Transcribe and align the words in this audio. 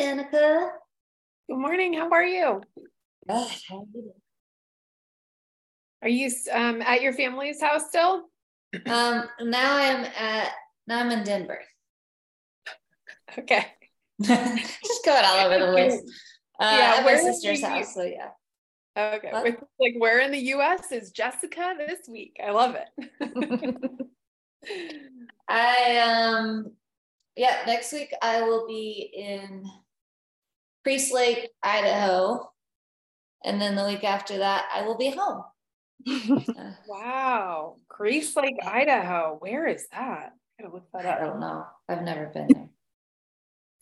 Danica. 0.00 0.70
Good 1.46 1.58
morning. 1.58 1.92
How 1.92 2.08
are 2.08 2.24
you? 2.24 2.62
Good. 3.28 3.48
How 3.68 3.86
are 6.02 6.08
you? 6.08 6.30
Um, 6.50 6.80
at 6.80 7.02
your 7.02 7.12
family's 7.12 7.60
house 7.60 7.88
still? 7.88 8.24
Um, 8.86 9.24
now 9.42 9.76
I'm 9.76 10.06
at 10.18 10.52
now 10.86 11.00
I'm 11.00 11.10
in 11.10 11.22
Denver. 11.22 11.60
Okay. 13.38 13.66
Just 14.22 15.04
going 15.04 15.22
all 15.22 15.46
over 15.46 15.66
the 15.66 15.72
place. 15.72 16.00
Uh, 16.58 16.76
Yeah, 16.78 16.94
at 16.98 17.04
my 17.04 17.16
sister's 17.16 17.62
house. 17.62 17.92
So 17.92 18.02
yeah. 18.04 18.30
Okay. 18.96 19.32
Like, 19.32 19.94
where 19.98 20.20
in 20.20 20.32
the 20.32 20.38
U.S. 20.54 20.92
is 20.92 21.10
Jessica 21.10 21.74
this 21.78 22.08
week? 22.08 22.40
I 22.42 22.52
love 22.52 22.74
it. 22.74 24.08
I 25.48 25.98
um 25.98 26.72
yeah, 27.36 27.64
next 27.66 27.92
week 27.92 28.14
I 28.22 28.42
will 28.42 28.66
be 28.66 29.10
in 29.14 29.64
Priest 30.82 31.12
Lake, 31.12 31.50
Idaho. 31.62 32.50
And 33.44 33.60
then 33.60 33.74
the 33.74 33.84
week 33.84 34.04
after 34.04 34.38
that 34.38 34.66
I 34.74 34.82
will 34.82 34.96
be 34.96 35.10
home. 35.10 35.44
Uh, 36.58 36.72
wow. 36.88 37.76
Priest 37.90 38.36
Lake, 38.36 38.56
Idaho. 38.66 39.36
Where 39.40 39.66
is 39.66 39.86
that? 39.92 40.32
I 40.58 40.62
gotta 40.62 40.74
look 40.74 40.90
that 40.92 41.04
up. 41.06 41.20
I 41.20 41.24
don't 41.24 41.40
know. 41.40 41.66
I've 41.88 42.02
never 42.02 42.26
been 42.26 42.48
there. 42.48 42.68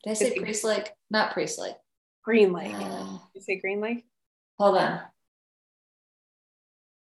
Did 0.04 0.10
I 0.10 0.14
say 0.14 0.30
Could. 0.34 0.42
Priest 0.42 0.64
Lake? 0.64 0.90
Not 1.10 1.32
Priest 1.32 1.58
Lake. 1.60 1.76
Green 2.24 2.52
Lake. 2.52 2.74
Uh, 2.74 3.18
you 3.34 3.40
say 3.40 3.58
Green 3.60 3.80
Lake? 3.80 4.04
hold 4.58 4.76
on. 4.76 5.00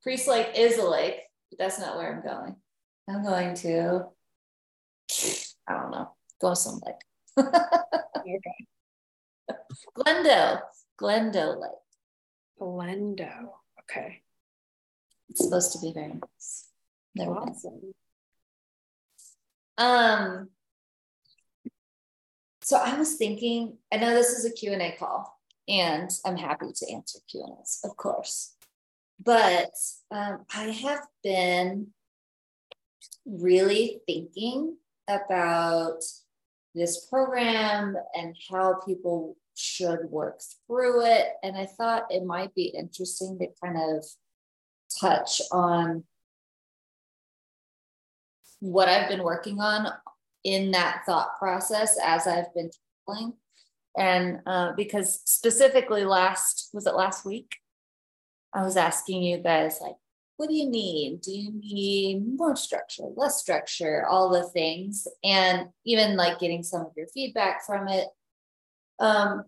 Priest 0.03 0.27
Lake 0.29 0.49
is 0.57 0.79
a 0.79 0.89
lake, 0.89 1.21
but 1.51 1.59
that's 1.59 1.79
not 1.79 1.97
where 1.97 2.13
I'm 2.15 2.23
going. 2.23 2.57
I'm 3.09 3.25
going 3.25 3.55
to, 3.57 4.07
I 5.69 5.75
don't 5.75 5.91
know, 5.91 6.15
go 6.41 6.55
some 6.55 6.81
lake. 6.87 7.47
Okay. 8.25 8.67
Glendale, 9.95 10.63
Glendale 10.97 11.61
Lake. 11.61 11.71
Glendo. 12.61 13.51
Okay. 13.81 14.23
It's 15.29 15.45
supposed 15.45 15.73
to 15.73 15.81
be 15.81 15.93
very 15.93 16.15
nice. 16.15 16.69
Never 17.15 17.35
been. 17.35 17.49
Awesome. 17.49 17.93
Um, 19.79 20.49
so 22.63 22.77
I 22.77 22.97
was 22.97 23.17
thinking, 23.17 23.79
I 23.93 23.97
know 23.97 24.15
this 24.15 24.31
is 24.31 24.45
a 24.45 24.53
Q&A 24.53 24.95
call 24.99 25.39
and 25.69 26.11
I'm 26.25 26.37
happy 26.37 26.73
to 26.75 26.93
answer 26.93 27.19
Q&As, 27.29 27.81
of 27.85 27.97
course. 27.97 28.55
But 29.23 29.73
um, 30.11 30.45
I 30.55 30.65
have 30.65 31.07
been 31.23 31.89
really 33.27 34.01
thinking 34.07 34.77
about 35.09 36.03
this 36.75 37.07
program 37.07 37.97
and 38.15 38.37
how 38.51 38.81
people 38.87 39.37
should 39.55 40.01
work 40.11 40.41
through 40.67 41.05
it. 41.05 41.29
And 41.43 41.57
I 41.57 41.67
thought 41.67 42.11
it 42.11 42.25
might 42.25 42.55
be 42.55 42.65
interesting 42.67 43.39
to 43.39 43.49
kind 43.63 43.77
of 43.79 44.05
touch 45.01 45.41
on 45.51 46.05
what 48.61 48.89
I've 48.89 49.09
been 49.09 49.23
working 49.23 49.61
on 49.61 49.89
in 50.45 50.71
that 50.71 51.03
thought 51.05 51.39
process 51.39 51.99
as 52.03 52.27
I've 52.27 52.55
been 52.55 52.71
traveling. 53.07 53.35
And 53.97 54.41
uh, 54.47 54.73
because 54.77 55.21
specifically 55.25 56.05
last, 56.05 56.71
was 56.73 56.87
it 56.87 56.95
last 56.95 57.25
week? 57.25 57.57
I 58.55 58.63
was 58.63 58.77
asking 58.77 59.23
you 59.23 59.39
guys, 59.39 59.79
like, 59.81 59.97
what 60.37 60.49
do 60.49 60.55
you 60.55 60.69
need? 60.69 61.21
Do 61.21 61.33
you 61.33 61.53
need 61.53 62.37
more 62.37 62.57
structure, 62.57 63.05
less 63.17 63.41
structure, 63.41 64.07
all 64.07 64.29
the 64.29 64.45
things? 64.45 65.07
And 65.23 65.69
even 65.85 66.17
like 66.17 66.41
getting 66.41 66.63
some 66.63 66.83
of 66.83 66.93
your 66.97 67.07
feedback 67.09 67.65
from 67.65 67.89
it, 67.89 68.09
um, 68.99 69.45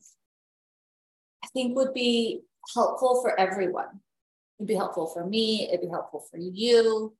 I 1.42 1.48
think 1.48 1.76
would 1.76 1.94
be 1.94 2.42
helpful 2.74 3.20
for 3.22 3.38
everyone. 3.38 4.00
It'd 4.58 4.68
be 4.68 4.74
helpful 4.74 5.06
for 5.06 5.26
me, 5.26 5.68
it'd 5.68 5.80
be 5.80 5.88
helpful 5.88 6.24
for 6.30 6.38
you. 6.38 7.14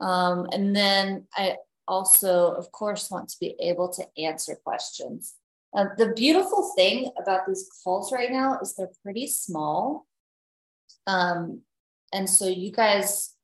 Um, 0.00 0.48
and 0.52 0.74
then 0.74 1.26
I 1.36 1.56
also, 1.86 2.52
of 2.54 2.72
course, 2.72 3.10
want 3.10 3.28
to 3.28 3.36
be 3.40 3.54
able 3.60 3.88
to 3.90 4.06
answer 4.18 4.56
questions. 4.64 5.34
Uh, 5.76 5.86
the 5.98 6.12
beautiful 6.12 6.72
thing 6.76 7.10
about 7.20 7.46
these 7.46 7.68
calls 7.82 8.12
right 8.12 8.30
now 8.30 8.58
is 8.60 8.74
they're 8.74 8.90
pretty 9.02 9.26
small. 9.26 10.06
Um, 11.06 11.62
and 12.14 12.30
so 12.30 12.46
you 12.46 12.70
guys 12.70 13.34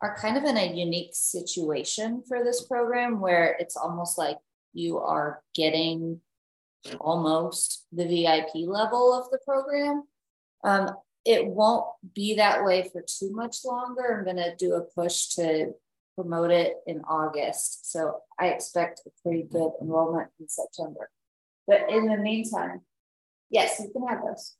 are 0.00 0.16
kind 0.16 0.38
of 0.38 0.44
in 0.44 0.56
a 0.56 0.74
unique 0.74 1.10
situation 1.12 2.22
for 2.26 2.42
this 2.42 2.64
program 2.64 3.20
where 3.20 3.56
it's 3.60 3.76
almost 3.76 4.16
like 4.16 4.38
you 4.72 4.98
are 4.98 5.42
getting 5.54 6.20
almost 7.00 7.86
the 7.92 8.06
VIP 8.06 8.66
level 8.66 9.12
of 9.12 9.30
the 9.30 9.38
program. 9.44 10.04
Um, 10.64 10.90
it 11.26 11.46
won't 11.46 11.84
be 12.14 12.36
that 12.36 12.64
way 12.64 12.88
for 12.90 13.02
too 13.02 13.32
much 13.32 13.58
longer. 13.64 14.18
I'm 14.18 14.24
going 14.24 14.36
to 14.36 14.56
do 14.56 14.74
a 14.74 14.82
push 14.82 15.28
to 15.34 15.72
promote 16.14 16.50
it 16.50 16.76
in 16.86 17.02
August. 17.02 17.90
So 17.90 18.20
I 18.40 18.48
expect 18.48 19.02
a 19.06 19.10
pretty 19.22 19.42
good 19.42 19.72
enrollment 19.82 20.28
in 20.40 20.48
September. 20.48 21.10
But 21.66 21.90
in 21.90 22.06
the 22.06 22.16
meantime, 22.16 22.80
yes, 23.50 23.78
you 23.80 23.90
can 23.92 24.06
have 24.08 24.22
those. 24.24 24.54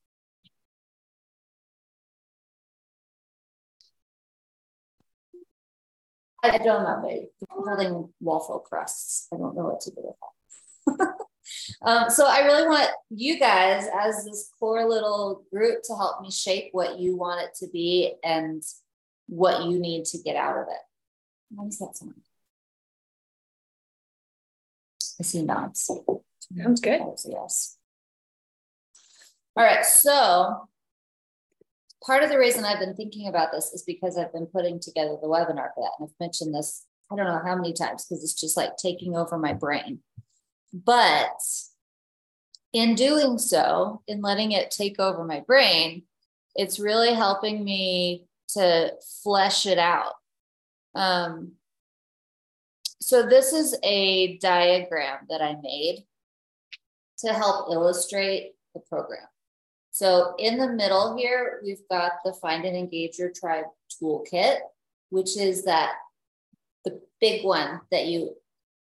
I 6.52 6.58
don't 6.58 6.84
know, 6.84 7.02
babe. 7.02 7.28
I'm 7.50 8.08
waffle 8.20 8.60
crusts. 8.60 9.28
I 9.32 9.36
don't 9.36 9.56
know 9.56 9.64
what 9.64 9.80
to 9.80 9.90
do 9.90 9.96
with 9.96 10.16
that. 10.98 11.16
um, 11.82 12.10
so 12.10 12.26
I 12.26 12.40
really 12.40 12.66
want 12.66 12.90
you 13.10 13.38
guys 13.38 13.88
as 13.98 14.24
this 14.24 14.50
core 14.58 14.88
little 14.88 15.44
group 15.52 15.82
to 15.84 15.94
help 15.94 16.22
me 16.22 16.30
shape 16.30 16.68
what 16.72 16.98
you 16.98 17.16
want 17.16 17.42
it 17.42 17.54
to 17.64 17.70
be 17.70 18.14
and 18.22 18.62
what 19.28 19.64
you 19.64 19.78
need 19.78 20.04
to 20.06 20.18
get 20.18 20.36
out 20.36 20.56
of 20.56 20.66
it. 20.68 21.56
How 21.56 21.64
does 21.64 21.78
that 21.78 21.96
sound? 21.96 22.14
I 25.18 25.22
see 25.22 25.42
nods. 25.42 25.90
Sounds 26.56 26.80
good. 26.80 27.00
That 27.00 27.06
was 27.06 27.26
a 27.26 27.30
yes. 27.30 27.78
All 29.56 29.64
right, 29.64 29.84
so 29.84 30.68
part 32.06 32.22
of 32.22 32.30
the 32.30 32.38
reason 32.38 32.64
I've 32.64 32.78
been 32.78 32.94
thinking 32.94 33.26
about 33.26 33.50
this 33.52 33.72
is 33.72 33.82
because 33.82 34.16
I've 34.16 34.32
been 34.32 34.46
putting 34.46 34.78
together 34.78 35.16
the 35.20 35.28
webinar 35.28 35.74
for 35.74 35.82
that. 35.82 35.92
And 35.98 36.08
I've 36.08 36.20
mentioned 36.20 36.54
this, 36.54 36.86
I 37.10 37.16
don't 37.16 37.26
know 37.26 37.42
how 37.44 37.56
many 37.56 37.72
times, 37.72 38.04
because 38.04 38.22
it's 38.22 38.40
just 38.40 38.56
like 38.56 38.76
taking 38.76 39.16
over 39.16 39.36
my 39.36 39.52
brain. 39.52 40.00
But 40.72 41.40
in 42.72 42.94
doing 42.94 43.38
so, 43.38 44.02
in 44.06 44.20
letting 44.20 44.52
it 44.52 44.70
take 44.70 45.00
over 45.00 45.24
my 45.24 45.40
brain, 45.40 46.04
it's 46.54 46.78
really 46.78 47.12
helping 47.12 47.64
me 47.64 48.26
to 48.50 48.92
flesh 49.22 49.66
it 49.66 49.78
out. 49.78 50.12
Um, 50.94 51.52
so 53.00 53.26
this 53.26 53.52
is 53.52 53.76
a 53.82 54.38
diagram 54.38 55.26
that 55.28 55.42
I 55.42 55.56
made 55.62 56.04
to 57.18 57.32
help 57.32 57.70
illustrate 57.70 58.52
the 58.74 58.80
program. 58.80 59.26
So 59.96 60.34
in 60.38 60.58
the 60.58 60.68
middle 60.68 61.16
here, 61.16 61.58
we've 61.64 61.80
got 61.90 62.12
the 62.22 62.34
Find 62.34 62.66
and 62.66 62.76
Engage 62.76 63.18
Your 63.18 63.30
Tribe 63.30 63.64
toolkit, 63.90 64.58
which 65.08 65.38
is 65.38 65.64
that 65.64 65.94
the 66.84 67.00
big 67.18 67.46
one 67.46 67.80
that 67.90 68.04
you, 68.04 68.34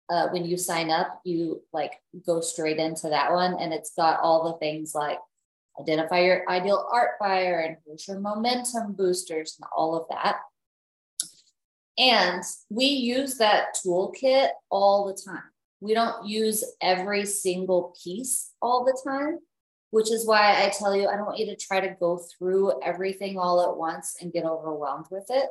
uh, 0.10 0.30
when 0.30 0.44
you 0.44 0.58
sign 0.58 0.90
up, 0.90 1.22
you 1.24 1.62
like 1.72 2.02
go 2.26 2.42
straight 2.42 2.78
into 2.78 3.10
that 3.10 3.32
one. 3.32 3.54
And 3.60 3.72
it's 3.72 3.94
got 3.96 4.22
all 4.22 4.52
the 4.52 4.58
things 4.58 4.96
like 4.96 5.20
identify 5.80 6.22
your 6.22 6.50
ideal 6.50 6.90
art 6.92 7.20
buyer 7.20 7.60
and 7.60 7.78
here's 7.86 8.08
your 8.08 8.20
momentum 8.20 8.94
boosters 8.94 9.56
and 9.62 9.70
all 9.78 9.96
of 9.96 10.08
that. 10.10 10.38
And 11.96 12.42
we 12.72 12.86
use 12.86 13.38
that 13.38 13.76
toolkit 13.86 14.48
all 14.72 15.06
the 15.06 15.14
time. 15.14 15.44
We 15.80 15.94
don't 15.94 16.26
use 16.26 16.64
every 16.82 17.28
single 17.28 17.96
piece 18.04 18.50
all 18.64 18.84
the 18.84 19.00
time, 19.08 19.38
which 19.94 20.12
is 20.12 20.26
why 20.26 20.66
I 20.66 20.70
tell 20.70 20.96
you, 20.96 21.08
I 21.08 21.16
don't 21.16 21.28
want 21.28 21.38
you 21.38 21.46
to 21.46 21.56
try 21.56 21.80
to 21.80 21.96
go 22.00 22.18
through 22.18 22.82
everything 22.82 23.38
all 23.38 23.62
at 23.62 23.78
once 23.78 24.16
and 24.20 24.34
get 24.34 24.44
overwhelmed 24.44 25.06
with 25.12 25.28
it. 25.30 25.50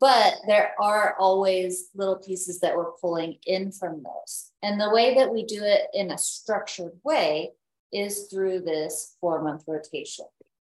But 0.00 0.36
there 0.46 0.70
are 0.80 1.14
always 1.18 1.90
little 1.94 2.16
pieces 2.16 2.60
that 2.60 2.74
we're 2.74 2.92
pulling 2.92 3.36
in 3.46 3.72
from 3.72 4.02
those. 4.02 4.52
And 4.62 4.80
the 4.80 4.88
way 4.88 5.14
that 5.16 5.30
we 5.30 5.44
do 5.44 5.62
it 5.62 5.82
in 5.92 6.12
a 6.12 6.16
structured 6.16 6.92
way 7.04 7.50
is 7.92 8.28
through 8.28 8.60
this 8.60 9.16
four 9.20 9.42
month 9.42 9.64
rotation. 9.66 10.24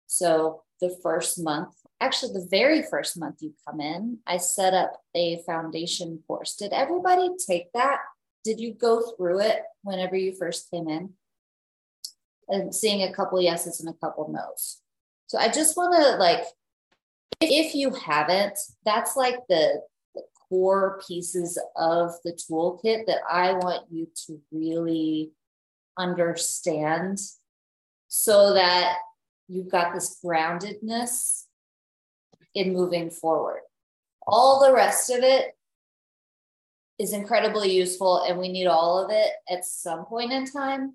So 0.08 0.64
the 0.82 0.98
first 1.02 1.42
month, 1.42 1.74
actually, 2.02 2.34
the 2.34 2.50
very 2.52 2.82
first 2.82 3.18
month 3.18 3.38
you 3.40 3.54
come 3.66 3.80
in, 3.80 4.18
I 4.28 4.38
set 4.38 4.74
up 4.74 4.92
a 5.16 5.42
foundation 5.46 6.22
course. 6.28 6.58
Did 6.58 6.74
everybody 6.74 7.30
take 7.48 7.72
that? 7.72 8.00
Did 8.44 8.60
you 8.60 8.74
go 8.74 9.14
through 9.16 9.40
it 9.40 9.62
whenever 9.84 10.18
you 10.18 10.36
first 10.36 10.70
came 10.70 10.90
in? 10.90 11.14
And 12.50 12.76
seeing 12.76 13.04
a 13.04 13.14
couple 13.14 13.42
yeses 13.42 13.80
and 13.80 13.90
a 13.90 13.98
couple 13.98 14.28
nos. 14.30 14.82
So 15.28 15.38
I 15.38 15.48
just 15.48 15.78
want 15.78 15.96
to 15.96 16.18
like, 16.18 16.44
if 17.42 17.74
you 17.74 17.92
haven't, 17.92 18.60
that's 18.86 19.16
like 19.16 19.38
the, 19.50 19.82
the 20.14 20.24
core 20.50 21.02
pieces 21.08 21.58
of 21.76 22.12
the 22.24 22.34
toolkit 22.34 23.06
that 23.08 23.22
I 23.30 23.54
want 23.54 23.86
you 23.90 24.08
to 24.28 24.42
really 24.52 25.32
understand 25.98 27.20
so 28.08 28.54
that 28.54 28.98
you've 29.48 29.72
got 29.72 29.94
this 29.94 30.20
groundedness 30.24 31.46
in 32.54 32.74
moving 32.74 33.10
forward. 33.10 33.62
All 34.28 34.66
the 34.66 34.74
rest 34.74 35.10
of 35.10 35.24
it 35.24 35.56
is 37.00 37.14
incredibly 37.14 37.74
useful, 37.74 38.24
and 38.24 38.38
we 38.38 38.50
need 38.50 38.68
all 38.68 39.04
of 39.04 39.10
it 39.12 39.32
at 39.50 39.66
some 39.66 40.06
point 40.06 40.32
in 40.32 40.46
time. 40.46 40.94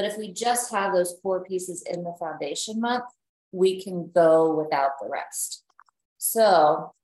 But 0.00 0.08
if 0.08 0.16
we 0.16 0.32
just 0.32 0.72
have 0.72 0.94
those 0.94 1.18
core 1.22 1.44
pieces 1.44 1.82
in 1.82 2.04
the 2.04 2.14
foundation 2.18 2.80
month, 2.80 3.04
we 3.52 3.82
can 3.82 4.10
go 4.14 4.56
without 4.56 4.92
the 4.98 5.10
rest. 5.10 5.62
So 6.16 6.40
I'll 6.42 6.94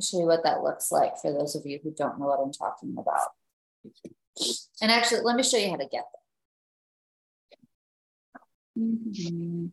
show 0.00 0.20
you 0.20 0.26
what 0.26 0.44
that 0.44 0.62
looks 0.62 0.92
like 0.92 1.18
for 1.20 1.32
those 1.32 1.56
of 1.56 1.66
you 1.66 1.80
who 1.82 1.90
don't 1.90 2.20
know 2.20 2.26
what 2.26 2.38
I'm 2.38 2.52
talking 2.52 2.94
about. 2.96 3.30
And 4.80 4.92
actually, 4.92 5.22
let 5.22 5.34
me 5.34 5.42
show 5.42 5.56
you 5.56 5.70
how 5.70 5.76
to 5.76 5.88
get 5.88 6.04
there. 8.76 8.84
Mm 8.84 9.12
-hmm. 9.12 9.70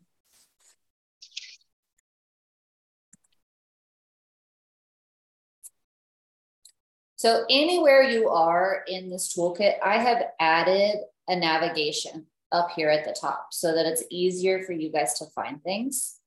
So 7.18 7.46
anywhere 7.50 8.02
you 8.02 8.30
are 8.30 8.84
in 8.88 9.12
this 9.12 9.36
toolkit, 9.36 9.76
I 9.84 9.98
have 10.00 10.24
added 10.40 10.98
a 11.28 11.36
navigation 11.36 12.26
up 12.52 12.70
here 12.76 12.90
at 12.90 13.06
the 13.06 13.16
top 13.20 13.48
so 13.52 13.74
that 13.74 13.86
it's 13.86 14.04
easier 14.10 14.64
for 14.64 14.74
you 14.74 14.92
guys 14.92 15.20
to 15.20 15.26
find 15.36 15.62
things. 15.64 16.20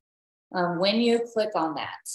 Um, 0.53 0.79
when 0.79 0.99
you 1.01 1.21
click 1.33 1.51
on 1.55 1.75
that, 1.75 2.09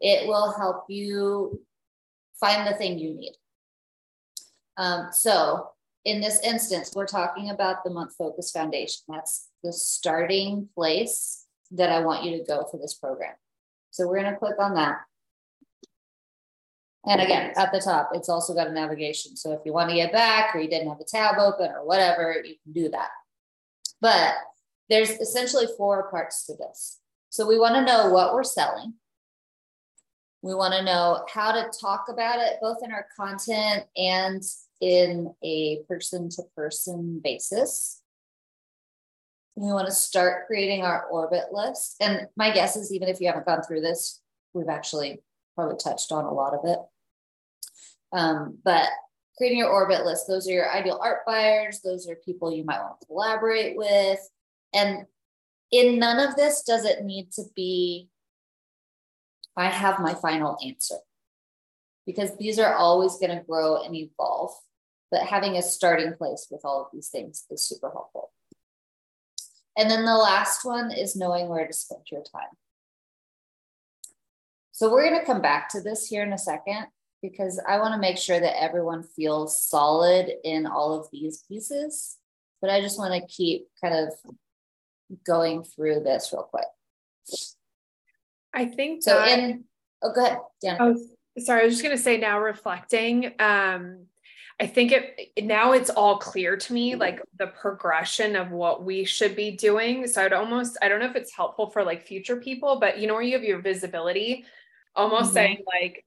it 0.00 0.28
will 0.28 0.52
help 0.56 0.84
you 0.88 1.60
find 2.38 2.66
the 2.66 2.74
thing 2.74 2.98
you 2.98 3.14
need. 3.14 3.34
Um, 4.76 5.08
so 5.10 5.70
in 6.04 6.20
this 6.20 6.40
instance, 6.42 6.92
we're 6.94 7.06
talking 7.06 7.50
about 7.50 7.82
the 7.82 7.90
Month 7.90 8.14
Focus 8.16 8.50
Foundation. 8.50 9.00
That's 9.08 9.48
the 9.64 9.72
starting 9.72 10.68
place 10.74 11.46
that 11.72 11.90
I 11.90 12.00
want 12.00 12.24
you 12.24 12.38
to 12.38 12.44
go 12.44 12.66
for 12.70 12.78
this 12.78 12.94
program. 12.94 13.34
So 13.90 14.06
we're 14.06 14.20
going 14.20 14.32
to 14.32 14.38
click 14.38 14.54
on 14.60 14.74
that. 14.74 14.98
And 17.08 17.22
again, 17.22 17.52
at 17.56 17.72
the 17.72 17.80
top, 17.80 18.10
it's 18.12 18.28
also 18.28 18.54
got 18.54 18.66
a 18.66 18.72
navigation. 18.72 19.34
So 19.34 19.52
if 19.52 19.60
you 19.64 19.72
want 19.72 19.88
to 19.88 19.96
get 19.96 20.12
back 20.12 20.54
or 20.54 20.60
you 20.60 20.68
didn't 20.68 20.90
have 20.90 21.00
a 21.00 21.04
tab 21.04 21.38
open 21.38 21.70
or 21.70 21.86
whatever, 21.86 22.42
you 22.44 22.56
can 22.62 22.72
do 22.74 22.90
that. 22.90 23.08
But 24.02 24.34
there's 24.90 25.10
essentially 25.10 25.66
four 25.78 26.10
parts 26.10 26.44
to 26.46 26.54
this. 26.54 27.00
So 27.30 27.46
we 27.46 27.58
want 27.58 27.76
to 27.76 27.84
know 27.84 28.10
what 28.10 28.34
we're 28.34 28.44
selling. 28.44 28.94
We 30.42 30.54
want 30.54 30.74
to 30.74 30.84
know 30.84 31.24
how 31.32 31.50
to 31.52 31.70
talk 31.80 32.06
about 32.10 32.40
it, 32.40 32.58
both 32.60 32.78
in 32.84 32.92
our 32.92 33.06
content 33.16 33.84
and 33.96 34.42
in 34.80 35.34
a 35.42 35.82
person 35.88 36.28
to 36.30 36.42
person 36.54 37.20
basis. 37.24 38.02
We 39.56 39.72
want 39.72 39.86
to 39.88 39.94
start 39.94 40.46
creating 40.46 40.82
our 40.82 41.06
orbit 41.06 41.46
list. 41.52 41.96
And 42.00 42.28
my 42.36 42.52
guess 42.52 42.76
is, 42.76 42.92
even 42.92 43.08
if 43.08 43.20
you 43.20 43.26
haven't 43.26 43.46
gone 43.46 43.62
through 43.62 43.80
this, 43.80 44.20
we've 44.52 44.68
actually 44.68 45.22
probably 45.56 45.76
touched 45.82 46.12
on 46.12 46.24
a 46.24 46.32
lot 46.32 46.54
of 46.54 46.60
it. 46.64 46.78
Um, 48.12 48.58
but 48.64 48.88
creating 49.36 49.58
your 49.58 49.70
orbit 49.70 50.04
list, 50.04 50.26
those 50.26 50.48
are 50.48 50.52
your 50.52 50.70
ideal 50.70 51.00
art 51.02 51.20
buyers, 51.26 51.80
those 51.80 52.08
are 52.08 52.16
people 52.16 52.52
you 52.52 52.64
might 52.64 52.80
want 52.80 53.00
to 53.00 53.06
collaborate 53.06 53.76
with. 53.76 54.18
And 54.74 55.06
in 55.70 55.98
none 55.98 56.18
of 56.18 56.36
this 56.36 56.62
does 56.62 56.84
it 56.84 57.04
need 57.04 57.32
to 57.32 57.42
be, 57.54 58.08
I 59.56 59.66
have 59.66 60.00
my 60.00 60.14
final 60.14 60.58
answer. 60.64 60.96
Because 62.06 62.36
these 62.38 62.58
are 62.58 62.74
always 62.74 63.16
going 63.16 63.36
to 63.36 63.44
grow 63.44 63.82
and 63.82 63.94
evolve. 63.94 64.52
But 65.10 65.22
having 65.22 65.56
a 65.56 65.62
starting 65.62 66.14
place 66.14 66.48
with 66.50 66.62
all 66.64 66.82
of 66.82 66.88
these 66.92 67.08
things 67.08 67.44
is 67.50 67.66
super 67.66 67.90
helpful. 67.90 68.30
And 69.76 69.90
then 69.90 70.04
the 70.04 70.16
last 70.16 70.64
one 70.64 70.90
is 70.90 71.14
knowing 71.14 71.48
where 71.48 71.66
to 71.66 71.72
spend 71.72 72.02
your 72.10 72.22
time. 72.22 72.50
So 74.72 74.90
we're 74.90 75.08
going 75.08 75.20
to 75.20 75.26
come 75.26 75.40
back 75.40 75.68
to 75.70 75.80
this 75.80 76.06
here 76.06 76.22
in 76.22 76.32
a 76.32 76.38
second 76.38 76.86
because 77.22 77.60
I 77.66 77.78
want 77.78 77.94
to 77.94 78.00
make 78.00 78.18
sure 78.18 78.38
that 78.38 78.62
everyone 78.62 79.02
feels 79.02 79.60
solid 79.60 80.30
in 80.44 80.66
all 80.66 80.98
of 80.98 81.08
these 81.12 81.44
pieces. 81.48 82.16
But 82.60 82.70
I 82.70 82.80
just 82.80 82.98
want 82.98 83.14
to 83.14 83.26
keep 83.28 83.68
kind 83.80 83.94
of 83.94 84.14
going 85.24 85.64
through 85.64 86.00
this 86.00 86.30
real 86.32 86.42
quick. 86.42 86.64
I 88.52 88.66
think 88.66 89.02
so. 89.02 89.14
That, 89.14 89.38
in 89.38 89.64
oh, 90.02 90.12
go 90.12 90.24
ahead, 90.24 90.38
Dan. 90.62 90.76
Oh, 90.80 90.96
sorry. 91.38 91.62
I 91.62 91.64
was 91.64 91.74
just 91.74 91.84
going 91.84 91.96
to 91.96 92.02
say 92.02 92.18
now 92.18 92.40
reflecting. 92.40 93.32
Um, 93.38 94.06
I 94.60 94.66
think 94.66 94.90
it 94.90 95.44
now 95.44 95.72
it's 95.72 95.90
all 95.90 96.18
clear 96.18 96.56
to 96.56 96.72
me, 96.72 96.96
like 96.96 97.22
the 97.38 97.46
progression 97.46 98.34
of 98.34 98.50
what 98.50 98.82
we 98.82 99.04
should 99.04 99.36
be 99.36 99.52
doing. 99.52 100.08
So 100.08 100.24
I'd 100.24 100.32
almost, 100.32 100.76
I 100.82 100.88
don't 100.88 100.98
know 100.98 101.06
if 101.06 101.14
it's 101.14 101.32
helpful 101.32 101.70
for 101.70 101.84
like 101.84 102.06
future 102.06 102.36
people, 102.36 102.80
but 102.80 102.98
you 102.98 103.06
know, 103.06 103.14
where 103.14 103.22
you 103.22 103.34
have 103.34 103.44
your 103.44 103.60
visibility, 103.60 104.44
almost 104.96 105.26
mm-hmm. 105.26 105.34
saying 105.34 105.64
like, 105.64 106.04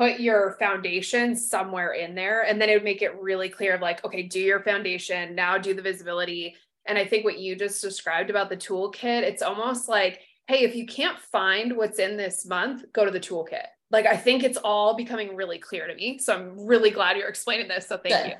put 0.00 0.18
your 0.18 0.56
foundation 0.58 1.36
somewhere 1.36 1.92
in 1.92 2.14
there. 2.14 2.42
And 2.42 2.60
then 2.60 2.70
it 2.70 2.74
would 2.74 2.84
make 2.84 3.02
it 3.02 3.20
really 3.20 3.50
clear 3.50 3.74
of 3.74 3.82
like, 3.82 4.02
okay, 4.04 4.22
do 4.22 4.40
your 4.40 4.60
foundation, 4.60 5.34
now 5.34 5.58
do 5.58 5.74
the 5.74 5.82
visibility. 5.82 6.56
And 6.86 6.96
I 6.96 7.04
think 7.04 7.24
what 7.24 7.38
you 7.38 7.54
just 7.54 7.82
described 7.82 8.30
about 8.30 8.48
the 8.48 8.56
toolkit, 8.56 9.22
it's 9.22 9.42
almost 9.42 9.88
like, 9.88 10.20
hey, 10.46 10.64
if 10.64 10.74
you 10.74 10.86
can't 10.86 11.18
find 11.18 11.76
what's 11.76 11.98
in 11.98 12.16
this 12.16 12.46
month, 12.46 12.84
go 12.92 13.04
to 13.04 13.10
the 13.10 13.20
toolkit 13.20 13.66
like 13.90 14.06
I 14.06 14.16
think 14.16 14.44
it's 14.44 14.58
all 14.58 14.96
becoming 14.96 15.34
really 15.36 15.58
clear 15.58 15.86
to 15.86 15.94
me. 15.94 16.18
So 16.18 16.34
I'm 16.34 16.66
really 16.66 16.90
glad 16.90 17.16
you're 17.16 17.28
explaining 17.28 17.68
this. 17.68 17.88
So 17.88 17.98
thank 17.98 18.14
Good. 18.14 18.36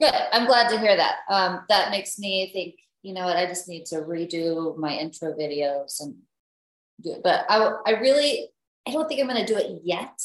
you. 0.00 0.06
Good. 0.06 0.14
I'm 0.32 0.46
glad 0.46 0.68
to 0.70 0.78
hear 0.78 0.96
that. 0.96 1.16
Um, 1.28 1.62
that 1.68 1.90
makes 1.90 2.18
me 2.18 2.50
think, 2.52 2.76
you 3.02 3.14
know 3.14 3.24
what, 3.24 3.36
I 3.36 3.46
just 3.46 3.68
need 3.68 3.86
to 3.86 3.96
redo 3.96 4.76
my 4.76 4.92
intro 4.92 5.32
videos 5.34 6.00
and 6.00 6.16
do 7.00 7.12
it. 7.12 7.22
But 7.22 7.46
I, 7.48 7.72
I 7.86 7.90
really, 7.92 8.48
I 8.86 8.92
don't 8.92 9.08
think 9.08 9.20
I'm 9.20 9.28
going 9.28 9.44
to 9.44 9.52
do 9.52 9.58
it 9.58 9.80
yet 9.84 10.20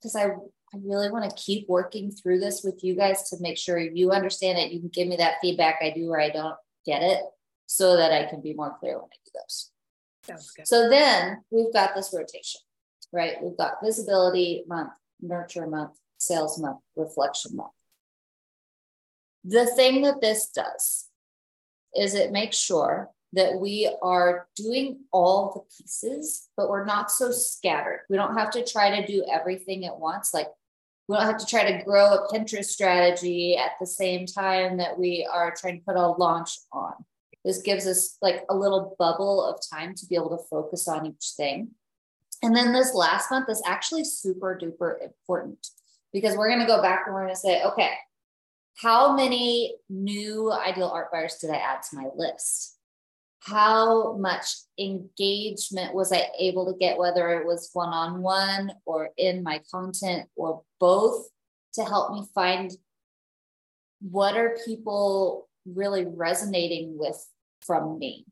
because 0.00 0.14
I, 0.14 0.26
I 0.26 0.78
really 0.82 1.10
want 1.10 1.28
to 1.28 1.36
keep 1.36 1.68
working 1.68 2.10
through 2.10 2.40
this 2.40 2.62
with 2.62 2.84
you 2.84 2.94
guys 2.94 3.28
to 3.30 3.36
make 3.40 3.58
sure 3.58 3.78
you 3.78 4.12
understand 4.12 4.58
it. 4.58 4.72
You 4.72 4.80
can 4.80 4.90
give 4.90 5.08
me 5.08 5.16
that 5.16 5.36
feedback 5.40 5.78
I 5.80 5.90
do 5.90 6.10
or 6.10 6.20
I 6.20 6.30
don't 6.30 6.56
get 6.84 7.02
it 7.02 7.22
so 7.66 7.96
that 7.96 8.12
I 8.12 8.28
can 8.30 8.40
be 8.40 8.54
more 8.54 8.76
clear 8.78 8.94
when 8.94 9.06
I 9.06 9.18
do 9.24 9.30
those. 9.34 9.70
So 10.64 10.88
then 10.88 11.42
we've 11.50 11.72
got 11.72 11.94
this 11.94 12.12
rotation 12.16 12.60
right? 13.12 13.42
We've 13.42 13.56
got 13.56 13.82
visibility 13.82 14.64
month, 14.66 14.92
nurture 15.20 15.66
month, 15.66 15.96
sales 16.18 16.58
month, 16.60 16.78
reflection 16.94 17.56
month. 17.56 17.72
The 19.44 19.66
thing 19.66 20.02
that 20.02 20.20
this 20.20 20.48
does 20.48 21.06
is 21.94 22.14
it 22.14 22.32
makes 22.32 22.56
sure 22.56 23.10
that 23.32 23.58
we 23.60 23.94
are 24.02 24.46
doing 24.56 25.00
all 25.12 25.52
the 25.52 25.82
pieces, 25.82 26.48
but 26.56 26.68
we're 26.68 26.84
not 26.84 27.10
so 27.10 27.30
scattered. 27.30 28.00
We 28.08 28.16
don't 28.16 28.36
have 28.36 28.50
to 28.50 28.64
try 28.64 29.00
to 29.00 29.06
do 29.06 29.24
everything 29.30 29.84
at 29.84 29.98
once. 29.98 30.32
Like 30.32 30.48
we 31.08 31.16
don't 31.16 31.26
have 31.26 31.38
to 31.38 31.46
try 31.46 31.70
to 31.70 31.84
grow 31.84 32.14
a 32.14 32.28
Pinterest 32.32 32.66
strategy 32.66 33.56
at 33.56 33.72
the 33.80 33.86
same 33.86 34.26
time 34.26 34.78
that 34.78 34.98
we 34.98 35.28
are 35.30 35.54
trying 35.56 35.78
to 35.78 35.84
put 35.84 35.96
a 35.96 36.08
launch 36.08 36.50
on. 36.72 36.94
This 37.44 37.62
gives 37.62 37.86
us 37.86 38.16
like 38.20 38.44
a 38.48 38.56
little 38.56 38.96
bubble 38.98 39.44
of 39.44 39.60
time 39.70 39.94
to 39.94 40.06
be 40.06 40.16
able 40.16 40.36
to 40.36 40.44
focus 40.50 40.88
on 40.88 41.06
each 41.06 41.32
thing. 41.36 41.70
And 42.42 42.56
then 42.56 42.72
this 42.72 42.94
last 42.94 43.30
month 43.30 43.48
is 43.48 43.62
actually 43.64 44.04
super 44.04 44.58
duper 44.60 45.02
important 45.02 45.66
because 46.12 46.36
we're 46.36 46.48
going 46.48 46.60
to 46.60 46.66
go 46.66 46.82
back 46.82 47.04
and 47.06 47.14
we're 47.14 47.22
going 47.22 47.34
to 47.34 47.40
say, 47.40 47.62
okay, 47.62 47.92
how 48.76 49.14
many 49.14 49.76
new 49.88 50.52
ideal 50.52 50.88
art 50.88 51.10
buyers 51.12 51.36
did 51.36 51.50
I 51.50 51.56
add 51.56 51.82
to 51.90 51.96
my 51.96 52.08
list? 52.14 52.75
How 53.46 54.16
much 54.16 54.46
engagement 54.76 55.94
was 55.94 56.12
I 56.12 56.28
able 56.38 56.66
to 56.66 56.78
get, 56.78 56.98
whether 56.98 57.30
it 57.40 57.46
was 57.46 57.70
one 57.72 57.90
on 57.90 58.20
one 58.20 58.72
or 58.84 59.10
in 59.16 59.44
my 59.44 59.62
content 59.70 60.28
or 60.34 60.62
both, 60.80 61.28
to 61.74 61.84
help 61.84 62.12
me 62.12 62.24
find 62.34 62.72
what 64.00 64.36
are 64.36 64.58
people 64.64 65.48
really 65.64 66.04
resonating 66.06 66.98
with 66.98 67.24
from 67.60 68.00
me? 68.00 68.26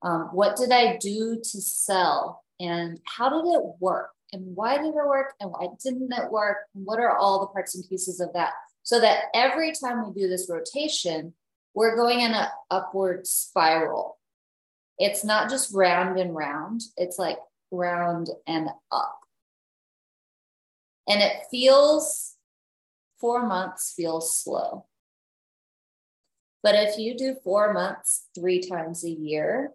Um, 0.00 0.30
what 0.32 0.56
did 0.56 0.72
I 0.72 0.96
do 0.96 1.36
to 1.36 1.60
sell? 1.60 2.42
And 2.58 2.98
how 3.04 3.28
did 3.28 3.52
it 3.52 3.62
work? 3.78 4.10
And 4.32 4.56
why 4.56 4.78
did 4.78 4.88
it 4.88 4.94
work? 4.94 5.34
And 5.38 5.50
why 5.50 5.68
didn't 5.84 6.12
it 6.12 6.30
work? 6.30 6.58
What 6.72 6.98
are 6.98 7.16
all 7.16 7.40
the 7.40 7.46
parts 7.48 7.74
and 7.74 7.86
pieces 7.88 8.20
of 8.20 8.32
that? 8.32 8.54
So 8.84 9.00
that 9.00 9.24
every 9.34 9.72
time 9.72 10.06
we 10.06 10.22
do 10.22 10.28
this 10.28 10.48
rotation 10.48 11.34
we're 11.76 11.94
going 11.94 12.20
in 12.20 12.32
an 12.32 12.48
upward 12.70 13.26
spiral 13.26 14.15
it's 14.98 15.24
not 15.24 15.50
just 15.50 15.74
round 15.74 16.18
and 16.18 16.34
round. 16.34 16.82
It's 16.96 17.18
like 17.18 17.38
round 17.70 18.30
and 18.46 18.68
up. 18.90 19.20
And 21.08 21.20
it 21.20 21.44
feels 21.50 22.34
four 23.20 23.46
months 23.46 23.92
feels 23.96 24.38
slow. 24.38 24.86
But 26.62 26.74
if 26.74 26.98
you 26.98 27.16
do 27.16 27.36
four 27.44 27.72
months 27.72 28.26
three 28.34 28.60
times 28.60 29.04
a 29.04 29.10
year 29.10 29.72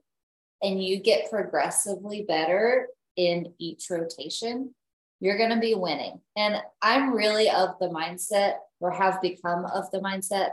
and 0.62 0.84
you 0.84 1.00
get 1.00 1.30
progressively 1.30 2.24
better 2.28 2.88
in 3.16 3.54
each 3.60 3.86
rotation, 3.90 4.75
you're 5.20 5.38
going 5.38 5.51
to 5.51 5.60
be 5.60 5.75
winning. 5.75 6.20
And 6.36 6.62
I'm 6.82 7.13
really 7.13 7.50
of 7.50 7.78
the 7.80 7.90
mindset 7.90 8.56
or 8.80 8.92
have 8.92 9.22
become 9.22 9.66
of 9.66 9.90
the 9.92 10.00
mindset 10.00 10.50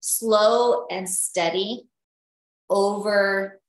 slow 0.00 0.86
and 0.90 1.08
steady 1.08 1.84
over 2.70 3.60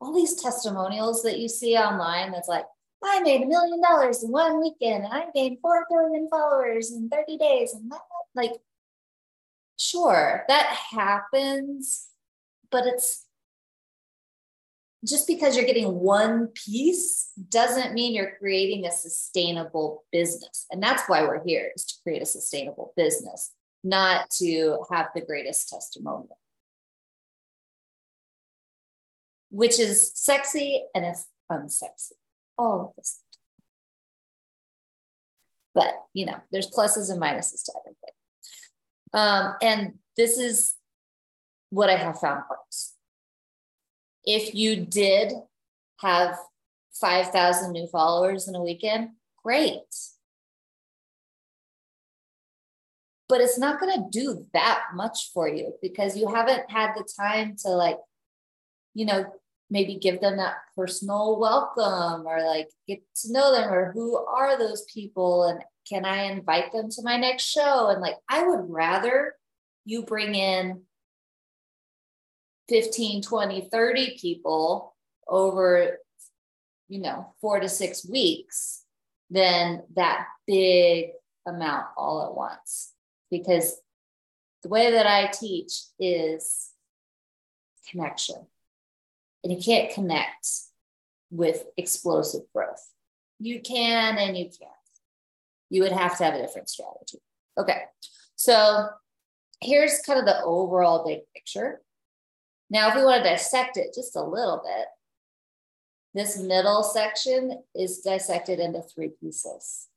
all 0.00 0.14
these 0.14 0.34
testimonials 0.34 1.22
that 1.22 1.38
you 1.38 1.48
see 1.48 1.76
online 1.76 2.32
that's 2.32 2.48
like, 2.48 2.64
I 3.02 3.20
made 3.20 3.42
a 3.42 3.46
million 3.46 3.80
dollars 3.80 4.22
in 4.22 4.30
one 4.30 4.60
weekend 4.60 5.04
and 5.04 5.12
I 5.12 5.26
gained 5.34 5.58
4 5.62 5.86
billion 5.88 6.28
followers 6.28 6.92
in 6.92 7.08
30 7.08 7.38
days. 7.38 7.72
And 7.72 7.90
that, 7.90 8.00
like, 8.34 8.52
sure, 9.78 10.44
that 10.48 10.66
happens, 10.66 12.08
but 12.70 12.86
it's 12.86 13.26
just 15.04 15.26
because 15.26 15.56
you're 15.56 15.64
getting 15.64 16.00
one 16.00 16.48
piece 16.48 17.30
doesn't 17.48 17.94
mean 17.94 18.12
you're 18.12 18.36
creating 18.38 18.84
a 18.84 18.92
sustainable 18.92 20.04
business. 20.12 20.66
And 20.70 20.82
that's 20.82 21.08
why 21.08 21.22
we're 21.22 21.42
here 21.42 21.70
is 21.74 21.86
to 21.86 21.94
create 22.02 22.20
a 22.20 22.26
sustainable 22.26 22.92
business, 22.96 23.52
not 23.82 24.28
to 24.38 24.84
have 24.90 25.06
the 25.14 25.22
greatest 25.22 25.70
testimonial. 25.70 26.36
Which 29.50 29.78
is 29.78 30.12
sexy 30.14 30.84
and 30.94 31.04
it's 31.04 31.26
unsexy. 31.50 32.12
All 32.56 32.80
of 32.80 32.96
this. 32.96 33.20
But 35.74 35.94
you 36.14 36.26
know, 36.26 36.36
there's 36.52 36.70
pluses 36.70 37.10
and 37.10 37.20
minuses 37.20 37.64
to 37.64 37.72
everything. 37.80 38.10
Um, 39.12 39.54
and 39.62 39.94
this 40.16 40.38
is 40.38 40.74
what 41.70 41.90
I 41.90 41.96
have 41.96 42.18
found 42.18 42.42
works 42.50 42.94
if 44.24 44.54
you 44.54 44.76
did 44.76 45.32
have 46.00 46.36
5,000 47.00 47.72
new 47.72 47.86
followers 47.86 48.48
in 48.48 48.54
a 48.54 48.62
weekend, 48.62 49.10
great. 49.42 49.80
But 53.28 53.40
it's 53.40 53.58
not 53.58 53.80
going 53.80 53.94
to 53.94 54.08
do 54.10 54.46
that 54.52 54.82
much 54.94 55.30
for 55.32 55.48
you 55.48 55.74
because 55.80 56.16
you 56.16 56.28
haven't 56.28 56.70
had 56.70 56.94
the 56.94 57.08
time 57.18 57.56
to, 57.64 57.68
like, 57.68 57.98
you 58.94 59.06
know, 59.06 59.24
maybe 59.70 59.94
give 59.96 60.20
them 60.20 60.36
that 60.36 60.56
personal 60.76 61.38
welcome 61.38 62.26
or 62.26 62.44
like 62.44 62.68
get 62.88 63.02
to 63.14 63.32
know 63.32 63.52
them 63.52 63.72
or 63.72 63.92
who 63.92 64.16
are 64.16 64.58
those 64.58 64.84
people 64.92 65.44
and 65.44 65.62
can 65.88 66.04
I 66.04 66.24
invite 66.24 66.72
them 66.72 66.88
to 66.90 67.02
my 67.02 67.16
next 67.16 67.44
show? 67.44 67.88
And 67.88 68.00
like, 68.00 68.16
I 68.28 68.46
would 68.46 68.68
rather 68.68 69.34
you 69.84 70.04
bring 70.04 70.34
in 70.34 70.82
15, 72.68 73.22
20, 73.22 73.68
30 73.72 74.18
people 74.20 74.94
over, 75.26 75.98
you 76.88 77.00
know, 77.00 77.34
four 77.40 77.58
to 77.58 77.68
six 77.68 78.06
weeks 78.06 78.84
than 79.30 79.82
that 79.96 80.26
big 80.46 81.10
amount 81.46 81.86
all 81.96 82.26
at 82.26 82.34
once. 82.34 82.92
Because 83.30 83.76
the 84.62 84.68
way 84.68 84.92
that 84.92 85.06
I 85.06 85.26
teach 85.26 85.72
is 85.98 86.70
connection. 87.90 88.46
And 89.42 89.52
you 89.52 89.62
can't 89.62 89.92
connect 89.92 90.48
with 91.30 91.64
explosive 91.76 92.42
growth. 92.54 92.90
You 93.38 93.60
can 93.60 94.18
and 94.18 94.36
you 94.36 94.44
can't. 94.44 94.70
You 95.70 95.82
would 95.82 95.92
have 95.92 96.18
to 96.18 96.24
have 96.24 96.34
a 96.34 96.42
different 96.42 96.68
strategy. 96.68 97.18
Okay. 97.56 97.82
So 98.36 98.88
here's 99.62 100.00
kind 100.00 100.18
of 100.18 100.26
the 100.26 100.42
overall 100.42 101.06
big 101.06 101.20
picture. 101.34 101.80
Now, 102.68 102.88
if 102.88 102.94
we 102.94 103.04
want 103.04 103.22
to 103.22 103.30
dissect 103.30 103.76
it 103.76 103.94
just 103.94 104.16
a 104.16 104.22
little 104.22 104.62
bit, 104.64 104.86
this 106.12 106.40
middle 106.40 106.82
section 106.82 107.62
is 107.74 107.98
dissected 107.98 108.58
into 108.58 108.82
three 108.82 109.10
pieces. 109.20 109.88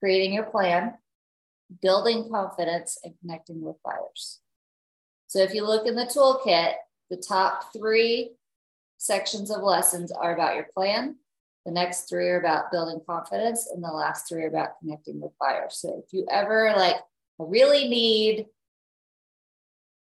Creating 0.00 0.34
your 0.34 0.44
plan, 0.44 0.94
building 1.82 2.28
confidence, 2.30 2.98
and 3.02 3.14
connecting 3.20 3.60
with 3.60 3.76
buyers. 3.84 4.40
So 5.26 5.40
if 5.40 5.52
you 5.52 5.66
look 5.66 5.86
in 5.86 5.96
the 5.96 6.04
toolkit, 6.04 6.74
the 7.10 7.16
top 7.16 7.72
three 7.72 8.32
sections 8.98 9.50
of 9.50 9.62
lessons 9.62 10.12
are 10.12 10.34
about 10.34 10.56
your 10.56 10.66
plan. 10.74 11.16
The 11.64 11.72
next 11.72 12.08
three 12.08 12.28
are 12.28 12.40
about 12.40 12.70
building 12.70 13.00
confidence, 13.06 13.68
and 13.72 13.82
the 13.82 13.88
last 13.88 14.28
three 14.28 14.44
are 14.44 14.48
about 14.48 14.78
connecting 14.80 15.20
with 15.20 15.32
buyers. 15.40 15.78
So 15.78 16.02
if 16.04 16.12
you 16.12 16.26
ever 16.30 16.72
like 16.76 16.96
really 17.38 17.88
need 17.88 18.46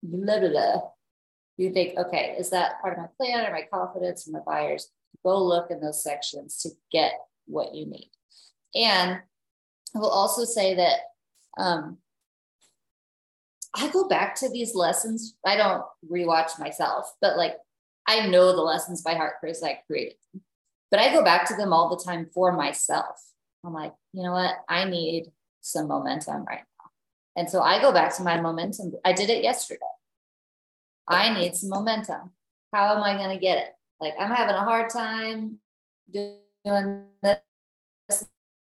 blah, 0.04 0.40
blah, 0.40 0.50
blah, 0.50 0.82
you 1.58 1.72
think, 1.72 1.98
okay, 1.98 2.36
is 2.38 2.50
that 2.50 2.82
part 2.82 2.94
of 2.94 3.00
my 3.00 3.10
plan 3.18 3.46
or 3.46 3.52
my 3.52 3.68
confidence 3.72 4.26
and 4.26 4.34
my 4.34 4.40
buyers? 4.46 4.90
Go 5.24 5.44
look 5.44 5.70
in 5.70 5.80
those 5.80 6.04
sections 6.04 6.58
to 6.64 6.70
get 6.92 7.14
what 7.46 7.76
you 7.76 7.86
need. 7.86 8.10
And 8.74 9.20
I 9.96 10.00
will 10.00 10.10
also 10.10 10.46
say 10.46 10.76
that 10.76 11.00
um, 11.58 11.98
I 13.74 13.90
go 13.90 14.08
back 14.08 14.36
to 14.36 14.50
these 14.50 14.76
lessons. 14.76 15.36
I 15.46 15.56
don't 15.56 15.84
rewatch 16.10 16.60
myself, 16.60 17.14
but 17.22 17.38
like 17.38 17.56
I 18.08 18.28
know 18.28 18.54
the 18.54 18.62
lessons 18.62 19.02
by 19.02 19.14
heart 19.14 19.36
because 19.42 19.64
I 19.64 19.80
created 19.88 20.16
them. 20.34 20.42
But 20.90 21.00
I 21.00 21.14
go 21.14 21.24
back 21.24 21.48
to 21.48 21.56
them 21.56 21.72
all 21.72 21.90
the 21.90 22.04
time 22.04 22.28
for 22.34 22.52
myself. 22.52 23.16
I'm 23.64 23.74
like, 23.74 23.94
you 24.14 24.24
know 24.24 24.34
what? 24.34 24.56
I 24.68 24.84
need 24.86 25.32
some 25.62 25.88
momentum 25.88 26.44
right 26.46 26.64
now. 26.80 26.90
And 27.38 27.50
so 27.50 27.62
I 27.62 27.80
go 27.82 27.94
back 27.94 28.16
to 28.18 28.24
my 28.24 28.42
momentum. 28.42 28.94
I 29.06 29.14
did 29.14 29.30
it 29.30 29.44
yesterday. 29.44 29.80
I 31.08 31.34
need 31.34 31.56
some 31.56 31.70
momentum. 31.70 32.32
How 32.74 32.96
am 32.96 33.04
I 33.04 33.16
going 33.16 33.30
to 33.30 33.42
get 33.42 33.58
it? 33.58 33.74
Like 34.00 34.14
I'm 34.20 34.32
having 34.32 34.56
a 34.56 34.64
hard 34.64 34.90
time 34.90 35.60
doing 36.12 37.06
this, 37.22 38.26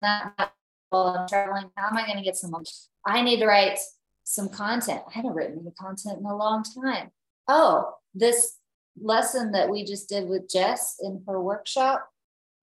that 0.02 0.52
while 0.90 1.08
I'm 1.08 1.28
traveling. 1.28 1.70
How 1.76 1.88
am 1.88 1.96
I 1.96 2.06
going 2.06 2.18
to 2.18 2.24
get 2.24 2.36
some 2.36 2.50
momentum? 2.50 2.72
I 3.06 3.22
need 3.22 3.40
to 3.40 3.46
write 3.46 3.78
some 4.24 4.48
content. 4.48 5.02
I 5.06 5.12
haven't 5.12 5.34
written 5.34 5.60
any 5.60 5.70
content 5.78 6.18
in 6.18 6.26
a 6.26 6.36
long 6.36 6.64
time. 6.64 7.10
Oh, 7.46 7.94
this 8.14 8.58
lesson 9.00 9.52
that 9.52 9.68
we 9.68 9.84
just 9.84 10.08
did 10.08 10.28
with 10.28 10.50
Jess 10.50 10.96
in 11.02 11.22
her 11.26 11.40
workshop, 11.40 12.08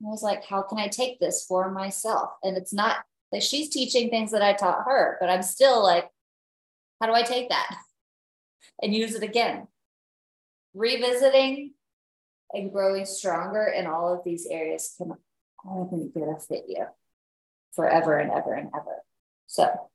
I 0.03 0.10
was 0.10 0.24
like, 0.24 0.44
how 0.44 0.63
can 0.63 0.80
I 0.80 0.88
take 0.88 1.20
this 1.20 1.46
for 1.46 1.70
myself? 1.72 2.32
And 2.44 2.58
it's 2.58 2.74
not 2.74 2.98
like 3.32 3.44
she's 3.44 3.70
teaching 3.70 4.10
things 4.10 4.32
that 4.32 4.41
I 4.41 4.53
taught 4.53 4.86
her, 4.86 5.18
but 5.22 5.30
I'm 5.30 5.44
still 5.44 5.82
like, 5.84 6.10
how 7.00 7.08
do 7.08 7.13
I 7.13 7.22
take 7.22 7.50
that? 7.50 7.77
and 8.82 8.94
use 8.94 9.13
it 9.13 9.24
again. 9.24 9.68
Revisiting 10.74 11.74
and 12.53 12.72
growing 12.72 13.06
stronger 13.06 13.65
in 13.65 13.86
all 13.86 14.13
of 14.13 14.24
these 14.25 14.48
areas 14.50 14.96
can 14.98 15.13
only 15.65 16.08
benefit 16.08 16.65
you 16.68 16.86
forever 17.74 18.18
and 18.18 18.32
ever 18.32 18.53
and 18.53 18.70
ever. 18.75 19.03
So, 19.48 19.90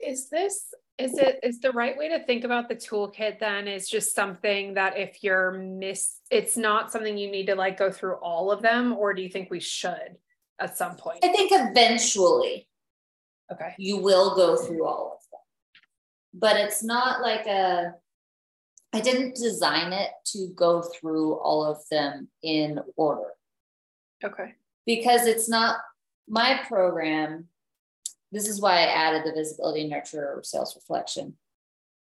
is 0.00 0.28
this 0.28 0.72
is 0.96 1.18
it 1.18 1.40
is 1.42 1.60
the 1.60 1.72
right 1.72 1.96
way 1.96 2.08
to 2.08 2.24
think 2.24 2.44
about 2.44 2.68
the 2.68 2.76
toolkit 2.76 3.38
then 3.40 3.66
is 3.66 3.88
just 3.88 4.14
something 4.14 4.74
that 4.74 4.96
if 4.96 5.22
you're 5.22 5.52
miss 5.52 6.20
it's 6.30 6.56
not 6.56 6.92
something 6.92 7.18
you 7.18 7.30
need 7.30 7.46
to 7.46 7.54
like 7.54 7.78
go 7.78 7.90
through 7.90 8.14
all 8.16 8.52
of 8.52 8.62
them 8.62 8.92
or 8.92 9.12
do 9.12 9.22
you 9.22 9.28
think 9.28 9.50
we 9.50 9.60
should 9.60 10.16
at 10.60 10.76
some 10.78 10.96
point 10.96 11.18
i 11.24 11.28
think 11.28 11.50
eventually 11.52 12.68
okay 13.50 13.74
you 13.78 13.96
will 13.96 14.36
go 14.36 14.56
through 14.56 14.86
all 14.86 15.18
of 15.18 15.30
them. 15.32 15.40
but 16.32 16.56
it's 16.56 16.84
not 16.84 17.20
like 17.20 17.46
a 17.46 17.92
I 18.94 19.00
didn't 19.00 19.34
design 19.34 19.92
it 19.92 20.10
to 20.26 20.50
go 20.54 20.80
through 20.80 21.34
all 21.40 21.64
of 21.64 21.78
them 21.90 22.28
in 22.44 22.78
order. 22.94 23.30
Okay. 24.22 24.54
Because 24.86 25.26
it's 25.26 25.48
not 25.48 25.78
my 26.28 26.60
program. 26.68 27.48
This 28.34 28.48
is 28.48 28.60
why 28.60 28.78
I 28.78 28.86
added 28.86 29.22
the 29.24 29.32
visibility 29.32 29.86
nurture 29.86 30.40
sales 30.42 30.74
reflection. 30.74 31.34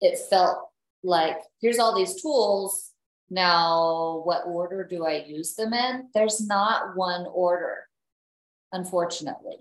It 0.00 0.16
felt 0.30 0.68
like 1.02 1.38
here's 1.60 1.80
all 1.80 1.96
these 1.96 2.22
tools. 2.22 2.92
Now, 3.30 4.22
what 4.22 4.44
order 4.46 4.84
do 4.84 5.04
I 5.04 5.24
use 5.26 5.56
them 5.56 5.72
in? 5.72 6.08
There's 6.14 6.40
not 6.46 6.96
one 6.96 7.26
order, 7.26 7.88
unfortunately. 8.72 9.56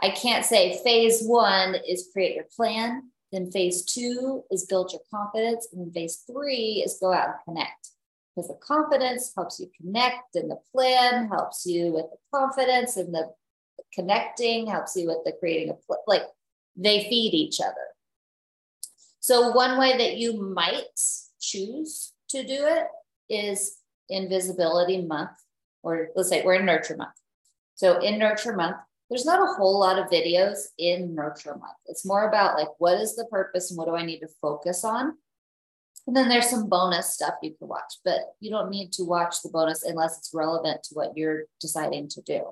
I 0.00 0.10
can't 0.10 0.44
say 0.44 0.80
phase 0.84 1.24
one 1.24 1.74
is 1.74 2.10
create 2.12 2.36
your 2.36 2.46
plan. 2.54 3.10
Then 3.32 3.50
phase 3.50 3.84
two 3.84 4.44
is 4.52 4.66
build 4.66 4.92
your 4.92 5.02
confidence. 5.12 5.66
And 5.72 5.80
then 5.80 5.92
phase 5.92 6.22
three 6.30 6.82
is 6.86 6.98
go 7.00 7.12
out 7.12 7.26
and 7.26 7.56
connect. 7.56 7.88
Because 8.36 8.48
the 8.48 8.58
confidence 8.62 9.32
helps 9.34 9.58
you 9.58 9.68
connect, 9.76 10.36
and 10.36 10.48
the 10.48 10.60
plan 10.72 11.28
helps 11.28 11.66
you 11.66 11.92
with 11.92 12.06
the 12.10 12.18
confidence, 12.32 12.96
and 12.96 13.12
the 13.12 13.32
connecting 13.94 14.66
helps 14.66 14.96
you 14.96 15.06
with 15.06 15.18
the 15.24 15.32
creating 15.32 15.74
pl- 15.86 16.02
like 16.06 16.22
they 16.76 17.04
feed 17.04 17.34
each 17.34 17.60
other. 17.60 17.74
So 19.20 19.52
one 19.52 19.78
way 19.78 19.96
that 19.98 20.16
you 20.16 20.42
might 20.42 21.00
choose 21.40 22.12
to 22.30 22.42
do 22.42 22.66
it 22.66 22.86
is 23.28 23.76
invisibility 24.08 25.02
month, 25.02 25.30
or 25.82 26.08
let's 26.16 26.28
say 26.28 26.42
we're 26.44 26.54
in 26.54 26.66
nurture 26.66 26.96
month. 26.96 27.14
So 27.74 28.00
in 28.00 28.18
nurture 28.18 28.56
month, 28.56 28.76
there's 29.08 29.26
not 29.26 29.42
a 29.42 29.54
whole 29.54 29.78
lot 29.78 29.98
of 29.98 30.10
videos 30.10 30.58
in 30.78 31.14
nurture 31.14 31.54
month. 31.54 31.76
It's 31.86 32.06
more 32.06 32.28
about 32.28 32.56
like 32.56 32.68
what 32.78 33.00
is 33.00 33.14
the 33.14 33.26
purpose 33.26 33.70
and 33.70 33.78
what 33.78 33.86
do 33.86 33.94
I 33.94 34.04
need 34.04 34.20
to 34.20 34.28
focus 34.40 34.84
on? 34.84 35.12
And 36.06 36.16
then 36.16 36.28
there's 36.28 36.48
some 36.48 36.68
bonus 36.68 37.14
stuff 37.14 37.34
you 37.42 37.54
can 37.56 37.68
watch, 37.68 37.98
but 38.04 38.34
you 38.40 38.50
don't 38.50 38.70
need 38.70 38.92
to 38.94 39.04
watch 39.04 39.42
the 39.42 39.50
bonus 39.50 39.84
unless 39.84 40.18
it's 40.18 40.32
relevant 40.34 40.82
to 40.84 40.94
what 40.94 41.16
you're 41.16 41.44
deciding 41.60 42.08
to 42.08 42.22
do. 42.22 42.42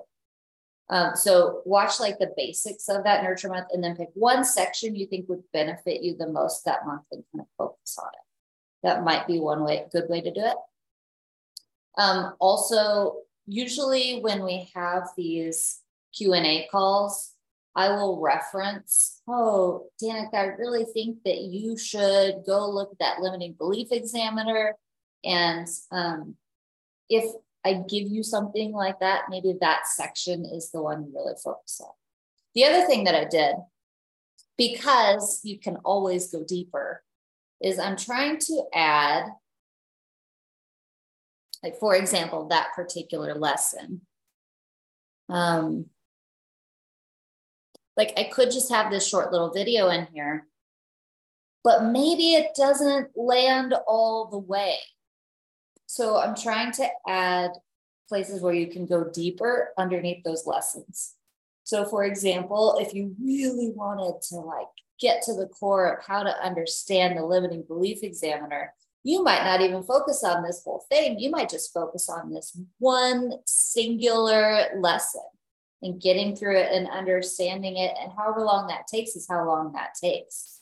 Um, 0.91 1.15
so 1.15 1.61
watch 1.65 2.01
like 2.01 2.19
the 2.19 2.33
basics 2.35 2.89
of 2.89 3.05
that 3.05 3.23
nurture 3.23 3.47
month 3.47 3.67
and 3.71 3.81
then 3.81 3.95
pick 3.95 4.09
one 4.13 4.43
section 4.43 4.93
you 4.93 5.07
think 5.07 5.29
would 5.29 5.43
benefit 5.53 6.03
you 6.03 6.17
the 6.17 6.27
most 6.27 6.65
that 6.65 6.85
month 6.85 7.03
and 7.13 7.23
kind 7.31 7.41
of 7.41 7.47
focus 7.57 7.97
on 7.97 8.09
it. 8.09 8.83
That 8.83 9.03
might 9.03 9.25
be 9.25 9.39
one 9.39 9.63
way, 9.63 9.85
good 9.91 10.09
way 10.09 10.19
to 10.19 10.33
do 10.33 10.41
it. 10.41 10.57
Um, 11.97 12.33
also, 12.39 13.15
usually 13.45 14.19
when 14.19 14.43
we 14.43 14.69
have 14.75 15.09
these 15.15 15.79
Q&A 16.13 16.67
calls, 16.69 17.31
I 17.73 17.89
will 17.89 18.19
reference, 18.19 19.21
oh, 19.29 19.87
Danica, 20.01 20.33
I 20.33 20.43
really 20.43 20.83
think 20.83 21.19
that 21.23 21.37
you 21.37 21.77
should 21.77 22.43
go 22.45 22.69
look 22.69 22.91
at 22.91 22.99
that 22.99 23.21
limiting 23.21 23.53
belief 23.53 23.87
examiner. 23.91 24.75
And 25.23 25.67
um, 25.89 26.35
if 27.09 27.33
I 27.63 27.73
give 27.87 28.07
you 28.07 28.23
something 28.23 28.71
like 28.71 28.99
that, 28.99 29.23
maybe 29.29 29.55
that 29.61 29.87
section 29.87 30.45
is 30.45 30.71
the 30.71 30.81
one 30.81 31.03
you 31.03 31.11
really 31.13 31.35
focus 31.43 31.79
on. 31.83 31.91
The 32.55 32.65
other 32.65 32.85
thing 32.87 33.03
that 33.05 33.15
I 33.15 33.25
did, 33.25 33.55
because 34.57 35.41
you 35.43 35.59
can 35.59 35.77
always 35.85 36.31
go 36.31 36.43
deeper, 36.43 37.03
is 37.61 37.77
I'm 37.77 37.95
trying 37.95 38.39
to 38.39 38.63
add, 38.73 39.25
like, 41.63 41.77
for 41.79 41.95
example, 41.95 42.47
that 42.47 42.73
particular 42.75 43.35
lesson. 43.35 44.01
Um, 45.29 45.85
like 47.95 48.13
I 48.17 48.23
could 48.23 48.51
just 48.51 48.71
have 48.71 48.91
this 48.91 49.07
short 49.07 49.31
little 49.31 49.51
video 49.51 49.89
in 49.89 50.07
here, 50.13 50.47
but 51.63 51.83
maybe 51.85 52.33
it 52.33 52.55
doesn't 52.55 53.09
land 53.15 53.75
all 53.87 54.27
the 54.27 54.39
way. 54.39 54.75
So 55.91 56.17
I'm 56.17 56.35
trying 56.35 56.71
to 56.73 56.87
add 57.05 57.51
places 58.07 58.41
where 58.41 58.53
you 58.53 58.67
can 58.67 58.85
go 58.85 59.09
deeper 59.13 59.73
underneath 59.77 60.23
those 60.23 60.47
lessons. 60.47 61.15
So 61.65 61.83
for 61.83 62.05
example, 62.05 62.77
if 62.79 62.93
you 62.93 63.13
really 63.21 63.73
wanted 63.75 64.21
to 64.29 64.35
like 64.35 64.69
get 65.01 65.21
to 65.23 65.33
the 65.33 65.47
core 65.47 65.93
of 65.93 66.05
how 66.05 66.23
to 66.23 66.41
understand 66.41 67.17
the 67.17 67.25
limiting 67.25 67.63
belief 67.63 68.03
examiner, 68.03 68.73
you 69.03 69.21
might 69.21 69.43
not 69.43 69.59
even 69.59 69.83
focus 69.83 70.23
on 70.23 70.43
this 70.43 70.61
whole 70.63 70.85
thing. 70.87 71.19
You 71.19 71.29
might 71.29 71.49
just 71.49 71.73
focus 71.73 72.07
on 72.07 72.31
this 72.31 72.57
one 72.79 73.33
singular 73.45 74.67
lesson 74.79 75.25
and 75.81 75.99
getting 75.99 76.37
through 76.37 76.55
it 76.55 76.71
and 76.71 76.87
understanding 76.87 77.75
it. 77.75 77.93
And 78.01 78.13
however 78.17 78.45
long 78.45 78.67
that 78.67 78.87
takes 78.87 79.17
is 79.17 79.27
how 79.29 79.45
long 79.45 79.73
that 79.73 79.95
takes. 80.01 80.61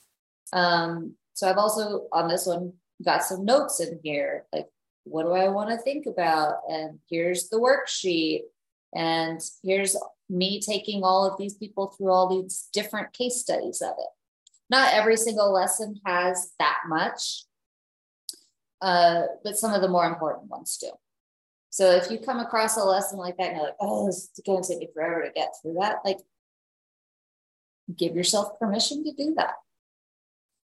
Um, 0.54 1.14
so 1.36 1.48
I've 1.48 1.60
also 1.60 2.08
on 2.12 2.28
this 2.28 2.48
one 2.48 2.74
got 3.06 3.24
some 3.24 3.46
notes 3.46 3.80
in 3.80 4.00
here, 4.04 4.46
like 4.52 4.66
what 5.10 5.24
do 5.24 5.32
I 5.32 5.50
want 5.50 5.70
to 5.70 5.78
think 5.78 6.06
about? 6.06 6.60
And 6.70 7.00
here's 7.10 7.50
the 7.50 7.58
worksheet. 7.60 8.42
And 8.96 9.40
here's 9.64 9.96
me 10.30 10.62
taking 10.62 11.04
all 11.04 11.30
of 11.30 11.38
these 11.38 11.56
people 11.56 11.88
through 11.88 12.12
all 12.12 12.42
these 12.42 12.70
different 12.74 13.14
case 13.14 13.38
studies 13.38 13.82
of 13.82 13.94
it. 13.98 14.10
Not 14.70 14.94
every 14.94 15.18
single 15.18 15.52
lesson 15.52 16.00
has 16.06 16.52
that 16.60 16.80
much, 16.88 17.46
uh, 18.82 19.24
but 19.44 19.58
some 19.58 19.74
of 19.74 19.82
the 19.82 19.88
more 19.88 20.06
important 20.06 20.50
ones 20.50 20.78
do. 20.80 20.92
So 21.72 21.92
if 21.92 22.10
you 22.10 22.20
come 22.20 22.40
across 22.40 22.78
a 22.78 22.84
lesson 22.84 23.20
like 23.20 23.38
that 23.38 23.50
and 23.50 23.58
you're 23.58 23.66
like, 23.66 23.76
oh, 23.80 24.08
is 24.08 24.32
going 24.46 24.64
to 24.64 24.70
take 24.70 24.80
me 24.80 24.90
forever 24.94 25.24
to 25.24 25.32
get 25.32 25.54
through 25.62 25.76
that, 25.80 25.98
like 26.06 26.18
give 27.96 28.16
yourself 28.16 28.60
permission 28.60 29.04
to 29.04 29.12
do 29.14 29.34
that. 29.36 29.54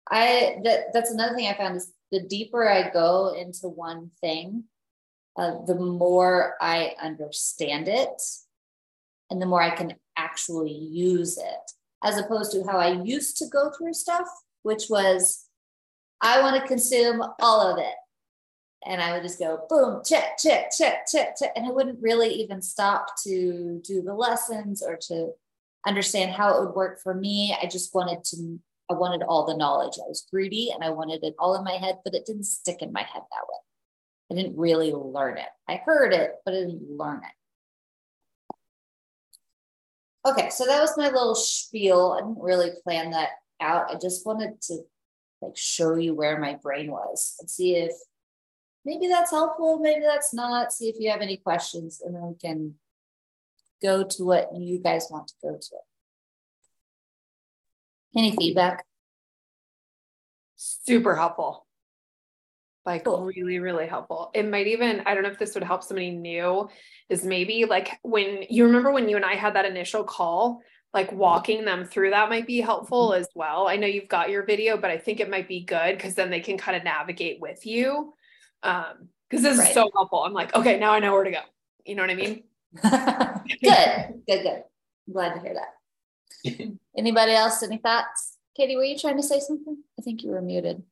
I 0.09 0.57
that 0.63 0.93
that's 0.93 1.11
another 1.11 1.35
thing 1.35 1.47
I 1.47 1.57
found 1.57 1.77
is 1.77 1.91
the 2.11 2.21
deeper 2.21 2.67
I 2.67 2.89
go 2.89 3.33
into 3.33 3.67
one 3.67 4.11
thing, 4.21 4.65
uh, 5.37 5.63
the 5.65 5.75
more 5.75 6.55
I 6.61 6.93
understand 7.01 7.87
it, 7.87 8.21
and 9.29 9.41
the 9.41 9.45
more 9.45 9.61
I 9.61 9.75
can 9.75 9.95
actually 10.17 10.73
use 10.73 11.37
it, 11.37 11.71
as 12.03 12.17
opposed 12.17 12.51
to 12.53 12.63
how 12.63 12.77
I 12.77 13.01
used 13.03 13.37
to 13.37 13.47
go 13.47 13.71
through 13.71 13.93
stuff, 13.93 14.27
which 14.63 14.83
was 14.89 15.45
I 16.21 16.41
want 16.41 16.61
to 16.61 16.67
consume 16.67 17.21
all 17.39 17.61
of 17.61 17.77
it 17.79 17.95
and 18.85 19.01
I 19.01 19.13
would 19.13 19.23
just 19.23 19.39
go 19.39 19.65
boom, 19.67 20.01
check, 20.05 20.37
check, 20.37 20.71
check, 20.75 21.07
check, 21.07 21.35
check. 21.37 21.51
And 21.55 21.65
I 21.65 21.71
wouldn't 21.71 22.01
really 22.01 22.29
even 22.35 22.61
stop 22.61 23.07
to 23.23 23.81
do 23.83 24.01
the 24.01 24.13
lessons 24.13 24.83
or 24.83 24.97
to 25.07 25.31
understand 25.85 26.31
how 26.31 26.55
it 26.55 26.65
would 26.65 26.75
work 26.75 26.99
for 27.01 27.13
me. 27.13 27.57
I 27.61 27.65
just 27.65 27.93
wanted 27.95 28.23
to, 28.25 28.59
I 28.89 28.93
wanted 28.93 29.23
all 29.23 29.45
the 29.45 29.57
knowledge. 29.57 29.97
I 29.97 30.07
was 30.07 30.27
greedy 30.29 30.71
and 30.73 30.83
I 30.83 30.91
wanted 30.91 31.23
it 31.23 31.35
all 31.39 31.55
in 31.55 31.63
my 31.63 31.77
head, 31.77 31.99
but 32.03 32.13
it 32.13 32.25
didn't 32.25 32.43
stick 32.43 32.81
in 32.81 32.91
my 32.91 33.01
head 33.01 33.23
that 33.31 33.47
way. 33.49 33.57
I 34.31 34.35
didn't 34.35 34.57
really 34.57 34.91
learn 34.91 35.37
it. 35.37 35.49
I 35.67 35.81
heard 35.83 36.13
it, 36.13 36.35
but 36.45 36.53
I 36.53 36.57
didn't 36.57 36.97
learn 36.97 37.21
it. 37.23 37.31
Okay, 40.29 40.49
so 40.49 40.65
that 40.65 40.81
was 40.81 40.97
my 40.97 41.09
little 41.09 41.35
spiel. 41.35 42.15
I 42.17 42.21
didn't 42.21 42.41
really 42.41 42.71
plan 42.83 43.11
that 43.11 43.29
out. 43.61 43.91
I 43.91 43.99
just 43.99 44.25
wanted 44.25 44.61
to 44.63 44.79
like 45.41 45.55
show 45.55 45.95
you 45.95 46.15
where 46.15 46.39
my 46.39 46.55
brain 46.55 46.91
was 46.91 47.35
and 47.39 47.49
see 47.49 47.75
if 47.75 47.93
maybe 48.83 49.07
that's 49.07 49.31
helpful, 49.31 49.79
maybe 49.79 50.03
that's 50.05 50.33
not. 50.33 50.73
See 50.73 50.89
if 50.89 50.95
you 50.99 51.11
have 51.11 51.21
any 51.21 51.37
questions, 51.37 52.01
and 52.03 52.15
then 52.15 52.23
we 52.23 52.35
can 52.35 52.75
go 53.83 54.03
to 54.03 54.23
what 54.23 54.49
you 54.55 54.79
guys 54.79 55.07
want 55.11 55.27
to 55.27 55.33
go 55.43 55.57
to. 55.59 55.75
Any 58.15 58.35
feedback? 58.35 58.85
Super 60.55 61.15
helpful. 61.15 61.65
Like 62.85 63.03
cool. 63.03 63.25
really, 63.25 63.59
really 63.59 63.87
helpful. 63.87 64.29
It 64.33 64.47
might 64.47 64.67
even, 64.67 65.01
I 65.05 65.13
don't 65.13 65.23
know 65.23 65.29
if 65.29 65.39
this 65.39 65.55
would 65.55 65.63
help 65.63 65.83
somebody 65.83 66.11
new, 66.11 66.69
is 67.09 67.25
maybe 67.25 67.65
like 67.65 67.99
when 68.03 68.43
you 68.49 68.65
remember 68.65 68.91
when 68.91 69.09
you 69.09 69.15
and 69.15 69.25
I 69.25 69.33
had 69.33 69.55
that 69.55 69.65
initial 69.65 70.03
call, 70.03 70.61
like 70.93 71.11
walking 71.11 71.65
them 71.65 71.83
through 71.83 72.11
that 72.11 72.29
might 72.29 72.47
be 72.47 72.61
helpful 72.61 73.09
mm-hmm. 73.09 73.21
as 73.21 73.27
well. 73.33 73.67
I 73.67 73.75
know 73.75 73.87
you've 73.87 74.07
got 74.07 74.29
your 74.29 74.45
video, 74.45 74.77
but 74.77 74.91
I 74.91 74.97
think 74.97 75.19
it 75.19 75.29
might 75.29 75.47
be 75.47 75.65
good 75.65 75.97
because 75.97 76.13
then 76.13 76.29
they 76.29 76.39
can 76.39 76.57
kind 76.57 76.77
of 76.77 76.83
navigate 76.83 77.41
with 77.41 77.65
you. 77.65 78.13
Um, 78.63 79.09
because 79.29 79.41
this 79.43 79.57
right. 79.57 79.67
is 79.67 79.73
so 79.73 79.89
helpful. 79.93 80.23
I'm 80.23 80.33
like, 80.33 80.55
okay, 80.55 80.79
now 80.79 80.91
I 80.91 80.99
know 80.99 81.11
where 81.11 81.23
to 81.23 81.31
go. 81.31 81.39
You 81.83 81.95
know 81.95 82.03
what 82.03 82.11
I 82.11 82.15
mean? 82.15 82.43
good, 82.81 84.23
good, 84.27 84.43
good. 84.43 84.63
I'm 85.07 85.13
glad 85.13 85.33
to 85.33 85.39
hear 85.39 85.55
that. 85.55 85.73
Anybody 86.97 87.31
else? 87.33 87.63
Any 87.63 87.77
thoughts? 87.77 88.37
Katie, 88.55 88.75
were 88.75 88.83
you 88.83 88.97
trying 88.97 89.17
to 89.17 89.23
say 89.23 89.39
something? 89.39 89.77
I 89.99 90.01
think 90.01 90.23
you 90.23 90.31
were 90.31 90.41
muted. 90.41 90.83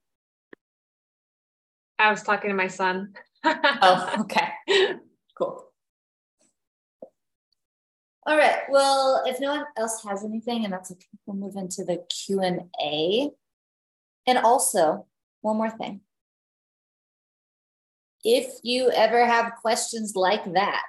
I 1.97 2.09
was 2.09 2.23
talking 2.23 2.49
to 2.49 2.55
my 2.55 2.67
son. 2.67 3.13
oh, 3.43 4.15
okay. 4.21 4.49
Cool. 5.37 5.65
All 8.25 8.37
right. 8.37 8.61
Well, 8.69 9.23
if 9.25 9.39
no 9.39 9.51
one 9.55 9.65
else 9.77 10.03
has 10.07 10.23
anything, 10.23 10.63
and 10.63 10.73
that's 10.73 10.91
okay, 10.91 11.05
we'll 11.25 11.37
move 11.37 11.55
into 11.55 11.83
the 11.83 12.03
Q 12.09 12.41
and 12.41 12.61
A. 12.81 13.29
And 14.25 14.37
also, 14.37 15.05
one 15.41 15.57
more 15.57 15.69
thing 15.69 16.01
if 18.23 18.53
you 18.63 18.89
ever 18.91 19.25
have 19.25 19.55
questions 19.61 20.13
like 20.15 20.53
that, 20.53 20.85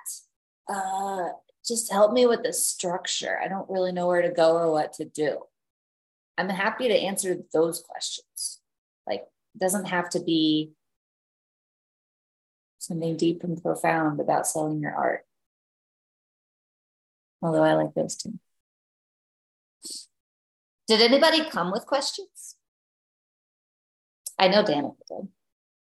uh, 0.68 1.28
just 1.66 1.90
help 1.90 2.12
me 2.12 2.27
with 2.27 2.42
the 2.42 2.53
structure. 2.53 3.38
I 3.42 3.48
don't 3.48 3.70
really 3.70 3.92
know 3.92 4.07
where 4.07 4.22
to 4.22 4.31
go 4.31 4.57
or 4.57 4.70
what 4.70 4.92
to 4.94 5.05
do. 5.05 5.38
I'm 6.37 6.48
happy 6.48 6.88
to 6.88 6.94
answer 6.94 7.38
those 7.53 7.81
questions. 7.81 8.61
Like, 9.07 9.20
it 9.55 9.59
doesn't 9.59 9.87
have 9.87 10.11
to 10.11 10.20
be 10.20 10.72
something 12.79 13.16
deep 13.16 13.42
and 13.44 13.62
profound 13.62 14.20
about 14.20 14.46
selling 14.46 14.81
your 14.81 14.94
art. 14.94 15.24
Although 17.40 17.62
I 17.62 17.74
like 17.74 17.94
those 17.94 18.16
too. 18.16 18.38
Did 20.87 21.00
anybody 21.00 21.44
come 21.48 21.72
with 21.72 21.87
questions? 21.87 22.57
I 24.38 24.48
know 24.48 24.62
Danica 24.62 24.96
did. 25.09 25.29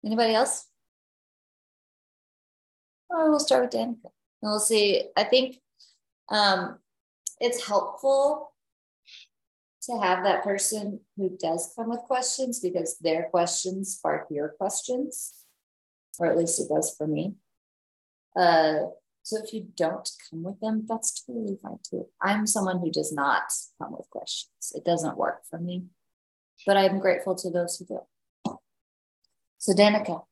Anybody 0.04 0.34
else? 0.34 0.66
Oh, 3.12 3.30
we'll 3.30 3.38
start 3.38 3.62
with 3.62 3.72
Danica. 3.72 4.10
We'll 4.42 4.58
see. 4.58 5.08
I 5.16 5.24
think 5.24 5.56
um, 6.30 6.78
it's 7.40 7.66
helpful 7.66 8.52
to 9.82 9.98
have 9.98 10.24
that 10.24 10.44
person 10.44 11.00
who 11.16 11.36
does 11.40 11.72
come 11.74 11.90
with 11.90 12.00
questions 12.00 12.60
because 12.60 12.98
their 12.98 13.24
questions 13.30 13.94
spark 13.94 14.26
your 14.30 14.50
questions, 14.50 15.44
or 16.18 16.26
at 16.26 16.36
least 16.36 16.60
it 16.60 16.68
does 16.68 16.94
for 16.96 17.06
me. 17.06 17.34
Uh, 18.36 18.80
so 19.22 19.38
if 19.42 19.52
you 19.52 19.66
don't 19.76 20.08
come 20.28 20.42
with 20.42 20.60
them, 20.60 20.86
that's 20.88 21.22
totally 21.24 21.58
fine 21.62 21.78
too. 21.88 22.06
I'm 22.22 22.46
someone 22.46 22.80
who 22.80 22.90
does 22.90 23.12
not 23.12 23.42
come 23.80 23.92
with 23.92 24.08
questions. 24.10 24.72
It 24.74 24.84
doesn't 24.84 25.16
work 25.16 25.42
for 25.48 25.58
me, 25.58 25.84
but 26.66 26.76
I'm 26.76 26.98
grateful 26.98 27.34
to 27.36 27.50
those 27.50 27.78
who 27.78 27.84
do. 27.86 28.58
So 29.58 29.72
Danica, 29.72 30.22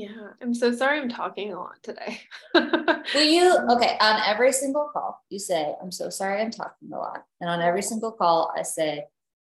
yeah, 0.00 0.28
I'm 0.40 0.54
so 0.54 0.72
sorry 0.72 0.98
I'm 0.98 1.10
talking 1.10 1.52
a 1.52 1.58
lot 1.58 1.82
today. 1.82 2.20
Will 2.54 3.22
you? 3.22 3.54
Okay, 3.70 3.98
on 4.00 4.22
every 4.26 4.50
single 4.50 4.88
call, 4.90 5.22
you 5.28 5.38
say, 5.38 5.74
I'm 5.82 5.92
so 5.92 6.08
sorry 6.08 6.40
I'm 6.40 6.50
talking 6.50 6.90
a 6.90 6.96
lot. 6.96 7.24
And 7.40 7.50
on 7.50 7.60
every 7.60 7.82
single 7.82 8.12
call, 8.12 8.50
I 8.56 8.62
say, 8.62 9.04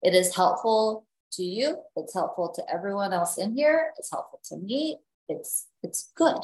it 0.02 0.14
is 0.14 0.34
helpful 0.34 1.06
to 1.34 1.44
you. 1.44 1.78
It's 1.98 2.14
helpful 2.14 2.54
to 2.56 2.64
everyone 2.74 3.12
else 3.12 3.38
in 3.38 3.56
here. 3.56 3.92
It's 3.98 4.10
helpful 4.10 4.40
to 4.46 4.58
me. 4.58 5.00
It's 5.28 5.68
it's 5.84 6.12
good. 6.16 6.38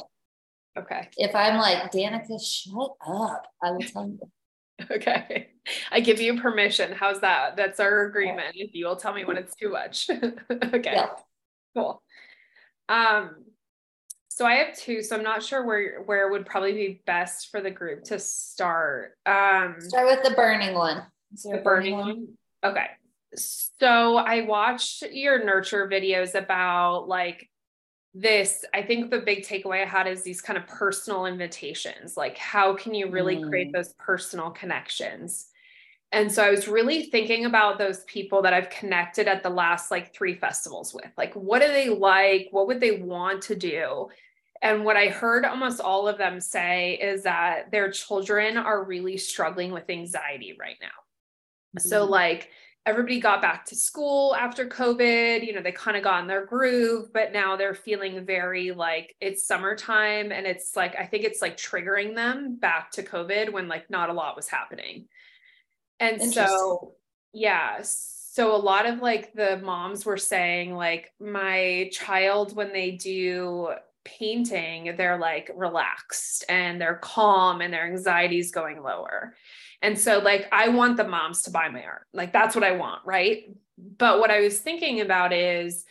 Okay. 0.76 1.08
If 1.16 1.34
I'm 1.34 1.56
like, 1.56 1.90
Danica, 1.90 2.38
shut 2.44 2.90
up, 3.06 3.46
I 3.62 3.70
will 3.70 3.80
tell 3.80 4.06
you. 4.06 4.20
Okay. 4.90 5.48
I 5.90 6.00
give 6.00 6.20
you 6.20 6.38
permission. 6.42 6.92
How's 6.92 7.20
that? 7.20 7.56
That's 7.56 7.80
our 7.80 8.02
agreement. 8.06 8.54
If 8.54 8.74
you 8.74 8.86
will 8.86 8.96
tell 8.96 9.14
me 9.14 9.24
when 9.24 9.38
it's 9.38 9.54
too 9.54 9.70
much. 9.70 10.10
okay. 10.50 10.92
Yeah. 10.92 11.10
Cool. 11.74 12.02
Um, 12.88 13.36
so 14.34 14.44
I 14.44 14.54
have 14.54 14.76
two, 14.76 15.00
so 15.00 15.14
I'm 15.14 15.22
not 15.22 15.44
sure 15.44 15.64
where 15.64 16.02
where 16.02 16.28
would 16.28 16.44
probably 16.44 16.72
be 16.72 17.00
best 17.06 17.52
for 17.52 17.60
the 17.60 17.70
group 17.70 18.02
to 18.06 18.18
start. 18.18 19.16
Um 19.26 19.76
start 19.78 20.06
with 20.06 20.24
the 20.24 20.34
burning 20.34 20.74
one. 20.74 21.04
the 21.44 21.60
burning 21.62 21.94
one? 21.94 22.28
Okay. 22.64 22.86
So 23.36 24.16
I 24.16 24.40
watched 24.40 25.02
your 25.12 25.44
nurture 25.44 25.88
videos 25.88 26.34
about 26.34 27.06
like 27.06 27.48
this 28.16 28.64
i 28.72 28.80
think 28.80 29.10
the 29.10 29.18
big 29.18 29.42
takeaway 29.42 29.82
i 29.82 29.84
had 29.84 30.06
is 30.06 30.22
these 30.22 30.40
kind 30.40 30.56
of 30.56 30.64
personal 30.68 31.26
invitations 31.26 32.16
like 32.16 32.38
how 32.38 32.72
can 32.72 32.94
you 32.94 33.10
really 33.10 33.38
mm. 33.38 33.48
create 33.48 33.72
those 33.72 33.92
personal 33.94 34.50
connections 34.50 35.48
and 36.14 36.30
so 36.30 36.42
i 36.42 36.50
was 36.50 36.68
really 36.68 37.04
thinking 37.04 37.44
about 37.44 37.78
those 37.78 38.04
people 38.04 38.40
that 38.40 38.54
i've 38.54 38.70
connected 38.70 39.28
at 39.28 39.42
the 39.42 39.50
last 39.50 39.90
like 39.90 40.14
three 40.14 40.34
festivals 40.34 40.94
with 40.94 41.10
like 41.18 41.34
what 41.34 41.60
do 41.60 41.68
they 41.68 41.88
like 41.88 42.48
what 42.50 42.66
would 42.66 42.80
they 42.80 42.98
want 42.98 43.42
to 43.42 43.54
do 43.54 44.08
and 44.62 44.84
what 44.84 44.96
i 44.96 45.08
heard 45.08 45.44
almost 45.44 45.80
all 45.80 46.08
of 46.08 46.16
them 46.16 46.40
say 46.40 46.94
is 46.94 47.24
that 47.24 47.70
their 47.70 47.90
children 47.90 48.56
are 48.56 48.84
really 48.84 49.16
struggling 49.16 49.72
with 49.72 49.90
anxiety 49.90 50.56
right 50.58 50.76
now 50.80 51.78
mm. 51.78 51.82
so 51.82 52.04
like 52.04 52.48
everybody 52.86 53.18
got 53.18 53.40
back 53.40 53.64
to 53.64 53.74
school 53.74 54.34
after 54.34 54.66
COVID. 54.66 55.46
You 55.46 55.54
know, 55.54 55.62
they 55.62 55.72
kind 55.72 55.96
of 55.96 56.04
got 56.04 56.20
in 56.20 56.26
their 56.26 56.44
groove, 56.44 57.12
but 57.14 57.32
now 57.32 57.56
they're 57.56 57.74
feeling 57.74 58.26
very 58.26 58.72
like 58.72 59.16
it's 59.20 59.46
summertime 59.46 60.32
and 60.32 60.46
it's 60.46 60.76
like, 60.76 60.94
I 60.94 61.06
think 61.06 61.24
it's 61.24 61.40
like 61.40 61.56
triggering 61.56 62.14
them 62.14 62.56
back 62.56 62.90
to 62.92 63.02
COVID 63.02 63.52
when 63.52 63.68
like 63.68 63.88
not 63.88 64.10
a 64.10 64.12
lot 64.12 64.36
was 64.36 64.48
happening. 64.48 65.06
And 66.00 66.22
so, 66.32 66.94
yeah. 67.32 67.78
So 67.82 68.54
a 68.54 68.58
lot 68.58 68.86
of 68.86 69.00
like 69.00 69.32
the 69.32 69.58
moms 69.58 70.04
were 70.04 70.16
saying, 70.16 70.74
like, 70.74 71.12
my 71.20 71.88
child, 71.92 72.56
when 72.56 72.72
they 72.72 72.92
do 72.92 73.70
painting, 74.04 74.94
they're 74.96 75.18
like 75.18 75.50
relaxed 75.54 76.44
and 76.48 76.80
they're 76.80 76.96
calm 76.96 77.60
and 77.60 77.72
their 77.72 77.86
anxiety 77.86 78.38
is 78.38 78.50
going 78.50 78.82
lower. 78.82 79.34
And 79.82 79.98
so, 79.98 80.18
like, 80.18 80.48
I 80.50 80.68
want 80.68 80.96
the 80.96 81.06
moms 81.06 81.42
to 81.42 81.50
buy 81.50 81.68
my 81.68 81.84
art. 81.84 82.06
Like, 82.12 82.32
that's 82.32 82.54
what 82.54 82.64
I 82.64 82.72
want. 82.72 83.02
Right. 83.04 83.54
But 83.76 84.18
what 84.18 84.30
I 84.30 84.40
was 84.40 84.58
thinking 84.58 85.00
about 85.00 85.32
is, 85.32 85.84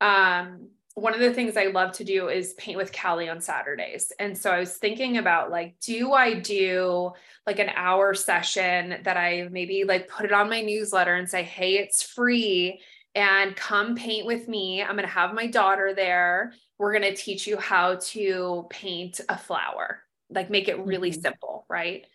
um, 0.00 0.68
one 0.96 1.12
of 1.12 1.20
the 1.20 1.34
things 1.34 1.58
I 1.58 1.66
love 1.66 1.92
to 1.92 2.04
do 2.04 2.28
is 2.30 2.54
paint 2.54 2.78
with 2.78 2.90
Callie 2.90 3.28
on 3.28 3.42
Saturdays. 3.42 4.12
And 4.18 4.36
so 4.36 4.50
I 4.50 4.58
was 4.58 4.78
thinking 4.78 5.18
about 5.18 5.50
like, 5.50 5.76
do 5.78 6.14
I 6.14 6.32
do 6.32 7.12
like 7.46 7.58
an 7.58 7.68
hour 7.76 8.14
session 8.14 8.96
that 9.04 9.18
I 9.18 9.46
maybe 9.50 9.84
like 9.84 10.08
put 10.08 10.24
it 10.24 10.32
on 10.32 10.48
my 10.48 10.62
newsletter 10.62 11.14
and 11.14 11.28
say, 11.28 11.42
hey, 11.42 11.74
it's 11.74 12.02
free 12.02 12.80
and 13.14 13.54
come 13.54 13.94
paint 13.94 14.24
with 14.24 14.48
me. 14.48 14.82
I'm 14.82 14.96
going 14.96 15.06
to 15.06 15.12
have 15.12 15.34
my 15.34 15.46
daughter 15.46 15.92
there. 15.94 16.54
We're 16.78 16.98
going 16.98 17.14
to 17.14 17.14
teach 17.14 17.46
you 17.46 17.58
how 17.58 17.96
to 17.96 18.66
paint 18.70 19.20
a 19.28 19.36
flower, 19.36 20.00
like 20.30 20.48
make 20.48 20.68
it 20.68 20.78
really 20.78 21.10
mm-hmm. 21.10 21.20
simple. 21.20 21.66
Right. 21.68 22.06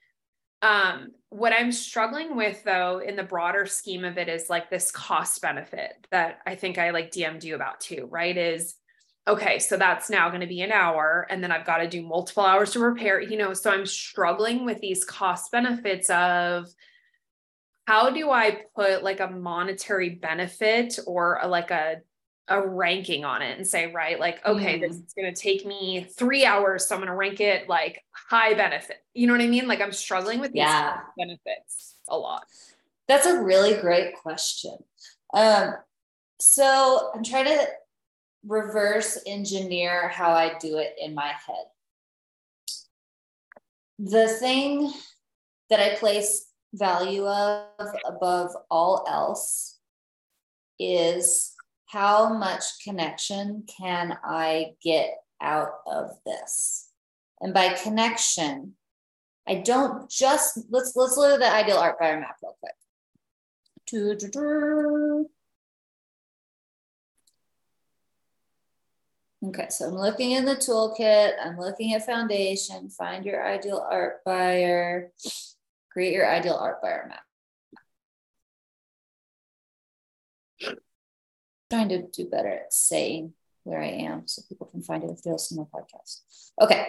Um, 0.61 1.11
what 1.29 1.53
I'm 1.53 1.71
struggling 1.71 2.35
with 2.35 2.63
though, 2.63 2.99
in 2.99 3.15
the 3.15 3.23
broader 3.23 3.65
scheme 3.65 4.03
of 4.03 4.17
it, 4.17 4.29
is 4.29 4.49
like 4.49 4.69
this 4.69 4.91
cost 4.91 5.41
benefit 5.41 5.93
that 6.11 6.39
I 6.45 6.55
think 6.55 6.77
I 6.77 6.91
like 6.91 7.11
DM'd 7.11 7.43
you 7.43 7.55
about 7.55 7.79
too, 7.79 8.07
right? 8.11 8.35
Is 8.35 8.75
okay, 9.27 9.59
so 9.59 9.77
that's 9.77 10.09
now 10.09 10.29
going 10.29 10.41
to 10.41 10.47
be 10.47 10.61
an 10.61 10.71
hour, 10.71 11.27
and 11.29 11.43
then 11.43 11.51
I've 11.51 11.65
got 11.65 11.77
to 11.77 11.87
do 11.87 12.05
multiple 12.05 12.43
hours 12.43 12.71
to 12.71 12.79
repair, 12.79 13.21
you 13.21 13.37
know. 13.37 13.53
So 13.53 13.71
I'm 13.71 13.85
struggling 13.85 14.65
with 14.65 14.79
these 14.79 15.03
cost 15.03 15.51
benefits 15.51 16.09
of 16.09 16.67
how 17.87 18.09
do 18.09 18.29
I 18.29 18.61
put 18.75 19.03
like 19.03 19.19
a 19.19 19.29
monetary 19.29 20.09
benefit 20.09 20.99
or 21.07 21.39
a, 21.41 21.47
like 21.47 21.71
a 21.71 21.97
a 22.51 22.67
ranking 22.67 23.25
on 23.25 23.41
it 23.41 23.57
and 23.57 23.65
say, 23.65 23.91
right, 23.91 24.19
like, 24.19 24.45
okay, 24.45 24.77
mm. 24.77 24.81
this 24.81 24.97
is 24.97 25.13
going 25.13 25.33
to 25.33 25.39
take 25.41 25.65
me 25.65 26.05
three 26.17 26.45
hours. 26.45 26.87
So 26.87 26.95
I'm 26.95 27.01
going 27.01 27.09
to 27.09 27.15
rank 27.15 27.39
it 27.39 27.69
like 27.69 28.03
high 28.11 28.53
benefit. 28.53 28.97
You 29.13 29.27
know 29.27 29.33
what 29.33 29.41
I 29.41 29.47
mean? 29.47 29.67
Like 29.67 29.81
I'm 29.81 29.91
struggling 29.91 30.39
with 30.39 30.51
these 30.51 30.59
yeah. 30.59 30.99
benefits 31.17 31.95
a 32.09 32.17
lot. 32.17 32.45
That's 33.07 33.25
a 33.25 33.41
really 33.41 33.79
great 33.79 34.15
question. 34.15 34.77
Um, 35.33 35.75
so 36.39 37.11
I'm 37.15 37.23
trying 37.23 37.45
to 37.45 37.67
reverse 38.45 39.19
engineer 39.25 40.09
how 40.09 40.31
I 40.31 40.57
do 40.59 40.77
it 40.77 40.95
in 40.99 41.13
my 41.13 41.27
head. 41.27 41.65
The 43.99 44.27
thing 44.27 44.91
that 45.69 45.79
I 45.79 45.95
place 45.95 46.47
value 46.73 47.27
of 47.27 47.67
above 48.05 48.51
all 48.69 49.05
else 49.07 49.77
is 50.79 51.50
how 51.91 52.33
much 52.33 52.63
connection 52.83 53.63
can 53.67 54.17
I 54.23 54.75
get 54.81 55.09
out 55.41 55.79
of 55.85 56.11
this? 56.25 56.89
And 57.41 57.53
by 57.53 57.73
connection, 57.73 58.75
I 59.47 59.55
don't 59.55 60.09
just 60.09 60.59
let's 60.69 60.93
let's 60.95 61.17
look 61.17 61.33
at 61.33 61.39
the 61.39 61.51
ideal 61.51 61.77
art 61.77 61.99
buyer 61.99 62.19
map 62.19 62.37
real 62.41 62.55
quick. 62.59 62.75
Okay, 69.43 69.67
so 69.69 69.87
I'm 69.87 69.95
looking 69.95 70.31
in 70.31 70.45
the 70.45 70.55
toolkit. 70.55 71.33
I'm 71.43 71.57
looking 71.57 71.93
at 71.93 72.05
foundation. 72.05 72.89
Find 72.89 73.25
your 73.25 73.45
ideal 73.45 73.85
art 73.89 74.23
buyer. 74.23 75.11
Create 75.91 76.13
your 76.13 76.29
ideal 76.29 76.53
art 76.53 76.81
buyer 76.81 77.05
map. 77.09 77.23
Trying 81.71 81.89
to 81.89 82.03
do 82.07 82.29
better 82.29 82.49
at 82.49 82.73
saying 82.73 83.33
where 83.63 83.81
I 83.81 83.87
am 83.87 84.27
so 84.27 84.41
people 84.47 84.67
can 84.67 84.81
find 84.81 85.03
it 85.03 85.09
if 85.09 85.23
they 85.23 85.31
listen 85.31 85.57
to 85.57 85.67
my 85.73 85.79
podcast. 85.79 86.21
Okay. 86.61 86.87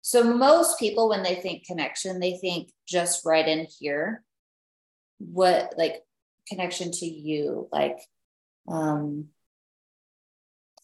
So 0.00 0.24
most 0.24 0.78
people, 0.78 1.10
when 1.10 1.22
they 1.22 1.34
think 1.34 1.66
connection, 1.66 2.18
they 2.18 2.38
think 2.38 2.72
just 2.86 3.26
right 3.26 3.46
in 3.46 3.66
here. 3.78 4.24
What 5.18 5.74
like 5.76 6.02
connection 6.48 6.90
to 6.92 7.06
you? 7.06 7.68
Like, 7.70 7.98
um, 8.66 9.26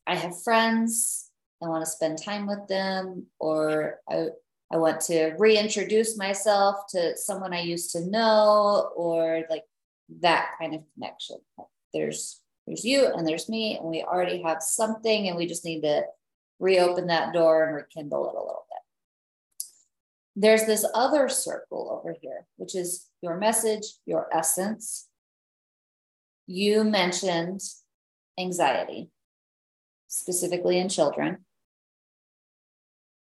I 0.06 0.16
have 0.16 0.42
friends. 0.42 1.30
I 1.62 1.68
want 1.68 1.84
to 1.84 1.90
spend 1.90 2.22
time 2.22 2.46
with 2.46 2.68
them, 2.68 3.26
or 3.38 4.00
I 4.10 4.26
I 4.70 4.76
want 4.76 5.00
to 5.02 5.34
reintroduce 5.38 6.18
myself 6.18 6.86
to 6.90 7.16
someone 7.16 7.54
I 7.54 7.60
used 7.62 7.92
to 7.92 8.04
know, 8.04 8.90
or 8.96 9.44
like 9.48 9.62
that 10.20 10.52
kind 10.58 10.74
of 10.74 10.82
connection. 10.94 11.36
There's 11.92 12.40
there's 12.66 12.84
you 12.84 13.06
and 13.06 13.26
there's 13.26 13.48
me, 13.48 13.76
and 13.76 13.88
we 13.88 14.02
already 14.02 14.42
have 14.42 14.62
something, 14.62 15.28
and 15.28 15.36
we 15.36 15.46
just 15.46 15.64
need 15.64 15.82
to 15.82 16.04
reopen 16.58 17.08
that 17.08 17.32
door 17.32 17.64
and 17.64 17.74
rekindle 17.74 18.26
it 18.28 18.34
a 18.34 18.38
little 18.38 18.66
bit. 18.70 19.64
There's 20.36 20.64
this 20.64 20.84
other 20.94 21.28
circle 21.28 22.00
over 22.00 22.14
here, 22.20 22.46
which 22.56 22.74
is 22.74 23.06
your 23.20 23.36
message, 23.36 23.84
your 24.06 24.28
essence. 24.32 25.08
You 26.46 26.84
mentioned 26.84 27.60
anxiety, 28.38 29.10
specifically 30.08 30.78
in 30.78 30.88
children. 30.88 31.44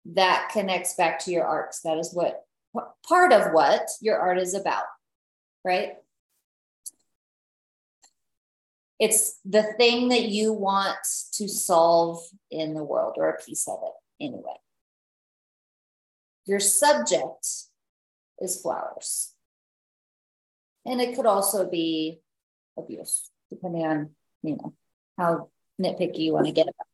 That 0.05 0.49
connects 0.51 0.95
back 0.95 1.19
to 1.19 1.31
your 1.31 1.45
arts. 1.45 1.81
That 1.81 1.97
is 1.97 2.13
what 2.13 2.43
part 3.07 3.33
of 3.33 3.51
what 3.51 3.87
your 4.01 4.17
art 4.17 4.37
is 4.37 4.53
about, 4.53 4.85
right? 5.63 5.93
It's 9.01 9.39
the 9.43 9.63
thing 9.79 10.09
that 10.09 10.29
you 10.29 10.53
want 10.53 10.99
to 11.33 11.47
solve 11.47 12.19
in 12.51 12.75
the 12.75 12.83
world 12.83 13.15
or 13.17 13.29
a 13.29 13.41
piece 13.41 13.67
of 13.67 13.79
it 13.83 14.23
anyway. 14.23 14.59
Your 16.45 16.59
subject 16.59 17.47
is 18.39 18.61
flowers. 18.61 19.33
And 20.85 21.01
it 21.01 21.15
could 21.15 21.25
also 21.25 21.67
be 21.67 22.21
abuse, 22.77 23.31
depending 23.49 23.85
on, 23.87 24.09
you 24.43 24.57
know, 24.57 24.75
how 25.17 25.49
nitpicky 25.81 26.19
you 26.19 26.33
want 26.33 26.45
to 26.45 26.51
get 26.51 26.67
about 26.67 26.75
it. 26.81 26.87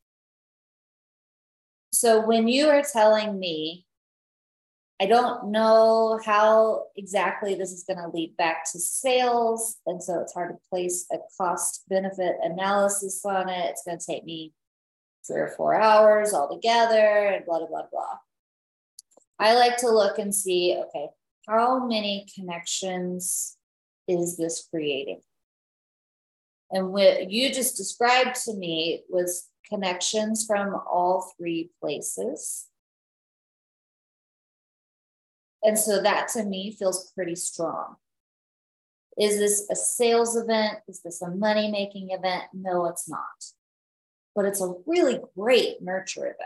So 1.91 2.25
when 2.25 2.47
you 2.47 2.69
are 2.69 2.83
telling 2.83 3.37
me 3.37 3.85
I 4.99 5.05
don't 5.05 5.51
know 5.51 6.19
how 6.25 6.85
exactly 6.95 7.53
this 7.53 7.71
is 7.71 7.83
going 7.83 7.99
to 7.99 8.09
lead 8.09 8.35
back 8.35 8.63
to 8.71 8.79
sales. 8.79 9.77
And 9.85 10.01
so 10.01 10.19
it's 10.21 10.33
hard 10.33 10.49
to 10.55 10.69
place 10.69 11.05
a 11.11 11.17
cost 11.37 11.83
benefit 11.87 12.37
analysis 12.41 13.23
on 13.23 13.47
it. 13.47 13.69
It's 13.69 13.83
going 13.83 13.99
to 13.99 14.05
take 14.05 14.25
me 14.25 14.53
three 15.27 15.41
or 15.41 15.49
four 15.49 15.79
hours 15.79 16.33
altogether 16.33 17.27
and 17.27 17.45
blah, 17.45 17.59
blah, 17.59 17.67
blah, 17.67 17.85
blah. 17.91 18.17
I 19.39 19.53
like 19.53 19.77
to 19.77 19.89
look 19.89 20.17
and 20.17 20.33
see 20.33 20.75
okay, 20.87 21.09
how 21.47 21.85
many 21.85 22.25
connections 22.33 23.55
is 24.07 24.35
this 24.35 24.67
creating? 24.71 25.21
And 26.71 26.91
what 26.91 27.29
you 27.29 27.53
just 27.53 27.77
described 27.77 28.35
to 28.45 28.53
me 28.55 29.03
was 29.09 29.47
connections 29.69 30.45
from 30.45 30.73
all 30.73 31.31
three 31.37 31.69
places. 31.79 32.67
And 35.67 35.77
so 35.77 36.01
that 36.01 36.29
to 36.29 36.45
me 36.45 36.71
feels 36.71 37.11
pretty 37.11 37.35
strong. 37.35 37.97
Is 39.19 39.37
this 39.37 39.67
a 39.69 39.75
sales 39.75 40.37
event? 40.37 40.77
Is 40.87 41.01
this 41.01 41.21
a 41.21 41.29
money 41.29 41.69
making 41.69 42.11
event? 42.11 42.45
No, 42.53 42.85
it's 42.85 43.09
not. 43.09 43.51
But 44.33 44.45
it's 44.45 44.61
a 44.61 44.75
really 44.85 45.19
great 45.37 45.81
nurture 45.81 46.23
event. 46.25 46.39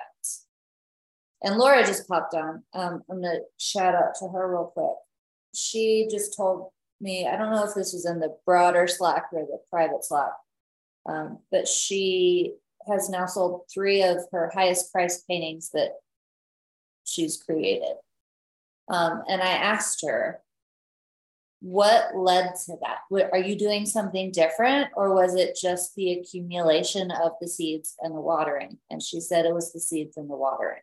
And 1.43 1.57
Laura 1.57 1.85
just 1.85 2.07
popped 2.07 2.33
on. 2.33 2.63
Um, 2.73 3.03
I'm 3.11 3.21
going 3.21 3.35
to 3.35 3.41
shout 3.59 3.93
out 3.93 4.15
to 4.21 4.27
her 4.29 4.49
real 4.49 4.71
quick. 4.73 4.97
She 5.53 6.07
just 6.09 6.35
told 6.35 6.71
me, 6.99 7.27
I 7.27 7.37
don't 7.37 7.51
know 7.51 7.65
if 7.65 7.75
this 7.75 7.93
was 7.93 8.07
in 8.07 8.21
the 8.21 8.35
broader 8.43 8.87
Slack 8.87 9.25
or 9.33 9.41
the 9.41 9.59
private 9.69 10.03
Slack, 10.03 10.31
um, 11.07 11.37
but 11.51 11.67
she 11.67 12.55
has 12.87 13.07
now 13.07 13.27
sold 13.27 13.65
three 13.71 14.01
of 14.01 14.17
her 14.31 14.49
highest 14.51 14.91
priced 14.91 15.27
paintings 15.27 15.69
that 15.75 15.91
she's 17.03 17.37
created. 17.37 17.97
Um, 18.91 19.23
and 19.27 19.41
I 19.41 19.51
asked 19.51 20.03
her, 20.05 20.41
what 21.61 22.15
led 22.15 22.55
to 22.65 22.75
that? 22.81 23.29
Are 23.31 23.37
you 23.37 23.55
doing 23.55 23.85
something 23.85 24.31
different, 24.31 24.89
or 24.95 25.13
was 25.13 25.35
it 25.35 25.57
just 25.59 25.95
the 25.95 26.13
accumulation 26.13 27.11
of 27.11 27.33
the 27.39 27.47
seeds 27.47 27.95
and 28.01 28.15
the 28.15 28.19
watering? 28.19 28.79
And 28.89 29.01
she 29.01 29.21
said 29.21 29.45
it 29.45 29.53
was 29.53 29.71
the 29.71 29.79
seeds 29.79 30.17
and 30.17 30.29
the 30.29 30.35
watering. 30.35 30.81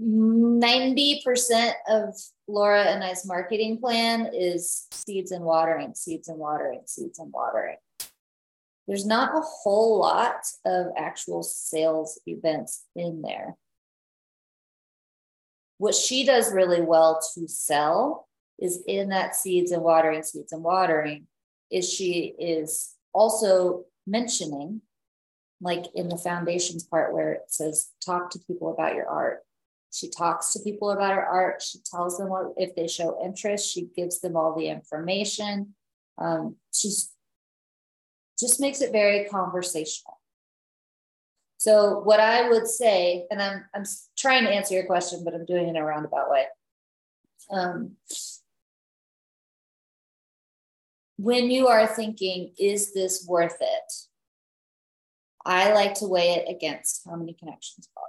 90% 0.00 1.72
of 1.88 2.14
Laura 2.46 2.82
and 2.84 3.02
I's 3.02 3.26
marketing 3.26 3.78
plan 3.78 4.30
is 4.32 4.86
seeds 4.92 5.32
and 5.32 5.44
watering, 5.44 5.94
seeds 5.94 6.28
and 6.28 6.38
watering, 6.38 6.82
seeds 6.86 7.18
and 7.18 7.32
watering. 7.32 7.76
There's 8.86 9.06
not 9.06 9.36
a 9.36 9.40
whole 9.40 9.98
lot 9.98 10.46
of 10.64 10.86
actual 10.96 11.42
sales 11.42 12.20
events 12.26 12.84
in 12.96 13.22
there. 13.22 13.56
What 15.78 15.94
she 15.94 16.24
does 16.24 16.52
really 16.52 16.80
well 16.80 17.20
to 17.34 17.48
sell 17.48 18.28
is 18.58 18.82
in 18.86 19.10
that 19.10 19.36
seeds 19.36 19.70
and 19.70 19.82
watering, 19.82 20.22
seeds 20.22 20.52
and 20.52 20.62
watering, 20.62 21.26
is 21.70 21.92
she 21.92 22.34
is 22.38 22.94
also 23.12 23.84
mentioning, 24.06 24.82
like 25.60 25.86
in 25.94 26.08
the 26.08 26.16
foundations 26.16 26.84
part 26.84 27.14
where 27.14 27.32
it 27.32 27.42
says, 27.48 27.90
talk 28.04 28.30
to 28.30 28.40
people 28.46 28.72
about 28.72 28.94
your 28.94 29.08
art 29.08 29.42
she 29.90 30.10
talks 30.10 30.52
to 30.52 30.60
people 30.60 30.90
about 30.90 31.14
her 31.14 31.24
art. 31.24 31.62
She 31.62 31.78
tells 31.78 32.18
them 32.18 32.28
what, 32.28 32.52
if 32.56 32.74
they 32.74 32.88
show 32.88 33.18
interest. 33.24 33.72
She 33.72 33.88
gives 33.96 34.20
them 34.20 34.36
all 34.36 34.54
the 34.54 34.68
information. 34.68 35.74
Um, 36.18 36.56
she's 36.72 37.10
just 38.38 38.60
makes 38.60 38.80
it 38.80 38.92
very 38.92 39.24
conversational. 39.24 40.17
So 41.68 41.98
what 42.00 42.18
I 42.18 42.48
would 42.48 42.66
say, 42.66 43.26
and 43.30 43.42
I'm 43.42 43.64
I'm 43.74 43.84
trying 44.16 44.44
to 44.44 44.50
answer 44.50 44.74
your 44.74 44.86
question, 44.86 45.22
but 45.22 45.34
I'm 45.34 45.44
doing 45.44 45.66
it 45.66 45.70
in 45.70 45.76
a 45.76 45.84
roundabout 45.84 46.30
way. 46.30 46.44
Um, 47.50 47.96
when 51.18 51.50
you 51.50 51.68
are 51.68 51.86
thinking, 51.86 52.52
is 52.58 52.94
this 52.94 53.26
worth 53.28 53.58
it? 53.60 53.92
I 55.44 55.74
like 55.74 55.92
to 55.96 56.06
weigh 56.06 56.30
it 56.30 56.48
against 56.48 57.02
how 57.06 57.16
many 57.16 57.34
connections 57.34 57.88
are 57.96 58.08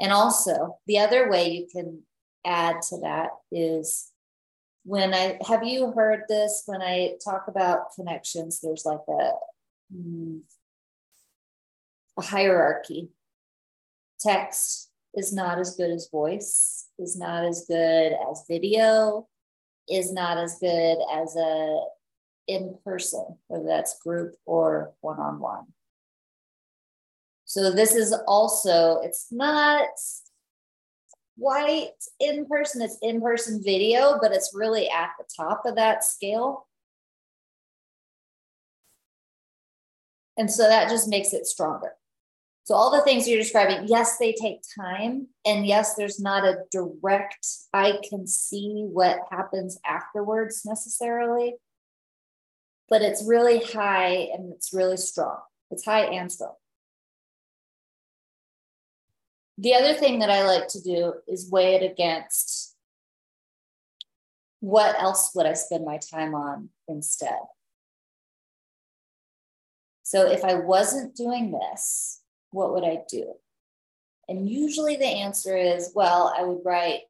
and 0.00 0.12
also, 0.12 0.78
the 0.86 0.98
other 0.98 1.28
way 1.30 1.50
you 1.50 1.66
can 1.70 2.02
add 2.44 2.80
to 2.88 3.00
that 3.00 3.30
is 3.52 4.10
when 4.84 5.12
I 5.12 5.38
have 5.46 5.62
you 5.62 5.92
heard 5.92 6.22
this 6.28 6.62
when 6.64 6.80
I 6.80 7.16
talk 7.22 7.48
about 7.48 7.92
connections, 7.94 8.60
there's 8.60 8.86
like 8.86 9.00
a, 9.08 9.32
hmm, 9.92 10.38
a 12.18 12.22
hierarchy. 12.22 13.10
Text 14.20 14.90
is 15.14 15.32
not 15.32 15.58
as 15.58 15.76
good 15.76 15.90
as 15.90 16.08
voice, 16.10 16.88
is 16.98 17.16
not 17.16 17.44
as 17.44 17.64
good 17.66 18.12
as 18.30 18.44
video, 18.48 19.28
is 19.88 20.12
not 20.12 20.38
as 20.38 20.58
good 20.60 20.98
as 21.12 21.36
a 21.36 21.80
in 22.46 22.76
person, 22.84 23.38
whether 23.46 23.64
that's 23.64 24.00
group 24.00 24.34
or 24.44 24.92
one 25.00 25.18
on 25.18 25.38
one. 25.38 25.66
So 27.44 27.70
this 27.72 27.94
is 27.94 28.14
also, 28.26 29.00
it's 29.02 29.28
not 29.30 29.88
quite 31.40 31.90
in 32.18 32.46
person, 32.46 32.82
it's 32.82 32.98
in 33.02 33.20
person 33.20 33.62
video, 33.62 34.18
but 34.20 34.32
it's 34.32 34.52
really 34.54 34.88
at 34.88 35.10
the 35.18 35.24
top 35.36 35.62
of 35.64 35.76
that 35.76 36.04
scale. 36.04 36.66
And 40.36 40.50
so 40.50 40.62
that 40.68 40.88
just 40.88 41.08
makes 41.08 41.32
it 41.32 41.46
stronger. 41.46 41.92
So 42.64 42.74
all 42.74 42.90
the 42.90 43.02
things 43.02 43.26
you're 43.26 43.38
describing, 43.38 43.88
yes, 43.88 44.18
they 44.18 44.32
take 44.32 44.60
time. 44.78 45.28
And 45.44 45.66
yes, 45.66 45.94
there's 45.94 46.20
not 46.20 46.44
a 46.44 46.58
direct, 46.70 47.46
I 47.72 47.98
can 48.08 48.26
see 48.26 48.84
what 48.88 49.18
happens 49.30 49.78
afterwards 49.84 50.62
necessarily. 50.64 51.54
But 52.88 53.02
it's 53.02 53.24
really 53.26 53.60
high 53.60 54.28
and 54.32 54.52
it's 54.52 54.72
really 54.72 54.96
strong. 54.96 55.38
It's 55.70 55.84
high 55.84 56.04
and 56.04 56.30
strong. 56.30 56.54
The 59.58 59.74
other 59.74 59.94
thing 59.94 60.20
that 60.20 60.30
I 60.30 60.46
like 60.46 60.68
to 60.68 60.80
do 60.80 61.14
is 61.28 61.50
weigh 61.50 61.74
it 61.74 61.90
against 61.90 62.74
what 64.60 65.00
else 65.00 65.32
would 65.34 65.46
I 65.46 65.54
spend 65.54 65.84
my 65.84 65.98
time 65.98 66.34
on 66.34 66.68
instead? 66.86 67.40
So 70.02 70.30
if 70.30 70.44
I 70.44 70.54
wasn't 70.54 71.14
doing 71.14 71.52
this, 71.52 72.19
what 72.50 72.72
would 72.72 72.84
I 72.84 73.00
do? 73.08 73.34
And 74.28 74.48
usually 74.48 74.96
the 74.96 75.06
answer 75.06 75.56
is, 75.56 75.92
well, 75.94 76.32
I 76.36 76.42
would 76.42 76.60
write 76.64 77.00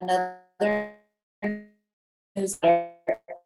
another 0.00 0.92
newsletter, 2.36 2.92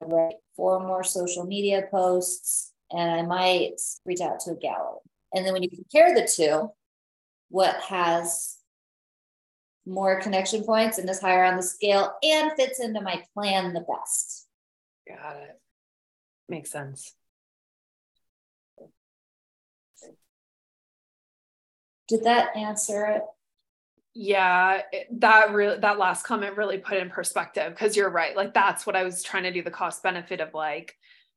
write 0.01 0.37
four 0.57 0.81
more 0.81 1.05
social 1.05 1.45
media 1.45 1.85
posts, 1.91 2.73
and 2.91 3.11
I 3.11 3.23
might 3.23 3.81
reach 4.05 4.21
out 4.21 4.41
to 4.41 4.53
a 4.53 4.57
gallery. 4.57 4.99
And 5.35 5.45
then 5.45 5.53
when 5.53 5.63
you 5.63 5.71
compare 5.71 6.15
the 6.15 6.27
two, 6.27 6.71
what 7.49 7.77
has 7.83 8.57
more 9.87 10.21
connection 10.21 10.65
points 10.65 10.99
and 10.99 11.09
is 11.09 11.21
higher 11.21 11.45
on 11.45 11.57
the 11.57 11.63
scale 11.63 12.15
and 12.23 12.53
fits 12.53 12.81
into 12.81 13.01
my 13.01 13.23
plan 13.35 13.73
the 13.73 13.81
best. 13.81 14.47
Got 15.09 15.37
it. 15.37 15.61
Makes 16.49 16.71
sense. 16.71 17.15
Did 22.09 22.25
that 22.25 22.57
answer 22.57 23.07
it? 23.07 23.23
Yeah, 24.15 24.81
that 25.13 25.53
really 25.53 25.79
that 25.79 25.99
last 25.99 26.25
comment 26.25 26.57
really 26.57 26.79
put 26.79 26.97
in 26.97 27.11
perspective 27.11 27.73
because 27.73 27.97
you're 27.97 28.09
right. 28.09 28.35
Like 28.35 28.55
that's 28.55 28.87
what 28.87 28.97
I 28.97 29.05
was 29.05 29.23
trying 29.23 29.43
to 29.43 29.53
do 29.53 29.63
the 29.63 29.71
cost 29.71 30.03
benefit 30.03 30.41
of 30.41 30.55
like 30.55 30.97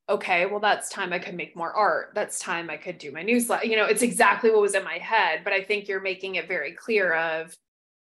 okay, 0.10 0.47
well, 0.47 0.60
that's 0.60 0.89
time 0.89 1.13
I 1.13 1.19
could 1.19 1.36
make 1.36 1.55
more 1.55 1.71
art. 1.71 2.12
That's 2.15 2.39
time 2.39 2.69
I 2.69 2.77
could 2.77 2.97
do 2.97 3.12
my 3.12 3.21
newsletter. 3.21 3.67
You 3.67 3.75
know, 3.77 3.86
it's 3.86 4.01
exactly 4.01 4.49
what 4.49 4.62
was 4.62 4.73
in 4.73 4.84
my 4.84 4.97
head. 4.97 5.41
But 5.43 5.53
I 5.53 5.62
think 5.62 5.88
you're 5.88 6.01
making 6.01 6.36
it 6.36 6.47
very 6.47 6.73
clear 6.73 7.13
of 7.13 7.55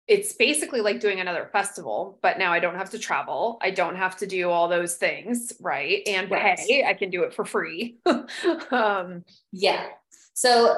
it's 0.06 0.34
basically 0.34 0.82
like 0.82 1.00
doing 1.00 1.20
another 1.20 1.48
festival, 1.50 2.18
but 2.22 2.38
now 2.38 2.52
I 2.52 2.60
don't 2.60 2.74
have 2.74 2.90
to 2.90 2.98
travel. 2.98 3.58
I 3.62 3.70
don't 3.70 3.96
have 3.96 4.18
to 4.18 4.26
do 4.26 4.50
all 4.50 4.68
those 4.68 4.96
things, 4.96 5.54
right? 5.60 6.02
And 6.06 6.30
right. 6.30 6.58
hey, 6.58 6.84
I 6.84 6.92
can 6.92 7.08
do 7.08 7.22
it 7.22 7.32
for 7.32 7.46
free. 7.46 7.96
um, 8.70 9.24
yeah. 9.50 9.86
So 10.34 10.76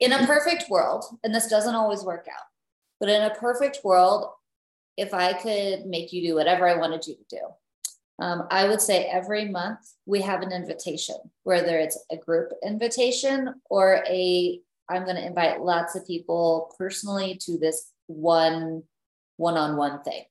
in 0.00 0.12
a 0.12 0.26
perfect 0.26 0.68
world, 0.68 1.04
and 1.24 1.34
this 1.34 1.48
doesn't 1.48 1.74
always 1.74 2.02
work 2.02 2.26
out, 2.30 2.44
but 3.00 3.08
in 3.08 3.22
a 3.22 3.34
perfect 3.34 3.80
world, 3.84 4.30
if 4.96 5.12
I 5.12 5.32
could 5.32 5.86
make 5.86 6.12
you 6.12 6.22
do 6.26 6.34
whatever 6.34 6.68
I 6.68 6.76
wanted 6.76 7.06
you 7.06 7.14
to 7.14 7.24
do, 7.30 8.24
um, 8.24 8.46
I 8.50 8.66
would 8.68 8.80
say 8.80 9.04
every 9.04 9.48
month 9.48 9.80
we 10.06 10.22
have 10.22 10.42
an 10.42 10.52
invitation, 10.52 11.16
whether 11.42 11.78
it's 11.78 11.98
a 12.10 12.16
group 12.16 12.52
invitation 12.64 13.54
or 13.68 14.02
a, 14.08 14.60
I'm 14.88 15.04
going 15.04 15.16
to 15.16 15.26
invite 15.26 15.60
lots 15.60 15.94
of 15.94 16.06
people 16.06 16.74
personally 16.78 17.38
to 17.42 17.58
this 17.58 17.90
one 18.06 18.84
one 19.36 19.56
on 19.56 19.76
one 19.76 20.02
thing. 20.02 20.24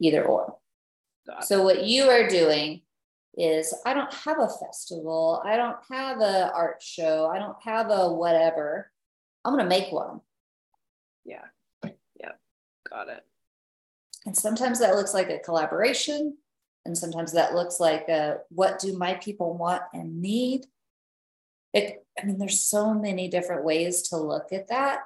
Either 0.00 0.24
or. 0.24 0.58
So, 1.42 1.62
what 1.62 1.84
you 1.84 2.10
are 2.10 2.28
doing 2.28 2.82
is 3.36 3.74
I 3.84 3.94
don't 3.94 4.12
have 4.12 4.38
a 4.38 4.48
festival, 4.48 5.42
I 5.44 5.56
don't 5.56 5.78
have 5.90 6.20
a 6.20 6.52
art 6.52 6.82
show, 6.82 7.26
I 7.26 7.38
don't 7.38 7.56
have 7.62 7.90
a 7.90 8.12
whatever. 8.12 8.90
I'm 9.44 9.52
going 9.52 9.64
to 9.64 9.68
make 9.68 9.92
one. 9.92 10.20
Yeah. 11.24 11.44
Yeah. 11.84 12.32
Got 12.88 13.08
it. 13.08 13.20
And 14.24 14.36
sometimes 14.36 14.80
that 14.80 14.94
looks 14.94 15.12
like 15.12 15.30
a 15.30 15.38
collaboration. 15.38 16.38
And 16.86 16.96
sometimes 16.96 17.32
that 17.32 17.54
looks 17.54 17.80
like 17.80 18.08
a, 18.08 18.38
what 18.50 18.78
do 18.78 18.96
my 18.96 19.14
people 19.14 19.56
want 19.56 19.82
and 19.92 20.20
need? 20.20 20.66
It, 21.72 22.04
I 22.20 22.24
mean, 22.24 22.38
there's 22.38 22.60
so 22.60 22.94
many 22.94 23.28
different 23.28 23.64
ways 23.64 24.08
to 24.08 24.16
look 24.16 24.52
at 24.52 24.68
that. 24.68 25.00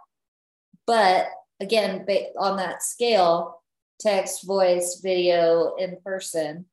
But 0.87 1.29
again, 1.61 2.05
on 2.39 2.57
that 2.57 2.83
scale, 2.83 3.63
text, 4.01 4.47
voice, 4.47 5.01
video, 5.03 5.75
in 5.77 5.99
person. 6.05 6.67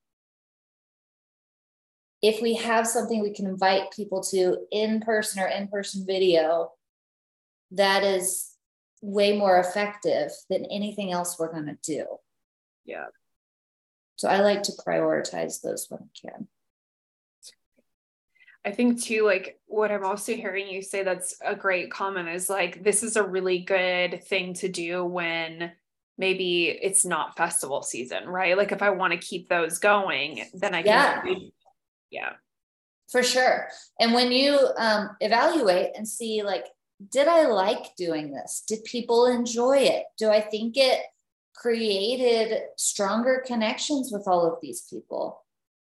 If 2.27 2.41
we 2.41 2.55
have 2.55 2.87
something 2.87 3.21
we 3.21 3.33
can 3.33 3.45
invite 3.45 3.91
people 3.91 4.23
to 4.31 4.57
in 4.71 4.99
person 4.99 5.43
or 5.43 5.47
in 5.47 5.67
person 5.67 6.05
video, 6.07 6.71
that 7.71 8.03
is 8.03 8.51
way 9.03 9.37
more 9.37 9.59
effective 9.59 10.31
than 10.49 10.65
anything 10.65 11.11
else 11.11 11.37
we're 11.37 11.51
going 11.51 11.67
to 11.67 11.77
do. 11.83 12.05
Yeah. 12.83 13.05
So 14.15 14.27
I 14.27 14.39
like 14.39 14.63
to 14.63 14.71
prioritize 14.71 15.61
those 15.61 15.85
when 15.89 16.01
I 16.01 16.29
can. 16.29 16.47
I 18.65 18.71
think 18.71 19.03
too, 19.03 19.23
like 19.23 19.59
what 19.67 19.91
I'm 19.91 20.03
also 20.03 20.33
hearing 20.33 20.67
you 20.67 20.81
say 20.81 21.03
that's 21.03 21.37
a 21.45 21.55
great 21.55 21.91
comment 21.91 22.29
is 22.29 22.49
like, 22.49 22.83
this 22.83 23.03
is 23.03 23.17
a 23.17 23.23
really 23.23 23.59
good 23.59 24.23
thing 24.23 24.55
to 24.55 24.67
do 24.67 25.05
when 25.05 25.73
maybe 26.17 26.69
it's 26.69 27.05
not 27.05 27.37
festival 27.37 27.83
season, 27.83 28.25
right? 28.27 28.57
Like 28.57 28.71
if 28.71 28.81
I 28.81 28.89
want 28.89 29.13
to 29.13 29.19
keep 29.19 29.47
those 29.49 29.77
going, 29.77 30.45
then 30.55 30.73
I 30.73 30.81
can. 30.81 31.27
Yeah. 31.27 31.35
Yeah. 32.11 32.33
For 33.11 33.21
sure. 33.21 33.67
And 33.99 34.13
when 34.13 34.31
you 34.31 34.57
um, 34.77 35.11
evaluate 35.21 35.91
and 35.95 36.07
see, 36.07 36.41
like, 36.43 36.65
did 37.11 37.27
I 37.27 37.45
like 37.47 37.95
doing 37.95 38.31
this? 38.31 38.63
Did 38.67 38.83
people 38.83 39.27
enjoy 39.27 39.77
it? 39.77 40.05
Do 40.17 40.29
I 40.29 40.41
think 40.41 40.75
it 40.75 41.01
created 41.55 42.63
stronger 42.77 43.43
connections 43.45 44.11
with 44.11 44.27
all 44.27 44.45
of 44.45 44.59
these 44.61 44.81
people? 44.89 45.43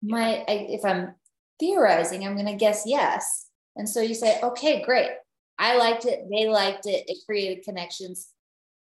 My, 0.02 0.44
I, 0.48 0.66
if 0.70 0.84
I'm 0.84 1.14
theorizing, 1.60 2.26
I'm 2.26 2.34
going 2.34 2.46
to 2.46 2.54
guess 2.54 2.82
yes. 2.86 3.48
And 3.76 3.88
so 3.88 4.00
you 4.00 4.14
say, 4.14 4.40
okay, 4.42 4.82
great. 4.82 5.10
I 5.58 5.76
liked 5.76 6.04
it. 6.04 6.24
They 6.30 6.48
liked 6.48 6.86
it. 6.86 7.04
It 7.08 7.24
created 7.24 7.64
connections. 7.64 8.28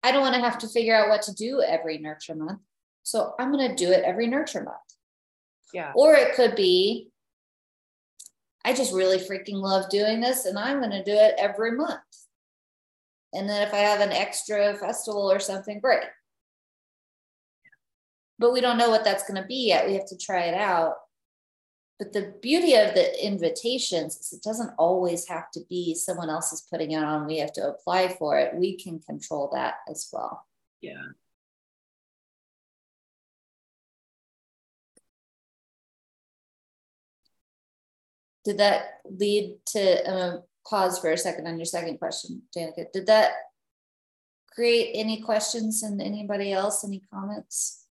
I 0.02 0.12
don't 0.12 0.22
want 0.22 0.34
to 0.34 0.40
have 0.40 0.58
to 0.58 0.68
figure 0.68 0.96
out 0.96 1.08
what 1.08 1.22
to 1.22 1.34
do 1.34 1.60
every 1.60 1.98
nurture 1.98 2.34
month. 2.34 2.60
So 3.02 3.34
I'm 3.38 3.52
going 3.52 3.68
to 3.68 3.74
do 3.74 3.90
it 3.90 4.04
every 4.04 4.26
nurture 4.26 4.62
month. 4.62 4.76
Yeah. 5.74 5.92
Or 5.94 6.14
it 6.14 6.34
could 6.34 6.54
be, 6.54 7.08
I 8.64 8.72
just 8.72 8.92
really 8.92 9.18
freaking 9.18 9.60
love 9.60 9.88
doing 9.90 10.20
this 10.20 10.44
and 10.44 10.58
I'm 10.58 10.78
going 10.78 10.90
to 10.90 11.02
do 11.02 11.12
it 11.12 11.34
every 11.38 11.72
month. 11.72 12.00
And 13.32 13.48
then 13.48 13.66
if 13.66 13.72
I 13.72 13.78
have 13.78 14.00
an 14.00 14.12
extra 14.12 14.74
festival 14.74 15.30
or 15.30 15.40
something, 15.40 15.80
great. 15.80 16.04
But 18.38 18.52
we 18.52 18.60
don't 18.60 18.78
know 18.78 18.90
what 18.90 19.04
that's 19.04 19.26
going 19.26 19.40
to 19.40 19.46
be 19.46 19.66
yet. 19.66 19.86
We 19.86 19.94
have 19.94 20.06
to 20.06 20.18
try 20.18 20.42
it 20.42 20.54
out. 20.54 20.94
But 21.98 22.12
the 22.12 22.34
beauty 22.42 22.74
of 22.74 22.94
the 22.94 23.24
invitations 23.24 24.16
is 24.16 24.32
it 24.32 24.42
doesn't 24.42 24.72
always 24.78 25.28
have 25.28 25.50
to 25.52 25.60
be 25.68 25.94
someone 25.94 26.30
else 26.30 26.52
is 26.52 26.66
putting 26.68 26.92
it 26.92 27.04
on. 27.04 27.26
We 27.26 27.38
have 27.38 27.52
to 27.52 27.68
apply 27.68 28.08
for 28.08 28.38
it. 28.38 28.56
We 28.56 28.76
can 28.76 28.98
control 28.98 29.50
that 29.54 29.76
as 29.88 30.08
well. 30.12 30.44
Yeah. 30.80 31.02
Did 38.44 38.58
that 38.58 39.00
lead 39.04 39.56
to 39.68 40.10
um, 40.10 40.42
pause 40.68 40.98
for 40.98 41.12
a 41.12 41.16
second 41.16 41.46
on 41.46 41.58
your 41.58 41.64
second 41.64 41.98
question, 41.98 42.42
Danica? 42.56 42.86
Did 42.92 43.06
that 43.06 43.32
create 44.50 44.92
any 44.94 45.20
questions 45.22 45.82
and 45.82 46.02
anybody 46.02 46.52
else? 46.52 46.84
Any 46.84 47.02
comments? 47.12 47.86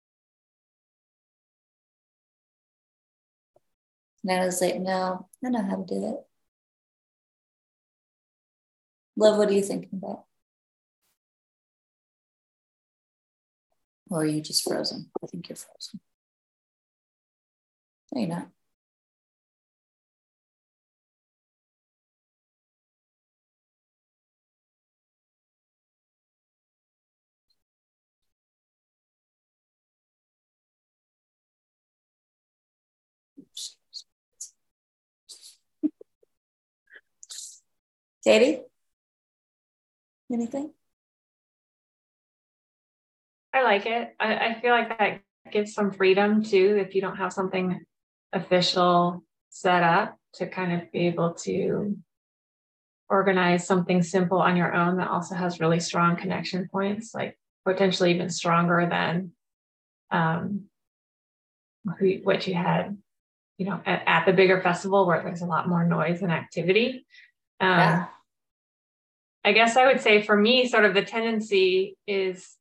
And 4.24 4.40
I 4.40 4.44
was 4.44 4.60
like, 4.60 4.78
no, 4.78 5.28
I 5.44 5.48
know 5.48 5.62
how 5.62 5.76
to 5.76 5.84
do 5.86 6.08
it. 6.08 6.26
Love, 9.16 9.38
what 9.38 9.48
are 9.48 9.52
you 9.52 9.62
thinking 9.62 9.90
about? 9.92 10.24
Or 14.10 14.22
are 14.22 14.26
you 14.26 14.40
just 14.40 14.64
frozen? 14.64 15.10
I 15.22 15.26
think 15.26 15.48
you're 15.48 15.56
frozen. 15.56 16.00
No, 18.12 18.20
you're 18.20 18.28
not. 18.28 18.48
Katie? 38.24 38.60
Anything? 40.32 40.72
I 43.52 43.62
like 43.62 43.86
it. 43.86 44.14
I, 44.20 44.34
I 44.36 44.60
feel 44.60 44.70
like 44.70 44.96
that 44.98 45.22
gives 45.50 45.74
some 45.74 45.90
freedom 45.90 46.42
too 46.42 46.78
if 46.80 46.94
you 46.94 47.00
don't 47.00 47.16
have 47.16 47.32
something 47.32 47.80
official 48.32 49.24
set 49.48 49.82
up 49.82 50.16
to 50.34 50.46
kind 50.46 50.72
of 50.80 50.92
be 50.92 51.08
able 51.08 51.34
to 51.34 51.96
organize 53.08 53.66
something 53.66 54.02
simple 54.02 54.38
on 54.38 54.56
your 54.56 54.72
own 54.72 54.98
that 54.98 55.08
also 55.08 55.34
has 55.34 55.58
really 55.58 55.80
strong 55.80 56.16
connection 56.16 56.68
points, 56.70 57.12
like 57.12 57.36
potentially 57.64 58.14
even 58.14 58.30
stronger 58.30 58.86
than 58.88 59.32
um, 60.12 60.66
who, 61.98 62.20
what 62.22 62.46
you 62.46 62.54
had, 62.54 62.96
you 63.58 63.66
know, 63.66 63.80
at, 63.84 64.02
at, 64.06 64.26
the 64.26 64.32
bigger 64.32 64.60
festival 64.60 65.06
where 65.06 65.22
there's 65.22 65.42
a 65.42 65.46
lot 65.46 65.68
more 65.68 65.84
noise 65.84 66.22
and 66.22 66.30
activity. 66.30 67.04
Um, 67.60 67.68
yeah. 67.68 68.06
I 69.44 69.52
guess 69.52 69.76
I 69.76 69.86
would 69.86 70.00
say 70.00 70.22
for 70.22 70.36
me, 70.36 70.68
sort 70.68 70.84
of 70.84 70.94
the 70.94 71.02
tendency 71.02 71.96
is 72.06 72.56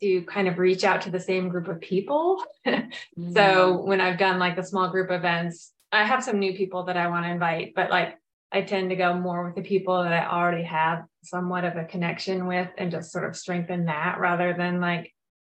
to 0.00 0.22
kind 0.22 0.48
of 0.48 0.58
reach 0.58 0.84
out 0.84 1.02
to 1.02 1.10
the 1.10 1.20
same 1.20 1.48
group 1.48 1.68
of 1.68 1.80
people. 1.80 2.44
mm-hmm. 2.66 3.32
So 3.32 3.82
when 3.82 4.00
I've 4.00 4.18
done 4.18 4.38
like 4.38 4.56
the 4.56 4.62
small 4.62 4.88
group 4.90 5.10
events, 5.10 5.72
I 5.90 6.04
have 6.04 6.24
some 6.24 6.38
new 6.38 6.54
people 6.54 6.84
that 6.84 6.96
I 6.96 7.08
want 7.08 7.24
to 7.26 7.30
invite, 7.30 7.72
but 7.74 7.90
like 7.90 8.18
I 8.50 8.62
tend 8.62 8.90
to 8.90 8.96
go 8.96 9.14
more 9.14 9.44
with 9.44 9.54
the 9.54 9.62
people 9.62 10.02
that 10.02 10.12
I 10.12 10.26
already 10.26 10.64
have 10.64 11.04
somewhat 11.22 11.64
of 11.64 11.76
a 11.76 11.84
connection 11.84 12.46
with 12.46 12.68
and 12.76 12.90
just 12.90 13.12
sort 13.12 13.28
of 13.28 13.36
strengthen 13.36 13.86
that 13.86 14.18
rather 14.18 14.54
than 14.56 14.80
like 14.80 15.12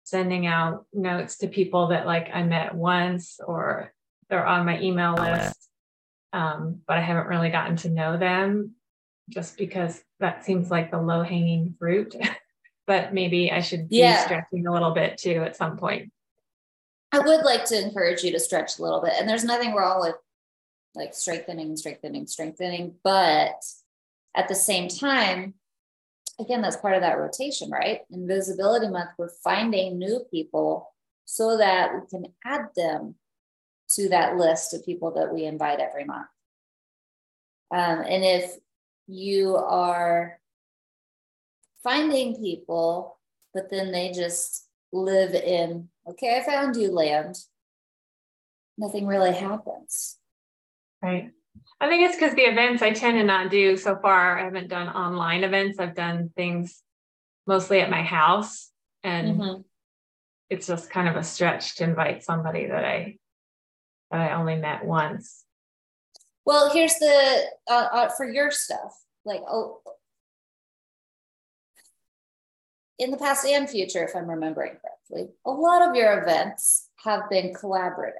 sending 0.04 0.46
out 0.46 0.86
notes 0.92 1.38
to 1.38 1.48
people 1.48 1.88
that 1.88 2.06
like 2.06 2.28
I 2.32 2.42
met 2.42 2.74
once 2.74 3.38
or 3.44 3.92
they're 4.28 4.46
on 4.46 4.66
my 4.66 4.80
email 4.80 5.14
list. 5.14 5.68
Um, 6.32 6.80
but 6.86 6.98
I 6.98 7.02
haven't 7.02 7.28
really 7.28 7.50
gotten 7.50 7.76
to 7.78 7.90
know 7.90 8.16
them 8.16 8.74
just 9.28 9.56
because 9.56 10.02
that 10.20 10.44
seems 10.44 10.70
like 10.70 10.90
the 10.90 11.00
low 11.00 11.22
hanging 11.22 11.74
fruit. 11.78 12.14
but 12.86 13.14
maybe 13.14 13.52
I 13.52 13.60
should 13.60 13.88
be 13.88 13.98
yeah. 13.98 14.24
stretching 14.24 14.66
a 14.66 14.72
little 14.72 14.92
bit 14.92 15.18
too 15.18 15.42
at 15.44 15.56
some 15.56 15.76
point. 15.76 16.12
I 17.12 17.18
would 17.18 17.44
like 17.44 17.64
to 17.66 17.80
encourage 17.80 18.22
you 18.22 18.32
to 18.32 18.40
stretch 18.40 18.78
a 18.78 18.82
little 18.82 19.02
bit. 19.02 19.12
And 19.18 19.28
there's 19.28 19.44
nothing 19.44 19.74
wrong 19.74 20.00
with 20.00 20.16
like 20.94 21.14
strengthening, 21.14 21.76
strengthening, 21.76 22.26
strengthening. 22.26 22.94
But 23.04 23.62
at 24.34 24.48
the 24.48 24.54
same 24.54 24.88
time, 24.88 25.54
again, 26.40 26.62
that's 26.62 26.76
part 26.76 26.94
of 26.94 27.02
that 27.02 27.18
rotation, 27.18 27.70
right? 27.70 28.00
Invisibility 28.10 28.88
month, 28.88 29.10
we're 29.18 29.30
finding 29.44 29.98
new 29.98 30.24
people 30.30 30.92
so 31.24 31.58
that 31.58 31.92
we 31.94 32.00
can 32.08 32.32
add 32.44 32.68
them 32.76 33.14
to 33.94 34.08
that 34.10 34.36
list 34.36 34.74
of 34.74 34.84
people 34.84 35.12
that 35.12 35.32
we 35.32 35.44
invite 35.44 35.80
every 35.80 36.04
month. 36.04 36.26
Um, 37.70 38.04
and 38.06 38.24
if 38.24 38.52
you 39.06 39.56
are 39.56 40.38
finding 41.82 42.36
people, 42.36 43.18
but 43.54 43.70
then 43.70 43.92
they 43.92 44.12
just 44.12 44.66
live 44.92 45.34
in, 45.34 45.88
okay, 46.08 46.36
I 46.36 46.44
found 46.44 46.76
you 46.76 46.90
land. 46.90 47.36
Nothing 48.78 49.06
really 49.06 49.32
happens. 49.32 50.18
Right. 51.02 51.30
I 51.80 51.88
think 51.88 52.04
it's 52.04 52.16
because 52.16 52.34
the 52.34 52.42
events 52.42 52.82
I 52.82 52.92
tend 52.92 53.18
to 53.18 53.24
not 53.24 53.50
do 53.50 53.76
so 53.76 53.96
far. 53.96 54.38
I 54.38 54.44
haven't 54.44 54.68
done 54.68 54.88
online 54.88 55.44
events. 55.44 55.78
I've 55.78 55.94
done 55.94 56.30
things 56.36 56.82
mostly 57.46 57.80
at 57.80 57.90
my 57.90 58.02
house. 58.02 58.70
And 59.02 59.40
mm-hmm. 59.40 59.60
it's 60.48 60.66
just 60.66 60.90
kind 60.90 61.08
of 61.08 61.16
a 61.16 61.24
stretch 61.24 61.76
to 61.76 61.84
invite 61.84 62.22
somebody 62.22 62.66
that 62.66 62.84
I 62.84 63.18
that 64.12 64.30
I 64.30 64.34
only 64.34 64.56
met 64.56 64.84
once. 64.84 65.44
Well, 66.44 66.70
here's 66.72 66.94
the 66.96 67.44
uh, 67.70 67.88
uh, 67.92 68.08
for 68.10 68.30
your 68.30 68.50
stuff. 68.50 68.94
Like, 69.24 69.42
oh, 69.48 69.80
in 72.98 73.10
the 73.10 73.16
past 73.16 73.46
and 73.46 73.68
future, 73.68 74.04
if 74.04 74.14
I'm 74.14 74.28
remembering 74.28 74.72
correctly, 74.72 75.34
a 75.44 75.50
lot 75.50 75.88
of 75.88 75.96
your 75.96 76.20
events 76.20 76.88
have 77.04 77.30
been 77.30 77.54
collaborative, 77.54 78.12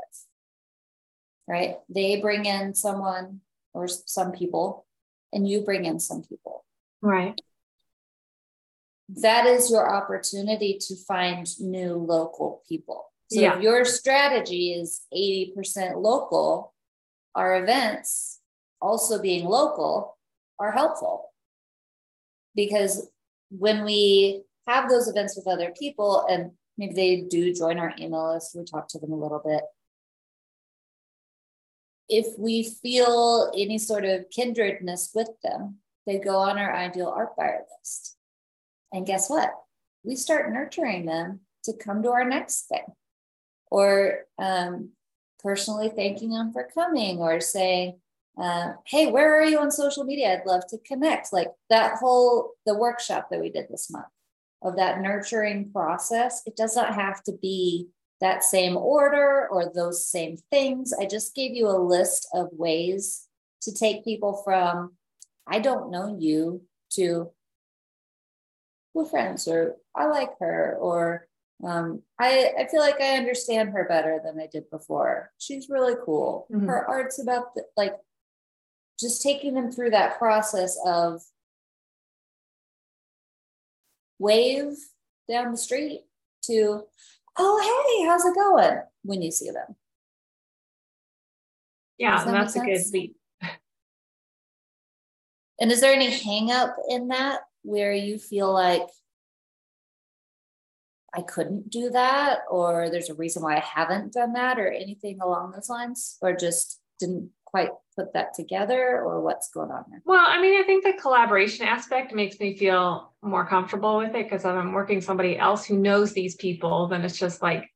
right? 1.48 1.76
They 1.88 2.20
bring 2.20 2.46
in 2.46 2.74
someone 2.74 3.40
or 3.74 3.88
some 3.88 4.32
people, 4.32 4.86
and 5.32 5.48
you 5.48 5.62
bring 5.62 5.84
in 5.84 5.98
some 5.98 6.22
people. 6.22 6.64
Right. 7.00 7.40
That 9.08 9.46
is 9.46 9.70
your 9.70 9.92
opportunity 9.92 10.78
to 10.86 10.96
find 10.96 11.46
new 11.60 11.94
local 11.94 12.62
people. 12.68 13.11
So 13.32 13.40
yeah. 13.40 13.56
if 13.56 13.62
your 13.62 13.84
strategy 13.84 14.72
is 14.72 15.02
80% 15.14 15.96
local, 15.96 16.74
our 17.34 17.62
events 17.62 18.40
also 18.80 19.20
being 19.20 19.46
local 19.46 20.18
are 20.58 20.72
helpful 20.72 21.30
because 22.54 23.08
when 23.50 23.84
we 23.84 24.42
have 24.66 24.88
those 24.88 25.08
events 25.08 25.36
with 25.36 25.46
other 25.46 25.72
people 25.78 26.26
and 26.28 26.52
maybe 26.78 26.94
they 26.94 27.20
do 27.22 27.52
join 27.52 27.78
our 27.78 27.92
email 27.98 28.34
list. 28.34 28.54
We 28.54 28.64
talk 28.64 28.88
to 28.88 28.98
them 28.98 29.12
a 29.12 29.16
little 29.16 29.42
bit. 29.44 29.62
If 32.08 32.38
we 32.38 32.64
feel 32.64 33.52
any 33.56 33.78
sort 33.78 34.04
of 34.04 34.26
kindredness 34.34 35.10
with 35.14 35.30
them, 35.42 35.78
they 36.06 36.18
go 36.18 36.36
on 36.36 36.58
our 36.58 36.74
ideal 36.74 37.08
art 37.08 37.36
buyer 37.36 37.62
list. 37.78 38.16
And 38.92 39.06
guess 39.06 39.30
what? 39.30 39.50
We 40.04 40.16
start 40.16 40.52
nurturing 40.52 41.06
them 41.06 41.40
to 41.64 41.72
come 41.72 42.02
to 42.02 42.10
our 42.10 42.24
next 42.24 42.62
thing 42.68 42.84
or 43.72 44.26
um, 44.38 44.90
personally 45.42 45.88
thanking 45.88 46.28
them 46.28 46.52
for 46.52 46.68
coming 46.74 47.20
or 47.20 47.40
saying, 47.40 47.98
uh, 48.38 48.72
hey, 48.86 49.06
where 49.06 49.40
are 49.40 49.44
you 49.46 49.58
on 49.58 49.70
social 49.70 50.04
media? 50.04 50.34
I'd 50.34 50.46
love 50.46 50.66
to 50.68 50.78
connect. 50.86 51.32
Like 51.32 51.48
that 51.70 51.96
whole, 51.96 52.50
the 52.66 52.76
workshop 52.76 53.28
that 53.30 53.40
we 53.40 53.48
did 53.48 53.68
this 53.70 53.90
month 53.90 54.04
of 54.62 54.76
that 54.76 55.00
nurturing 55.00 55.72
process, 55.72 56.42
it 56.44 56.54
does 56.54 56.76
not 56.76 56.94
have 56.94 57.22
to 57.24 57.32
be 57.32 57.88
that 58.20 58.44
same 58.44 58.76
order 58.76 59.48
or 59.50 59.72
those 59.74 60.06
same 60.06 60.36
things. 60.50 60.92
I 60.92 61.06
just 61.06 61.34
gave 61.34 61.54
you 61.54 61.68
a 61.68 61.86
list 61.96 62.28
of 62.34 62.50
ways 62.52 63.26
to 63.62 63.72
take 63.72 64.04
people 64.04 64.42
from, 64.44 64.92
I 65.46 65.60
don't 65.60 65.90
know 65.90 66.14
you, 66.20 66.60
to 66.90 67.30
we're 68.92 69.06
friends, 69.06 69.48
or 69.48 69.76
I 69.96 70.08
like 70.08 70.32
her, 70.40 70.76
or 70.78 71.26
um, 71.64 72.02
I, 72.18 72.52
I 72.58 72.66
feel 72.66 72.80
like 72.80 73.00
I 73.00 73.16
understand 73.16 73.70
her 73.70 73.86
better 73.88 74.20
than 74.24 74.40
I 74.40 74.46
did 74.46 74.68
before. 74.70 75.30
She's 75.38 75.68
really 75.68 75.94
cool. 76.04 76.46
Mm-hmm. 76.52 76.66
Her 76.66 76.88
art's 76.88 77.20
about 77.20 77.54
the, 77.54 77.64
like 77.76 77.94
just 78.98 79.22
taking 79.22 79.54
them 79.54 79.70
through 79.70 79.90
that 79.90 80.18
process 80.18 80.78
of 80.84 81.22
wave 84.18 84.76
down 85.28 85.52
the 85.52 85.58
street 85.58 86.02
to, 86.44 86.84
oh, 87.38 87.96
hey, 87.98 88.06
how's 88.06 88.24
it 88.24 88.34
going 88.34 88.80
when 89.02 89.22
you 89.22 89.30
see 89.30 89.50
them? 89.50 89.76
Yeah, 91.98 92.24
that 92.24 92.32
that's 92.32 92.56
a 92.56 92.60
good 92.60 92.82
beat. 92.92 93.14
And 95.60 95.70
is 95.70 95.80
there 95.80 95.92
any 95.92 96.10
hang 96.10 96.50
up 96.50 96.74
in 96.88 97.08
that 97.08 97.40
where 97.62 97.92
you 97.92 98.18
feel 98.18 98.52
like 98.52 98.82
I 101.14 101.22
couldn't 101.22 101.70
do 101.70 101.90
that, 101.90 102.40
or 102.50 102.88
there's 102.90 103.10
a 103.10 103.14
reason 103.14 103.42
why 103.42 103.56
I 103.56 103.60
haven't 103.60 104.14
done 104.14 104.32
that, 104.32 104.58
or 104.58 104.70
anything 104.70 105.20
along 105.20 105.52
those 105.52 105.68
lines, 105.68 106.16
or 106.22 106.34
just 106.34 106.80
didn't 106.98 107.30
quite 107.44 107.70
put 107.96 108.14
that 108.14 108.32
together, 108.34 109.02
or 109.02 109.20
what's 109.20 109.50
going 109.50 109.70
on 109.70 109.84
there? 109.90 110.00
Well, 110.06 110.24
I 110.26 110.40
mean, 110.40 110.58
I 110.58 110.64
think 110.64 110.84
the 110.84 110.94
collaboration 110.94 111.66
aspect 111.66 112.14
makes 112.14 112.40
me 112.40 112.56
feel 112.56 113.12
more 113.22 113.46
comfortable 113.46 113.98
with 113.98 114.14
it 114.14 114.24
because 114.24 114.44
I'm 114.44 114.72
working 114.72 115.00
somebody 115.00 115.38
else 115.38 115.66
who 115.66 115.78
knows 115.78 116.12
these 116.12 116.34
people, 116.36 116.88
then 116.88 117.02
it's 117.02 117.18
just 117.18 117.42
like 117.42 117.68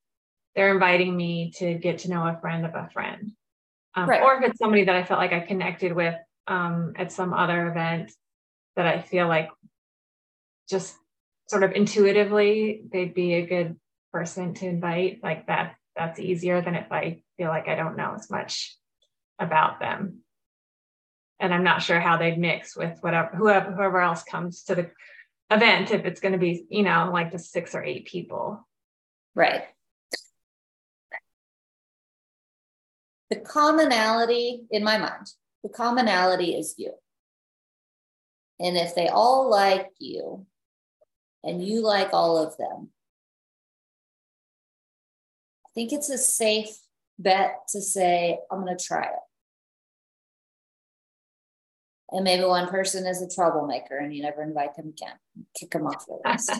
they're 0.54 0.72
inviting 0.72 1.14
me 1.14 1.52
to 1.56 1.74
get 1.74 1.98
to 1.98 2.10
know 2.10 2.26
a 2.26 2.38
friend 2.40 2.64
of 2.64 2.74
a 2.74 2.88
friend. 2.92 3.32
Um, 3.94 4.08
right. 4.08 4.22
Or 4.22 4.36
if 4.36 4.50
it's 4.50 4.58
somebody 4.58 4.84
that 4.84 4.94
I 4.94 5.04
felt 5.04 5.20
like 5.20 5.32
I 5.32 5.40
connected 5.40 5.92
with 5.92 6.14
um, 6.46 6.94
at 6.96 7.12
some 7.12 7.34
other 7.34 7.68
event 7.68 8.12
that 8.76 8.86
I 8.86 9.00
feel 9.00 9.28
like 9.28 9.50
just 10.68 10.96
sort 11.48 11.62
of 11.62 11.72
intuitively 11.72 12.82
they'd 12.92 13.14
be 13.14 13.34
a 13.34 13.46
good 13.46 13.76
person 14.12 14.54
to 14.54 14.66
invite. 14.66 15.20
Like 15.22 15.46
that 15.46 15.76
that's 15.94 16.20
easier 16.20 16.60
than 16.60 16.74
if 16.74 16.92
i 16.92 17.22
feel 17.38 17.48
like 17.48 17.68
i 17.68 17.74
don't 17.74 17.96
know 17.96 18.14
as 18.14 18.30
much 18.30 18.76
about 19.38 19.80
them. 19.80 20.20
And 21.40 21.52
i'm 21.52 21.64
not 21.64 21.82
sure 21.82 22.00
how 22.00 22.16
they'd 22.16 22.38
mix 22.38 22.76
with 22.76 22.98
whatever 23.00 23.30
whoever, 23.36 23.72
whoever 23.72 24.00
else 24.00 24.22
comes 24.22 24.64
to 24.64 24.74
the 24.74 24.90
event 25.50 25.92
if 25.92 26.04
it's 26.04 26.20
going 26.20 26.32
to 26.32 26.38
be 26.38 26.66
you 26.68 26.82
know 26.82 27.10
like 27.12 27.32
the 27.32 27.38
six 27.38 27.74
or 27.74 27.82
eight 27.82 28.06
people. 28.06 28.66
Right. 29.34 29.64
The 33.30 33.36
commonality 33.36 34.62
in 34.70 34.84
my 34.84 34.98
mind 34.98 35.26
the 35.66 35.72
commonality 35.72 36.54
is 36.54 36.74
you. 36.78 36.92
And 38.60 38.76
if 38.76 38.94
they 38.94 39.08
all 39.08 39.50
like 39.50 39.88
you 39.98 40.46
and 41.42 41.64
you 41.64 41.82
like 41.82 42.12
all 42.12 42.38
of 42.38 42.56
them. 42.56 42.90
I 45.66 45.68
think 45.74 45.92
it's 45.92 46.10
a 46.10 46.18
safe 46.18 46.78
bet 47.18 47.68
to 47.70 47.80
say, 47.80 48.38
I'm 48.50 48.64
going 48.64 48.76
to 48.76 48.84
try 48.84 49.04
it. 49.04 49.26
And 52.10 52.24
maybe 52.24 52.44
one 52.44 52.68
person 52.68 53.06
is 53.06 53.20
a 53.20 53.28
troublemaker 53.28 53.98
and 53.98 54.14
you 54.14 54.22
never 54.22 54.42
invite 54.42 54.76
them 54.76 54.88
again, 54.88 55.16
kick 55.58 55.70
them 55.70 55.86
off 55.86 56.06
the 56.06 56.18
list. 56.30 56.52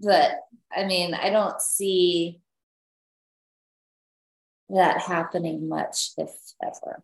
but 0.00 0.32
I 0.74 0.84
mean, 0.84 1.14
I 1.14 1.30
don't 1.30 1.60
see 1.60 2.40
that 4.68 5.00
happening 5.00 5.68
much, 5.68 6.10
if 6.16 6.30
ever. 6.62 7.02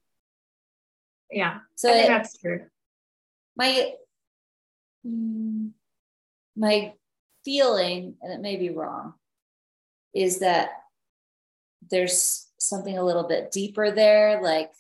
Yeah. 1.30 1.58
So 1.76 1.90
it, 1.92 2.06
that's 2.06 2.36
true. 2.38 2.66
My 3.56 3.94
mm, 5.06 5.70
my 6.56 6.92
feeling, 7.44 8.16
and 8.22 8.32
it 8.32 8.40
may 8.40 8.56
be 8.56 8.70
wrong, 8.70 9.14
is 10.14 10.40
that 10.40 10.70
there's 11.90 12.48
something 12.58 12.98
a 12.98 13.04
little 13.04 13.26
bit 13.26 13.50
deeper 13.52 13.90
there, 13.90 14.42
like 14.42 14.70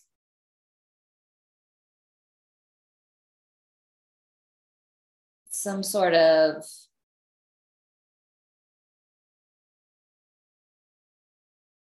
some 5.50 5.82
sort 5.82 6.14
of 6.14 6.64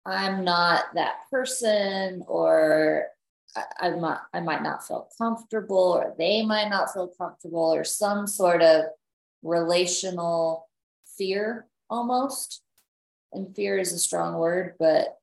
I'm 0.05 0.45
not 0.45 0.85
that 0.95 1.15
person, 1.31 2.25
or 2.27 3.07
I, 3.57 3.89
I, 3.89 4.19
I 4.35 4.41
might 4.41 4.63
not 4.63 4.85
feel 4.87 5.09
comfortable, 5.17 5.77
or 5.79 6.15
they 6.19 6.45
might 6.45 6.69
not 6.71 6.93
feel 6.93 7.09
comfortable, 7.17 7.73
or 7.73 7.85
some 7.85 8.27
sort 8.27 8.63
of 8.63 8.87
relational 9.43 10.69
fear 11.17 11.67
almost. 11.89 12.63
And 13.33 13.55
fear 13.55 13.79
is 13.79 13.93
a 13.93 13.99
strong 13.99 14.37
word, 14.37 14.75
but 14.79 15.17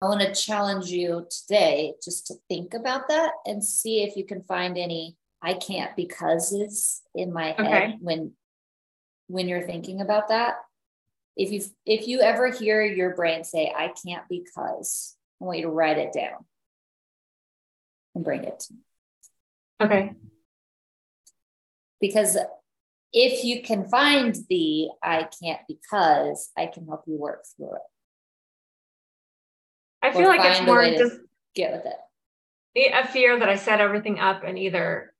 I 0.00 0.06
want 0.06 0.20
to 0.20 0.34
challenge 0.34 0.86
you 0.86 1.26
today 1.30 1.94
just 2.02 2.26
to 2.28 2.34
think 2.48 2.74
about 2.74 3.08
that 3.08 3.32
and 3.44 3.64
see 3.64 4.02
if 4.02 4.16
you 4.16 4.24
can 4.24 4.42
find 4.42 4.78
any 4.78 5.16
I 5.42 5.54
can't 5.54 5.94
becauses 5.96 7.02
in 7.14 7.32
my 7.32 7.54
head 7.58 7.58
okay. 7.58 7.96
when 8.00 8.32
when 9.28 9.48
you're 9.48 9.66
thinking 9.66 10.00
about 10.00 10.28
that. 10.28 10.56
If 11.36 11.50
you 11.50 11.62
if 11.84 12.08
you 12.08 12.20
ever 12.20 12.50
hear 12.50 12.82
your 12.82 13.14
brain 13.14 13.44
say 13.44 13.72
I 13.76 13.88
can't 13.88 14.24
because 14.28 15.16
I 15.40 15.44
want 15.44 15.58
you 15.58 15.64
to 15.64 15.70
write 15.70 15.98
it 15.98 16.12
down 16.12 16.44
and 18.14 18.24
bring 18.24 18.44
it 18.44 18.60
to 18.60 18.74
me. 18.74 18.80
Okay. 19.80 20.12
Because 22.00 22.36
if 23.12 23.44
you 23.44 23.62
can 23.62 23.88
find 23.88 24.34
the 24.48 24.88
I 25.02 25.28
can't 25.42 25.60
because, 25.68 26.50
I 26.56 26.66
can 26.66 26.86
help 26.86 27.04
you 27.06 27.16
work 27.18 27.44
through 27.56 27.74
it. 27.74 27.82
I 30.02 30.12
feel 30.12 30.28
like 30.28 30.40
it's 30.42 30.66
more 30.66 30.82
just 30.90 31.18
get 31.54 31.72
with 31.72 31.86
it. 31.86 32.92
A 32.92 33.06
fear 33.08 33.38
that 33.38 33.48
I 33.48 33.56
set 33.56 33.80
everything 33.80 34.18
up 34.18 34.42
and 34.44 34.58
either 34.58 35.14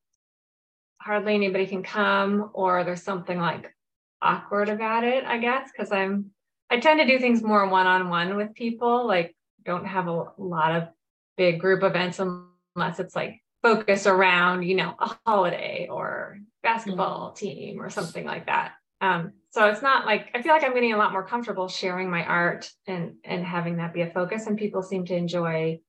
hardly 1.01 1.35
anybody 1.35 1.67
can 1.67 1.83
come 1.83 2.51
or 2.53 2.85
there's 2.85 3.03
something 3.03 3.39
like 3.39 3.75
awkward 4.21 4.69
about 4.69 5.05
it, 5.05 5.25
I 5.25 5.39
guess, 5.39 5.71
because 5.73 5.91
I'm 5.93 6.33
I 6.69 6.81
tend 6.81 7.01
to 7.01 7.07
do 7.07 7.19
things 7.19 7.43
more 7.43 7.67
one-on-one 7.69 8.37
with 8.37 8.55
people, 8.55 9.07
like 9.07 9.35
don't 9.65 9.87
have 9.87 10.09
a 10.09 10.27
lot 10.37 10.77
of 10.77 10.89
big 11.37 11.61
group 11.61 11.83
events 11.83 12.19
unless 12.19 12.99
it's 13.01 13.17
like 13.17 13.41
focus 13.63 14.07
around, 14.07 14.63
you 14.63 14.77
know, 14.77 14.95
a 14.99 15.17
holiday 15.27 15.89
or 15.91 16.39
basketball 16.63 17.29
mm-hmm. 17.29 17.47
team 17.47 17.81
or 17.81 17.91
something 17.91 18.25
like 18.25 18.47
that. 18.47 18.73
Um, 19.01 19.33
so 19.51 19.67
it's 19.67 19.83
not 19.83 20.07
like 20.07 20.31
I 20.35 20.43
feel 20.43 20.53
like 20.53 20.65
I'm 20.65 20.75
getting 20.75 20.93
a 20.93 20.99
lot 20.99 21.13
more 21.13 21.27
comfortable 21.27 21.69
sharing 21.69 22.11
my 22.11 22.25
art 22.25 22.71
and 22.87 23.17
and 23.25 23.45
having 23.45 23.77
that 23.77 23.95
be 23.95 24.03
a 24.03 24.11
focus, 24.11 24.47
and 24.47 24.59
people 24.59 24.83
seem 24.83 25.05
to 25.07 25.15
enjoy 25.15 25.81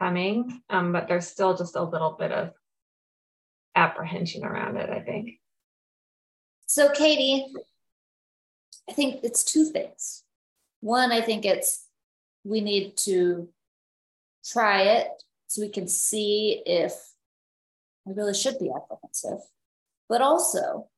coming. 0.00 0.62
Um, 0.70 0.92
but 0.92 1.08
there's 1.08 1.26
still 1.26 1.56
just 1.56 1.76
a 1.76 1.82
little 1.82 2.16
bit 2.18 2.32
of 2.32 2.52
apprehension 3.74 4.44
around 4.44 4.76
it, 4.76 4.90
I 4.90 5.00
think. 5.00 5.40
So, 6.66 6.90
Katie, 6.90 7.46
I 8.88 8.92
think 8.92 9.20
it's 9.22 9.44
two 9.44 9.66
things. 9.66 10.24
One, 10.80 11.12
I 11.12 11.20
think 11.20 11.44
it's 11.44 11.86
we 12.44 12.60
need 12.60 12.96
to 12.98 13.48
try 14.44 14.82
it 14.82 15.08
so 15.48 15.62
we 15.62 15.68
can 15.68 15.88
see 15.88 16.62
if 16.64 16.92
we 18.04 18.14
really 18.14 18.34
should 18.34 18.58
be 18.58 18.70
apprehensive. 18.70 19.40
But 20.08 20.22
also, 20.22 20.88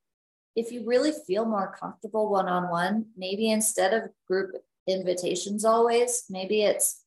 if 0.54 0.70
you 0.70 0.84
really 0.84 1.12
feel 1.26 1.44
more 1.44 1.74
comfortable 1.80 2.30
one 2.30 2.48
on 2.48 2.70
one, 2.70 3.06
maybe 3.16 3.50
instead 3.50 3.94
of 3.94 4.10
group 4.26 4.50
invitations 4.86 5.64
always, 5.64 6.24
maybe 6.28 6.62
it's 6.62 7.04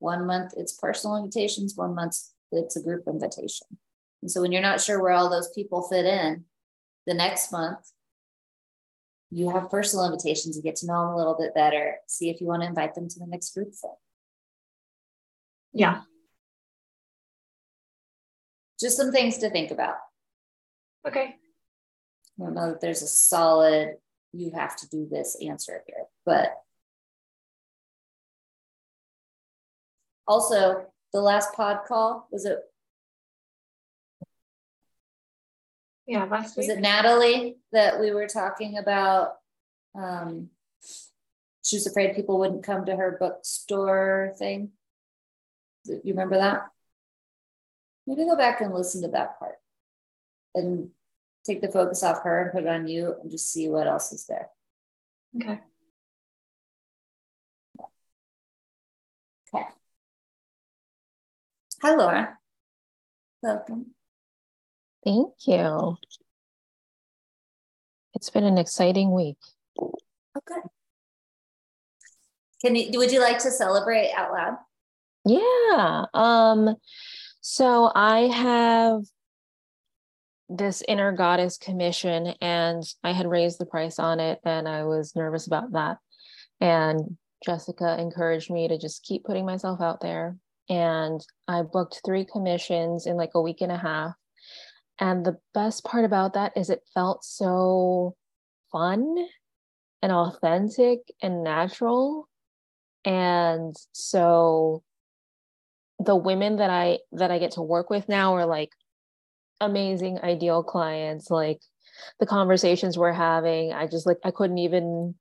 one 0.00 0.26
month 0.26 0.54
it's 0.56 0.72
personal 0.72 1.16
invitations, 1.16 1.76
one 1.76 1.94
month 1.94 2.16
it's 2.52 2.76
a 2.76 2.82
group 2.82 3.04
invitation. 3.06 3.66
And 4.22 4.30
so 4.30 4.42
when 4.42 4.52
you're 4.52 4.60
not 4.60 4.80
sure 4.80 5.00
where 5.00 5.12
all 5.12 5.30
those 5.30 5.50
people 5.52 5.82
fit 5.82 6.04
in, 6.04 6.44
the 7.06 7.14
next 7.14 7.52
month, 7.52 7.78
you 9.30 9.50
have 9.50 9.70
personal 9.70 10.06
invitations 10.06 10.56
to 10.56 10.62
get 10.62 10.76
to 10.76 10.86
know 10.86 11.06
them 11.06 11.14
a 11.14 11.16
little 11.16 11.36
bit 11.38 11.54
better. 11.54 11.96
See 12.06 12.30
if 12.30 12.40
you 12.40 12.46
want 12.46 12.62
to 12.62 12.68
invite 12.68 12.94
them 12.94 13.08
to 13.08 13.18
the 13.18 13.26
next 13.26 13.54
group 13.54 13.72
thing. 13.72 13.94
Yeah. 15.72 16.00
Just 18.80 18.96
some 18.96 19.12
things 19.12 19.38
to 19.38 19.50
think 19.50 19.70
about. 19.70 19.96
Okay. 21.06 21.36
I 22.38 22.42
don't 22.42 22.54
know 22.54 22.70
that 22.70 22.80
there's 22.80 23.02
a 23.02 23.06
solid, 23.06 23.96
you 24.32 24.52
have 24.52 24.76
to 24.76 24.88
do 24.88 25.06
this 25.10 25.36
answer 25.44 25.82
here, 25.86 26.06
but 26.24 26.56
also 30.26 30.86
the 31.12 31.20
last 31.20 31.52
pod 31.54 31.80
call 31.86 32.28
was 32.30 32.46
it 32.46 32.58
Yeah, 36.06 36.24
last 36.24 36.56
was 36.56 36.68
it 36.68 36.80
Natalie 36.80 37.58
that 37.70 38.00
we 38.00 38.10
were 38.10 38.26
talking 38.26 38.78
about? 38.78 39.34
Um, 39.94 40.48
she 41.62 41.76
was 41.76 41.86
afraid 41.86 42.16
people 42.16 42.40
wouldn't 42.40 42.64
come 42.64 42.86
to 42.86 42.96
her 42.96 43.16
bookstore 43.20 44.34
thing. 44.36 44.70
You 45.84 46.00
remember 46.06 46.38
that? 46.38 46.66
Maybe 48.10 48.24
go 48.24 48.34
back 48.34 48.60
and 48.60 48.74
listen 48.74 49.02
to 49.02 49.08
that 49.08 49.38
part 49.38 49.54
and 50.56 50.88
take 51.46 51.60
the 51.60 51.68
focus 51.68 52.02
off 52.02 52.24
her 52.24 52.42
and 52.42 52.50
put 52.50 52.64
it 52.64 52.68
on 52.68 52.88
you 52.88 53.14
and 53.22 53.30
just 53.30 53.52
see 53.52 53.68
what 53.68 53.86
else 53.86 54.10
is 54.10 54.26
there. 54.26 54.48
Okay. 55.36 55.60
Okay. 59.54 59.64
Hi, 61.82 61.94
Laura. 61.94 62.36
Welcome. 63.44 63.94
Thank 65.04 65.34
you. 65.46 65.96
It's 68.14 68.30
been 68.30 68.42
an 68.42 68.58
exciting 68.58 69.14
week. 69.14 69.38
Okay. 69.80 70.60
Can 72.60 72.74
you, 72.74 72.90
would 72.98 73.12
you 73.12 73.20
like 73.20 73.38
to 73.38 73.52
celebrate 73.52 74.10
out 74.16 74.32
loud? 74.32 74.56
Yeah. 75.24 76.06
Um, 76.12 76.74
so 77.40 77.90
I 77.94 78.20
have 78.28 79.02
this 80.48 80.82
inner 80.88 81.12
goddess 81.12 81.56
commission 81.56 82.34
and 82.40 82.82
I 83.04 83.12
had 83.12 83.26
raised 83.26 83.58
the 83.58 83.66
price 83.66 83.98
on 83.98 84.18
it 84.18 84.40
and 84.44 84.68
I 84.68 84.84
was 84.84 85.14
nervous 85.14 85.46
about 85.46 85.72
that. 85.72 85.98
And 86.60 87.16
Jessica 87.44 87.96
encouraged 87.98 88.50
me 88.50 88.68
to 88.68 88.76
just 88.76 89.04
keep 89.04 89.24
putting 89.24 89.46
myself 89.46 89.80
out 89.80 90.00
there. 90.00 90.36
And 90.68 91.20
I 91.48 91.62
booked 91.62 92.00
three 92.04 92.24
commissions 92.24 93.06
in 93.06 93.16
like 93.16 93.30
a 93.34 93.40
week 93.40 93.60
and 93.60 93.72
a 93.72 93.78
half. 93.78 94.14
And 94.98 95.24
the 95.24 95.38
best 95.54 95.84
part 95.84 96.04
about 96.04 96.34
that 96.34 96.52
is 96.56 96.68
it 96.68 96.82
felt 96.92 97.24
so 97.24 98.16
fun 98.70 99.16
and 100.02 100.12
authentic 100.12 101.00
and 101.22 101.42
natural. 101.42 102.28
And 103.04 103.74
so 103.92 104.82
the 106.00 106.16
women 106.16 106.56
that 106.56 106.70
I 106.70 106.98
that 107.12 107.30
I 107.30 107.38
get 107.38 107.52
to 107.52 107.62
work 107.62 107.90
with 107.90 108.08
now 108.08 108.34
are 108.34 108.46
like 108.46 108.72
amazing 109.60 110.18
ideal 110.22 110.62
clients. 110.62 111.30
Like 111.30 111.60
the 112.18 112.26
conversations 112.26 112.96
we're 112.96 113.12
having 113.12 113.72
I 113.72 113.86
just 113.86 114.06
like 114.06 114.18
I 114.24 114.30
couldn't 114.30 114.58
even 114.58 115.14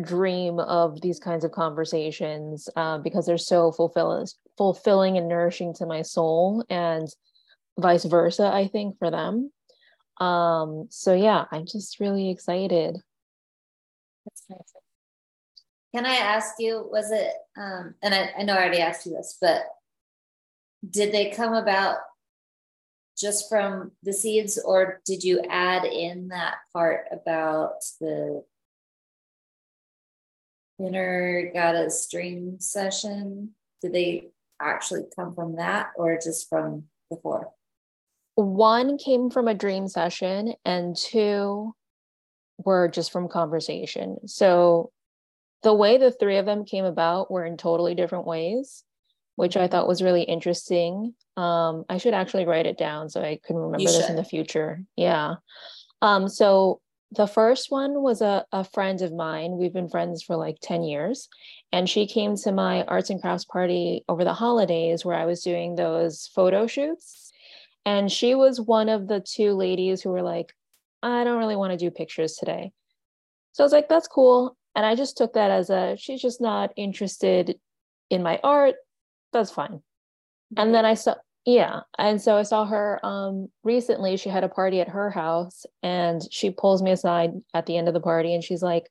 dream 0.00 0.60
of 0.60 1.00
these 1.00 1.18
kinds 1.18 1.44
of 1.44 1.50
conversations 1.50 2.68
uh, 2.76 2.98
because 2.98 3.26
they're 3.26 3.38
so 3.38 3.72
fulfilling 3.72 4.26
fulfilling 4.56 5.16
and 5.16 5.28
nourishing 5.28 5.74
to 5.74 5.86
my 5.86 6.02
soul 6.02 6.64
and 6.70 7.08
vice 7.78 8.04
versa 8.04 8.50
I 8.52 8.68
think 8.68 8.98
for 8.98 9.10
them. 9.10 9.50
Um 10.18 10.86
so 10.90 11.14
yeah 11.14 11.46
I'm 11.50 11.66
just 11.66 12.00
really 12.00 12.30
excited. 12.30 12.98
Can 15.94 16.06
I 16.06 16.14
ask 16.14 16.54
you, 16.58 16.86
was 16.90 17.10
it, 17.10 17.32
um, 17.56 17.94
and 18.02 18.14
I, 18.14 18.30
I 18.38 18.42
know 18.42 18.54
I 18.54 18.58
already 18.58 18.80
asked 18.80 19.06
you 19.06 19.12
this, 19.12 19.36
but 19.40 19.62
did 20.88 21.12
they 21.12 21.30
come 21.30 21.54
about 21.54 21.98
just 23.18 23.48
from 23.48 23.92
the 24.02 24.12
seeds 24.12 24.58
or 24.58 25.00
did 25.04 25.22
you 25.22 25.42
add 25.50 25.84
in 25.84 26.28
that 26.28 26.56
part 26.72 27.06
about 27.12 27.74
the 28.00 28.42
inner 30.78 31.50
goddess 31.52 32.08
dream 32.10 32.58
session? 32.60 33.50
Did 33.82 33.92
they 33.92 34.28
actually 34.60 35.02
come 35.14 35.34
from 35.34 35.56
that 35.56 35.88
or 35.96 36.18
just 36.22 36.48
from 36.48 36.84
before? 37.10 37.52
one 38.44 38.98
came 38.98 39.30
from 39.30 39.48
a 39.48 39.54
dream 39.54 39.88
session 39.88 40.54
and 40.64 40.96
two 40.96 41.74
were 42.58 42.88
just 42.88 43.10
from 43.10 43.28
conversation 43.28 44.16
so 44.26 44.90
the 45.62 45.74
way 45.74 45.98
the 45.98 46.10
three 46.10 46.38
of 46.38 46.46
them 46.46 46.64
came 46.64 46.84
about 46.84 47.30
were 47.30 47.44
in 47.44 47.56
totally 47.56 47.94
different 47.94 48.26
ways 48.26 48.84
which 49.36 49.56
i 49.56 49.66
thought 49.66 49.88
was 49.88 50.02
really 50.02 50.22
interesting. 50.22 51.14
Um, 51.36 51.84
i 51.88 51.96
should 51.96 52.12
actually 52.12 52.44
write 52.44 52.66
it 52.66 52.76
down 52.76 53.08
so 53.08 53.22
i 53.22 53.38
can 53.42 53.56
remember 53.56 53.90
this 53.90 54.10
in 54.10 54.16
the 54.16 54.24
future. 54.24 54.82
Yeah. 54.96 55.36
Um, 56.02 56.28
so 56.28 56.80
the 57.12 57.26
first 57.26 57.70
one 57.70 58.02
was 58.02 58.20
a, 58.20 58.44
a 58.52 58.62
friend 58.62 59.02
of 59.02 59.12
mine. 59.12 59.56
We've 59.56 59.72
been 59.72 59.88
friends 59.88 60.22
for 60.22 60.36
like 60.36 60.58
10 60.62 60.84
years. 60.84 61.28
And 61.72 61.88
she 61.88 62.06
came 62.06 62.36
to 62.36 62.52
my 62.52 62.84
arts 62.84 63.10
and 63.10 63.20
crafts 63.20 63.44
party 63.44 64.04
over 64.08 64.24
the 64.24 64.34
holidays 64.34 65.04
where 65.04 65.16
i 65.16 65.26
was 65.26 65.42
doing 65.42 65.74
those 65.74 66.30
photo 66.34 66.66
shoots. 66.66 67.32
And 67.84 68.12
she 68.12 68.34
was 68.34 68.60
one 68.60 68.88
of 68.88 69.08
the 69.08 69.20
two 69.20 69.54
ladies 69.54 70.02
who 70.02 70.10
were 70.10 70.22
like, 70.22 70.54
I 71.02 71.24
don't 71.24 71.38
really 71.38 71.56
want 71.56 71.72
to 71.72 71.78
do 71.78 71.90
pictures 71.90 72.34
today. 72.34 72.72
So 73.52 73.64
I 73.64 73.66
was 73.66 73.72
like, 73.72 73.88
that's 73.88 74.06
cool. 74.06 74.56
And 74.74 74.86
I 74.86 74.94
just 74.94 75.16
took 75.16 75.34
that 75.34 75.50
as 75.50 75.70
a, 75.70 75.96
she's 75.98 76.22
just 76.22 76.40
not 76.40 76.72
interested 76.76 77.58
in 78.08 78.22
my 78.22 78.38
art. 78.42 78.76
That's 79.32 79.50
fine. 79.50 79.82
And 80.56 80.74
then 80.74 80.84
I 80.84 80.94
saw, 80.94 81.14
yeah. 81.44 81.80
And 81.98 82.20
so 82.20 82.36
I 82.36 82.42
saw 82.42 82.66
her 82.66 83.04
um, 83.04 83.48
recently, 83.64 84.16
she 84.16 84.28
had 84.28 84.44
a 84.44 84.48
party 84.48 84.80
at 84.80 84.88
her 84.88 85.10
house 85.10 85.64
and 85.82 86.22
she 86.30 86.50
pulls 86.50 86.82
me 86.82 86.90
aside 86.90 87.32
at 87.54 87.66
the 87.66 87.76
end 87.76 87.88
of 87.88 87.94
the 87.94 88.00
party 88.00 88.34
and 88.34 88.44
she's 88.44 88.62
like, 88.62 88.90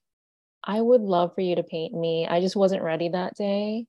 I 0.62 0.80
would 0.80 1.00
love 1.00 1.34
for 1.34 1.40
you 1.40 1.56
to 1.56 1.62
paint 1.62 1.94
me. 1.94 2.26
I 2.28 2.40
just 2.40 2.56
wasn't 2.56 2.82
ready 2.82 3.08
that 3.08 3.36
day 3.36 3.86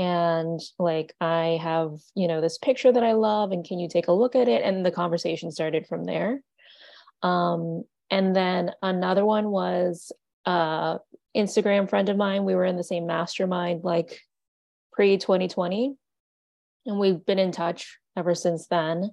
and 0.00 0.60
like 0.78 1.14
i 1.20 1.58
have 1.62 2.00
you 2.14 2.26
know 2.26 2.40
this 2.40 2.56
picture 2.56 2.90
that 2.90 3.04
i 3.04 3.12
love 3.12 3.52
and 3.52 3.66
can 3.66 3.78
you 3.78 3.86
take 3.86 4.08
a 4.08 4.12
look 4.12 4.34
at 4.34 4.48
it 4.48 4.62
and 4.64 4.84
the 4.84 4.90
conversation 4.90 5.52
started 5.52 5.86
from 5.86 6.04
there 6.04 6.40
um, 7.22 7.84
and 8.10 8.34
then 8.34 8.70
another 8.82 9.26
one 9.26 9.50
was 9.50 10.10
uh 10.46 10.96
instagram 11.36 11.88
friend 11.88 12.08
of 12.08 12.16
mine 12.16 12.44
we 12.44 12.54
were 12.54 12.64
in 12.64 12.76
the 12.76 12.84
same 12.84 13.06
mastermind 13.06 13.84
like 13.84 14.20
pre 14.92 15.16
2020 15.16 15.94
and 16.86 16.98
we've 16.98 17.24
been 17.24 17.38
in 17.38 17.52
touch 17.52 17.98
ever 18.16 18.34
since 18.34 18.66
then 18.66 19.10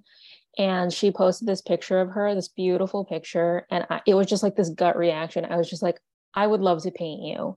and 0.56 0.92
she 0.92 1.12
posted 1.12 1.46
this 1.46 1.62
picture 1.62 2.00
of 2.00 2.10
her 2.10 2.34
this 2.34 2.48
beautiful 2.48 3.04
picture 3.04 3.66
and 3.70 3.86
I, 3.90 4.00
it 4.06 4.14
was 4.14 4.26
just 4.26 4.42
like 4.42 4.56
this 4.56 4.70
gut 4.70 4.96
reaction 4.96 5.44
i 5.44 5.56
was 5.56 5.70
just 5.70 5.82
like 5.82 6.00
I 6.34 6.46
would 6.46 6.60
love 6.60 6.82
to 6.82 6.90
paint 6.90 7.22
you. 7.22 7.56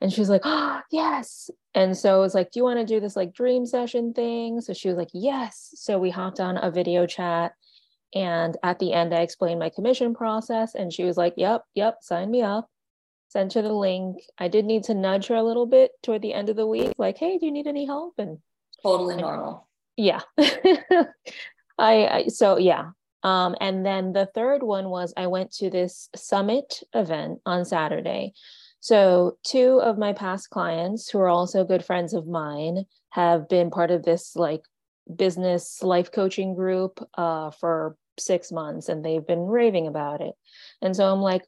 And 0.00 0.12
she 0.12 0.20
was 0.20 0.28
like, 0.28 0.42
oh, 0.44 0.80
yes. 0.90 1.50
And 1.74 1.96
so 1.96 2.18
it 2.18 2.20
was 2.20 2.34
like, 2.34 2.50
do 2.50 2.58
you 2.58 2.64
want 2.64 2.80
to 2.80 2.84
do 2.84 3.00
this 3.00 3.16
like 3.16 3.32
dream 3.32 3.66
session 3.66 4.12
thing? 4.14 4.60
So 4.60 4.72
she 4.72 4.88
was 4.88 4.96
like, 4.96 5.10
yes. 5.12 5.70
So 5.74 5.98
we 5.98 6.10
hopped 6.10 6.40
on 6.40 6.56
a 6.56 6.70
video 6.70 7.06
chat. 7.06 7.52
And 8.14 8.56
at 8.62 8.78
the 8.78 8.92
end, 8.92 9.14
I 9.14 9.20
explained 9.20 9.60
my 9.60 9.70
commission 9.70 10.14
process. 10.14 10.74
And 10.74 10.92
she 10.92 11.04
was 11.04 11.16
like, 11.16 11.34
yep, 11.36 11.62
yep, 11.74 11.98
sign 12.00 12.30
me 12.30 12.42
up. 12.42 12.68
Sent 13.28 13.54
her 13.54 13.62
the 13.62 13.72
link. 13.72 14.18
I 14.38 14.48
did 14.48 14.64
need 14.64 14.84
to 14.84 14.94
nudge 14.94 15.26
her 15.28 15.34
a 15.34 15.42
little 15.42 15.66
bit 15.66 15.90
toward 16.02 16.22
the 16.22 16.34
end 16.34 16.48
of 16.48 16.56
the 16.56 16.66
week, 16.66 16.92
like, 16.96 17.18
hey, 17.18 17.38
do 17.38 17.46
you 17.46 17.52
need 17.52 17.66
any 17.66 17.84
help? 17.84 18.14
And 18.18 18.38
Totally 18.82 19.16
normal. 19.16 19.68
yeah. 19.96 20.20
I, 20.38 22.06
I 22.06 22.26
so 22.28 22.56
yeah, 22.56 22.90
um, 23.22 23.56
and 23.60 23.84
then 23.84 24.12
the 24.12 24.26
third 24.26 24.62
one 24.62 24.88
was 24.88 25.12
I 25.16 25.26
went 25.26 25.52
to 25.54 25.68
this 25.68 26.08
summit 26.14 26.82
event 26.94 27.40
on 27.44 27.64
Saturday. 27.64 28.34
So, 28.80 29.38
two 29.42 29.80
of 29.82 29.98
my 29.98 30.12
past 30.12 30.48
clients, 30.50 31.10
who 31.10 31.18
are 31.18 31.28
also 31.28 31.64
good 31.64 31.84
friends 31.84 32.14
of 32.14 32.28
mine, 32.28 32.84
have 33.10 33.48
been 33.48 33.70
part 33.70 33.90
of 33.90 34.04
this 34.04 34.36
like 34.36 34.62
business 35.14 35.82
life 35.82 36.12
coaching 36.12 36.54
group 36.54 37.04
uh, 37.14 37.50
for 37.50 37.96
six 38.18 38.52
months 38.52 38.88
and 38.88 39.04
they've 39.04 39.26
been 39.26 39.46
raving 39.46 39.86
about 39.86 40.20
it. 40.20 40.34
And 40.80 40.94
so 40.94 41.12
I'm 41.12 41.20
like, 41.20 41.42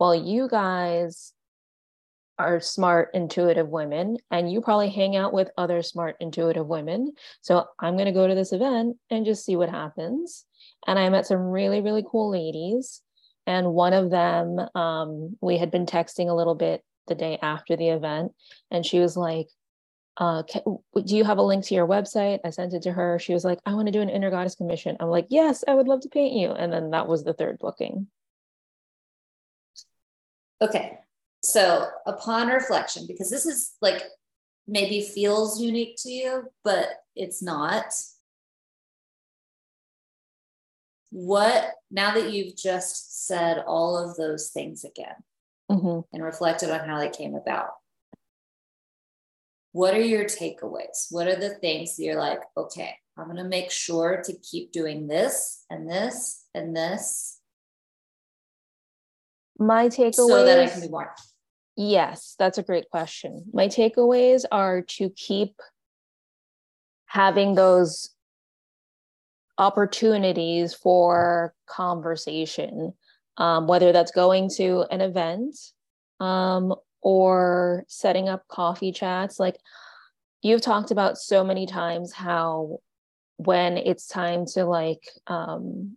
well, 0.00 0.14
you 0.14 0.48
guys 0.48 1.32
are 2.38 2.58
smart, 2.58 3.10
intuitive 3.14 3.68
women, 3.68 4.16
and 4.30 4.50
you 4.50 4.62
probably 4.62 4.88
hang 4.88 5.14
out 5.14 5.32
with 5.32 5.50
other 5.56 5.82
smart, 5.82 6.16
intuitive 6.18 6.66
women. 6.66 7.12
So 7.42 7.66
I'm 7.78 7.94
going 7.94 8.06
to 8.06 8.12
go 8.12 8.26
to 8.26 8.34
this 8.34 8.52
event 8.52 8.96
and 9.10 9.26
just 9.26 9.44
see 9.44 9.56
what 9.56 9.68
happens 9.68 10.46
and 10.86 10.98
I 10.98 11.08
met 11.08 11.26
some 11.26 11.38
really, 11.38 11.80
really 11.80 12.04
cool 12.08 12.30
ladies. 12.30 13.02
And 13.46 13.72
one 13.72 13.92
of 13.92 14.10
them, 14.10 14.58
um, 14.74 15.36
we 15.40 15.58
had 15.58 15.70
been 15.70 15.86
texting 15.86 16.28
a 16.28 16.34
little 16.34 16.54
bit 16.54 16.82
the 17.08 17.14
day 17.14 17.38
after 17.42 17.76
the 17.76 17.88
event, 17.88 18.32
and 18.70 18.84
she 18.84 19.00
was 19.00 19.16
like, 19.16 19.48
uh, 20.16 20.42
do 20.42 21.16
you 21.16 21.24
have 21.24 21.38
a 21.38 21.42
link 21.42 21.64
to 21.64 21.74
your 21.74 21.86
website? 21.86 22.40
I 22.44 22.50
sent 22.50 22.74
it 22.74 22.82
to 22.82 22.92
her. 22.92 23.18
She 23.18 23.32
was 23.32 23.44
like, 23.44 23.58
I 23.64 23.74
want 23.74 23.86
to 23.86 23.92
do 23.92 24.02
an 24.02 24.10
inner 24.10 24.30
goddess 24.30 24.54
commission. 24.54 24.96
I'm 25.00 25.08
like, 25.08 25.26
yes, 25.30 25.64
I 25.66 25.74
would 25.74 25.88
love 25.88 26.00
to 26.02 26.08
paint 26.08 26.34
you. 26.34 26.50
And 26.50 26.72
then 26.72 26.90
that 26.90 27.08
was 27.08 27.24
the 27.24 27.32
third 27.32 27.58
booking. 27.58 28.06
Okay. 30.62 30.98
So 31.42 31.88
upon 32.06 32.48
reflection, 32.48 33.06
because 33.06 33.30
this 33.30 33.46
is 33.46 33.72
like 33.80 34.02
maybe 34.68 35.00
feels 35.00 35.60
unique 35.60 35.96
to 36.00 36.10
you, 36.10 36.44
but 36.64 36.88
it's 37.16 37.42
not. 37.42 37.86
What, 41.10 41.72
now 41.90 42.14
that 42.14 42.32
you've 42.32 42.56
just 42.56 43.26
said 43.26 43.64
all 43.66 43.98
of 43.98 44.16
those 44.16 44.50
things 44.50 44.84
again 44.84 45.16
mm-hmm. 45.70 46.00
and 46.12 46.22
reflected 46.22 46.70
on 46.70 46.88
how 46.88 46.98
they 46.98 47.10
came 47.10 47.34
about, 47.34 47.70
what 49.72 49.94
are 49.94 50.00
your 50.00 50.24
takeaways? 50.24 51.06
What 51.10 51.26
are 51.26 51.36
the 51.36 51.54
things 51.54 51.96
that 51.96 52.04
you're 52.04 52.18
like, 52.18 52.40
okay, 52.56 52.94
I'm 53.16 53.24
going 53.24 53.36
to 53.38 53.44
make 53.44 53.70
sure 53.70 54.22
to 54.24 54.32
keep 54.38 54.72
doing 54.72 55.08
this 55.08 55.64
and 55.70 55.90
this 55.90 56.44
and 56.54 56.76
this? 56.76 57.39
My 59.60 59.88
takeaways. 59.88 60.14
So 60.14 60.44
that 60.44 60.58
I 60.58 60.66
can 60.66 60.80
be 60.80 60.88
more. 60.88 61.14
Yes, 61.76 62.34
that's 62.38 62.58
a 62.58 62.62
great 62.62 62.90
question. 62.90 63.44
My 63.52 63.68
takeaways 63.68 64.44
are 64.50 64.82
to 64.82 65.10
keep 65.10 65.54
having 67.06 67.54
those 67.54 68.10
opportunities 69.58 70.72
for 70.72 71.54
conversation, 71.66 72.94
um, 73.36 73.66
whether 73.66 73.92
that's 73.92 74.10
going 74.12 74.48
to 74.56 74.86
an 74.90 75.02
event 75.02 75.54
um, 76.20 76.74
or 77.02 77.84
setting 77.86 78.28
up 78.28 78.48
coffee 78.48 78.92
chats. 78.92 79.38
Like 79.38 79.58
you've 80.42 80.62
talked 80.62 80.90
about 80.90 81.18
so 81.18 81.44
many 81.44 81.66
times 81.66 82.12
how 82.12 82.78
when 83.36 83.76
it's 83.76 84.06
time 84.06 84.46
to 84.54 84.64
like 84.64 85.02
um, 85.26 85.96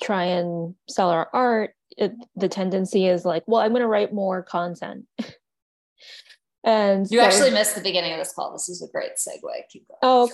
try 0.00 0.24
and 0.24 0.74
sell 0.88 1.10
our 1.10 1.28
art, 1.32 1.74
it, 1.96 2.12
the 2.36 2.48
tendency 2.48 3.06
is 3.06 3.24
like, 3.24 3.44
well, 3.46 3.60
I'm 3.60 3.70
going 3.70 3.82
to 3.82 3.88
write 3.88 4.12
more 4.12 4.42
content. 4.42 5.06
and 6.64 7.10
you 7.10 7.18
so, 7.18 7.24
actually 7.24 7.50
missed 7.50 7.74
the 7.74 7.80
beginning 7.80 8.12
of 8.12 8.18
this 8.18 8.32
call. 8.32 8.52
This 8.52 8.68
is 8.68 8.82
a 8.82 8.88
great 8.88 9.12
segue. 9.12 9.68
Keep 9.70 9.86
going. 9.88 9.98
Oh, 10.02 10.24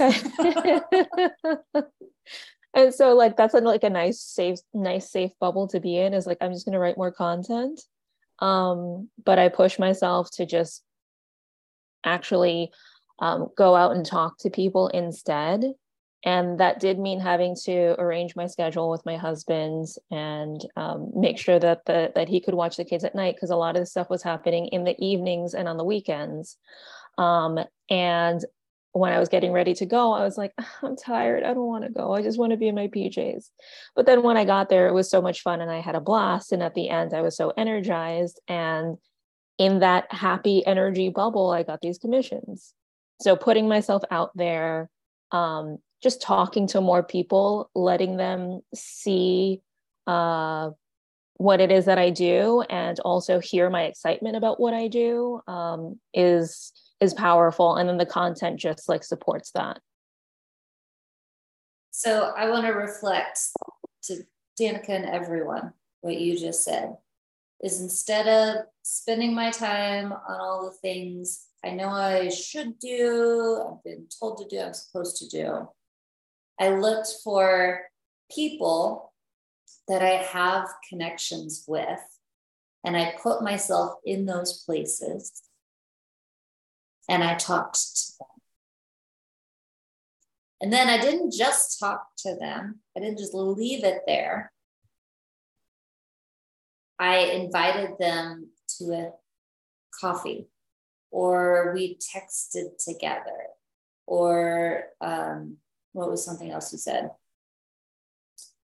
okay. 1.74 1.82
and 2.74 2.94
so 2.94 3.14
like 3.14 3.36
that's 3.36 3.54
a, 3.54 3.58
like 3.58 3.82
a 3.82 3.90
nice 3.90 4.20
safe 4.20 4.60
nice 4.72 5.10
safe 5.10 5.32
bubble 5.40 5.66
to 5.66 5.80
be 5.80 5.98
in 5.98 6.14
is 6.14 6.24
like 6.24 6.38
i'm 6.40 6.52
just 6.52 6.64
going 6.64 6.72
to 6.72 6.78
write 6.78 6.96
more 6.96 7.10
content 7.10 7.80
um, 8.40 9.10
but 9.24 9.38
I 9.38 9.48
push 9.48 9.78
myself 9.78 10.30
to 10.32 10.46
just 10.46 10.82
actually 12.04 12.70
um, 13.18 13.48
go 13.56 13.74
out 13.76 13.94
and 13.94 14.04
talk 14.04 14.38
to 14.38 14.50
people 14.50 14.88
instead. 14.88 15.64
And 16.24 16.60
that 16.60 16.80
did 16.80 16.98
mean 16.98 17.18
having 17.18 17.56
to 17.64 17.94
arrange 17.98 18.36
my 18.36 18.46
schedule 18.46 18.90
with 18.90 19.06
my 19.06 19.16
husband 19.16 19.86
and 20.10 20.60
um, 20.76 21.10
make 21.14 21.38
sure 21.38 21.58
that 21.58 21.86
the 21.86 22.12
that 22.14 22.28
he 22.28 22.40
could 22.40 22.54
watch 22.54 22.76
the 22.76 22.84
kids 22.84 23.04
at 23.04 23.14
night 23.14 23.36
because 23.36 23.50
a 23.50 23.56
lot 23.56 23.76
of 23.76 23.82
the 23.82 23.86
stuff 23.86 24.10
was 24.10 24.22
happening 24.22 24.66
in 24.68 24.84
the 24.84 24.94
evenings 25.02 25.54
and 25.54 25.66
on 25.66 25.78
the 25.78 25.84
weekends. 25.84 26.58
Um, 27.16 27.58
and 27.88 28.44
when 28.92 29.12
I 29.12 29.18
was 29.18 29.28
getting 29.28 29.52
ready 29.52 29.72
to 29.74 29.86
go, 29.86 30.12
I 30.12 30.24
was 30.24 30.36
like, 30.36 30.52
I'm 30.82 30.96
tired. 30.96 31.42
I 31.42 31.54
don't 31.54 31.66
want 31.66 31.84
to 31.84 31.90
go. 31.90 32.12
I 32.12 32.22
just 32.22 32.38
want 32.38 32.50
to 32.50 32.58
be 32.58 32.68
in 32.68 32.74
my 32.74 32.88
PJs. 32.88 33.48
But 33.94 34.06
then 34.06 34.22
when 34.22 34.36
I 34.36 34.44
got 34.44 34.68
there, 34.68 34.88
it 34.88 34.94
was 34.94 35.10
so 35.10 35.22
much 35.22 35.42
fun 35.42 35.60
and 35.60 35.70
I 35.70 35.80
had 35.80 35.94
a 35.94 36.00
blast. 36.00 36.52
And 36.52 36.62
at 36.62 36.74
the 36.74 36.90
end, 36.90 37.14
I 37.14 37.22
was 37.22 37.36
so 37.36 37.52
energized. 37.56 38.40
And 38.48 38.98
in 39.58 39.80
that 39.80 40.12
happy 40.12 40.66
energy 40.66 41.08
bubble, 41.08 41.50
I 41.50 41.62
got 41.62 41.80
these 41.80 41.98
commissions. 41.98 42.74
So 43.20 43.36
putting 43.36 43.68
myself 43.68 44.02
out 44.10 44.30
there, 44.34 44.88
um, 45.30 45.78
just 46.02 46.22
talking 46.22 46.66
to 46.68 46.80
more 46.80 47.02
people, 47.02 47.70
letting 47.74 48.16
them 48.16 48.60
see 48.74 49.60
uh, 50.06 50.70
what 51.34 51.60
it 51.60 51.70
is 51.70 51.86
that 51.86 51.98
I 51.98 52.10
do, 52.10 52.62
and 52.68 52.98
also 53.00 53.38
hear 53.40 53.70
my 53.70 53.84
excitement 53.84 54.36
about 54.36 54.60
what 54.60 54.74
I 54.74 54.88
do 54.88 55.40
um, 55.46 55.98
is 56.12 56.72
is 57.00 57.14
powerful. 57.14 57.76
And 57.76 57.88
then 57.88 57.96
the 57.96 58.06
content 58.06 58.60
just 58.60 58.88
like 58.88 59.04
supports 59.04 59.52
that. 59.52 59.80
So 61.90 62.32
i 62.36 62.48
want 62.48 62.64
to 62.64 62.72
reflect 62.72 63.38
to 64.04 64.22
danica 64.58 64.88
and 64.90 65.04
everyone 65.04 65.72
what 66.00 66.18
you 66.18 66.38
just 66.38 66.64
said 66.64 66.96
is 67.62 67.80
instead 67.80 68.26
of 68.26 68.64
spending 68.82 69.34
my 69.34 69.50
time 69.50 70.12
on 70.12 70.40
all 70.40 70.64
the 70.64 70.76
things 70.78 71.46
i 71.64 71.70
know 71.70 71.88
i 71.88 72.28
should 72.28 72.78
do 72.78 73.62
i've 73.68 73.84
been 73.84 74.06
told 74.18 74.38
to 74.38 74.48
do 74.48 74.62
i'm 74.62 74.72
supposed 74.72 75.16
to 75.18 75.28
do 75.28 75.68
i 76.60 76.68
looked 76.68 77.08
for 77.24 77.80
people 78.30 79.12
that 79.88 80.02
i 80.02 80.22
have 80.22 80.68
connections 80.88 81.64
with 81.66 82.00
and 82.84 82.96
i 82.96 83.14
put 83.20 83.42
myself 83.42 83.94
in 84.04 84.26
those 84.26 84.62
places 84.64 85.42
and 87.10 87.24
I 87.24 87.34
talked 87.34 87.74
to 87.74 88.12
them. 88.20 88.28
And 90.60 90.72
then 90.72 90.88
I 90.88 91.00
didn't 91.00 91.32
just 91.32 91.80
talk 91.80 92.06
to 92.18 92.36
them, 92.36 92.80
I 92.96 93.00
didn't 93.00 93.18
just 93.18 93.34
leave 93.34 93.82
it 93.82 94.02
there. 94.06 94.52
I 97.00 97.16
invited 97.18 97.98
them 97.98 98.50
to 98.78 98.92
a 98.92 99.10
coffee, 99.98 100.46
or 101.10 101.72
we 101.74 101.98
texted 101.98 102.76
together, 102.78 103.48
or 104.06 104.84
um, 105.00 105.56
what 105.92 106.10
was 106.10 106.24
something 106.24 106.50
else 106.50 106.72
you 106.72 106.78
said? 106.78 107.10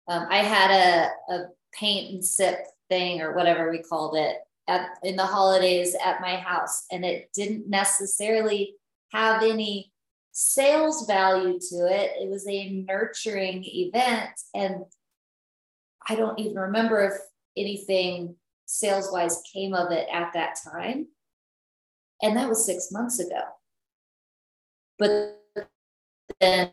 Um, 0.07 0.27
I 0.29 0.37
had 0.37 0.71
a, 0.71 1.33
a 1.33 1.45
paint 1.73 2.13
and 2.13 2.25
sip 2.25 2.65
thing, 2.89 3.21
or 3.21 3.35
whatever 3.35 3.71
we 3.71 3.79
called 3.79 4.15
it, 4.17 4.37
at 4.67 4.89
in 5.03 5.15
the 5.15 5.25
holidays 5.25 5.95
at 6.03 6.21
my 6.21 6.37
house 6.37 6.85
and 6.91 7.03
it 7.03 7.29
didn't 7.33 7.69
necessarily 7.69 8.75
have 9.11 9.43
any 9.43 9.91
sales 10.31 11.05
value 11.05 11.59
to 11.59 11.87
it. 11.87 12.11
It 12.21 12.29
was 12.29 12.47
a 12.47 12.69
nurturing 12.87 13.63
event 13.65 14.31
and 14.55 14.85
i 16.07 16.15
don't 16.15 16.39
even 16.39 16.55
remember 16.55 17.01
if 17.01 17.13
anything 17.55 18.35
sales 18.65 19.11
wise 19.11 19.43
came 19.53 19.73
of 19.73 19.91
it 19.91 20.07
at 20.11 20.31
that 20.33 20.57
time. 20.63 21.07
And 22.21 22.37
that 22.37 22.47
was 22.47 22.65
6 22.65 22.91
months 22.91 23.19
ago. 23.19 23.41
But 24.97 25.41
then 26.39 26.71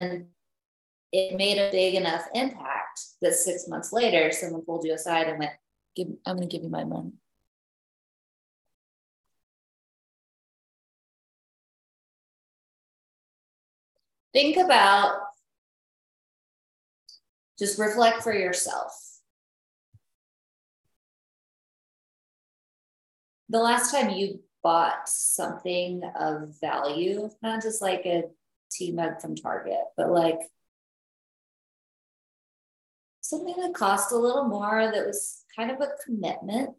it 0.00 1.36
made 1.36 1.58
a 1.58 1.70
big 1.70 1.94
enough 1.94 2.26
impact 2.34 3.00
that 3.20 3.34
6 3.34 3.68
months 3.68 3.92
later 3.92 4.32
someone 4.32 4.62
pulled 4.62 4.84
you 4.84 4.94
aside 4.94 5.28
and 5.28 5.38
went 5.38 5.52
i'm 6.26 6.36
going 6.36 6.48
to 6.48 6.56
give 6.56 6.62
you 6.62 6.70
my 6.70 6.84
money 6.84 7.12
think 14.32 14.56
about 14.56 15.20
just 17.60 17.78
reflect 17.78 18.22
for 18.22 18.32
yourself. 18.32 18.90
The 23.50 23.58
last 23.58 23.92
time 23.92 24.10
you 24.10 24.40
bought 24.62 25.08
something 25.08 26.02
of 26.18 26.58
value, 26.58 27.28
not 27.42 27.62
just 27.62 27.82
like 27.82 28.06
a 28.06 28.24
tea 28.70 28.92
mug 28.92 29.20
from 29.20 29.36
Target, 29.36 29.80
but 29.96 30.10
like 30.10 30.40
something 33.20 33.56
that 33.60 33.74
cost 33.74 34.12
a 34.12 34.16
little 34.16 34.44
more 34.44 34.90
that 34.92 35.06
was 35.06 35.42
kind 35.56 35.70
of 35.70 35.80
a 35.80 35.88
commitment, 36.04 36.76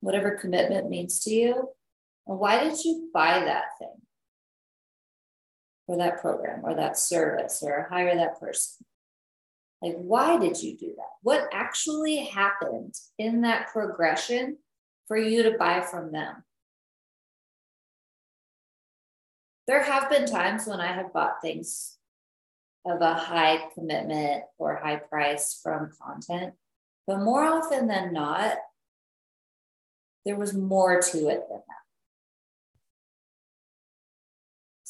whatever 0.00 0.38
commitment 0.40 0.88
means 0.88 1.20
to 1.20 1.30
you. 1.30 1.68
And 2.26 2.38
why 2.38 2.62
did 2.62 2.84
you 2.84 3.10
buy 3.12 3.40
that 3.40 3.64
thing? 3.78 4.00
or 5.90 5.96
that 5.96 6.20
program 6.20 6.60
or 6.62 6.74
that 6.76 6.96
service 6.96 7.64
or 7.64 7.88
hire 7.90 8.14
that 8.14 8.38
person. 8.38 8.86
Like, 9.82 9.96
why 9.96 10.38
did 10.38 10.62
you 10.62 10.76
do 10.76 10.94
that? 10.96 11.10
What 11.22 11.48
actually 11.52 12.18
happened 12.26 12.94
in 13.18 13.40
that 13.40 13.68
progression 13.72 14.58
for 15.08 15.16
you 15.16 15.42
to 15.42 15.58
buy 15.58 15.80
from 15.80 16.12
them? 16.12 16.44
There 19.70 19.84
have 19.84 20.10
been 20.10 20.26
times 20.26 20.66
when 20.66 20.80
I 20.80 20.88
have 20.88 21.12
bought 21.12 21.40
things 21.40 21.96
of 22.84 23.00
a 23.00 23.14
high 23.14 23.68
commitment 23.72 24.42
or 24.58 24.74
high 24.74 24.96
price 24.96 25.60
from 25.62 25.92
content, 26.02 26.54
but 27.06 27.20
more 27.20 27.44
often 27.44 27.86
than 27.86 28.12
not, 28.12 28.56
there 30.26 30.34
was 30.34 30.54
more 30.54 31.00
to 31.00 31.28
it 31.28 31.44
than 31.48 31.62
that 31.68 31.80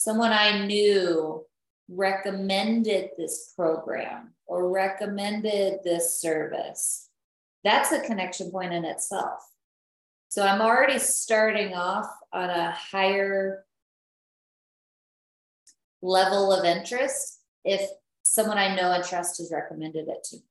someone 0.01 0.33
I 0.33 0.65
knew 0.65 1.45
recommended 1.91 3.11
this 3.19 3.53
program 3.55 4.33
or 4.47 4.71
recommended 4.71 5.81
this 5.85 6.19
service, 6.19 7.11
that's 7.65 7.93
a 7.93 8.01
connection 8.01 8.51
point 8.51 8.73
in 8.73 8.87
itself. 8.87 9.41
So 10.31 10.43
I'm 10.43 10.63
already 10.63 10.99
starting 10.99 11.75
off 11.75 12.07
on 12.33 12.49
a 12.49 12.71
higher 12.71 13.67
level 16.03 16.53
of 16.53 16.65
interest 16.65 17.41
if 17.65 17.89
someone 18.23 18.59
I 18.59 18.75
know 18.75 18.93
and 18.93 19.05
trust 19.05 19.39
has 19.39 19.51
recommended 19.53 20.09
it 20.09 20.25
to 20.25 20.37
me. 20.37 20.43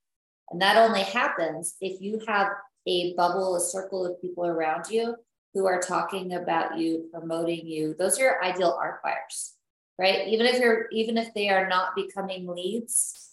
And 0.50 0.60
that 0.60 0.76
only 0.76 1.02
happens 1.02 1.76
if 1.80 2.00
you 2.00 2.20
have 2.26 2.48
a 2.86 3.14
bubble, 3.14 3.56
a 3.56 3.60
circle 3.60 4.04
of 4.04 4.20
people 4.20 4.46
around 4.46 4.90
you 4.90 5.16
who 5.54 5.66
are 5.66 5.80
talking 5.80 6.34
about 6.34 6.78
you, 6.78 7.08
promoting 7.12 7.66
you. 7.66 7.94
Those 7.98 8.18
are 8.18 8.22
your 8.22 8.44
ideal 8.44 8.76
art 8.80 9.02
buyers, 9.02 9.54
right? 9.98 10.28
Even 10.28 10.46
if 10.46 10.60
you're, 10.60 10.86
even 10.90 11.16
if 11.16 11.32
they 11.34 11.48
are 11.48 11.68
not 11.68 11.94
becoming 11.94 12.46
leads, 12.46 13.30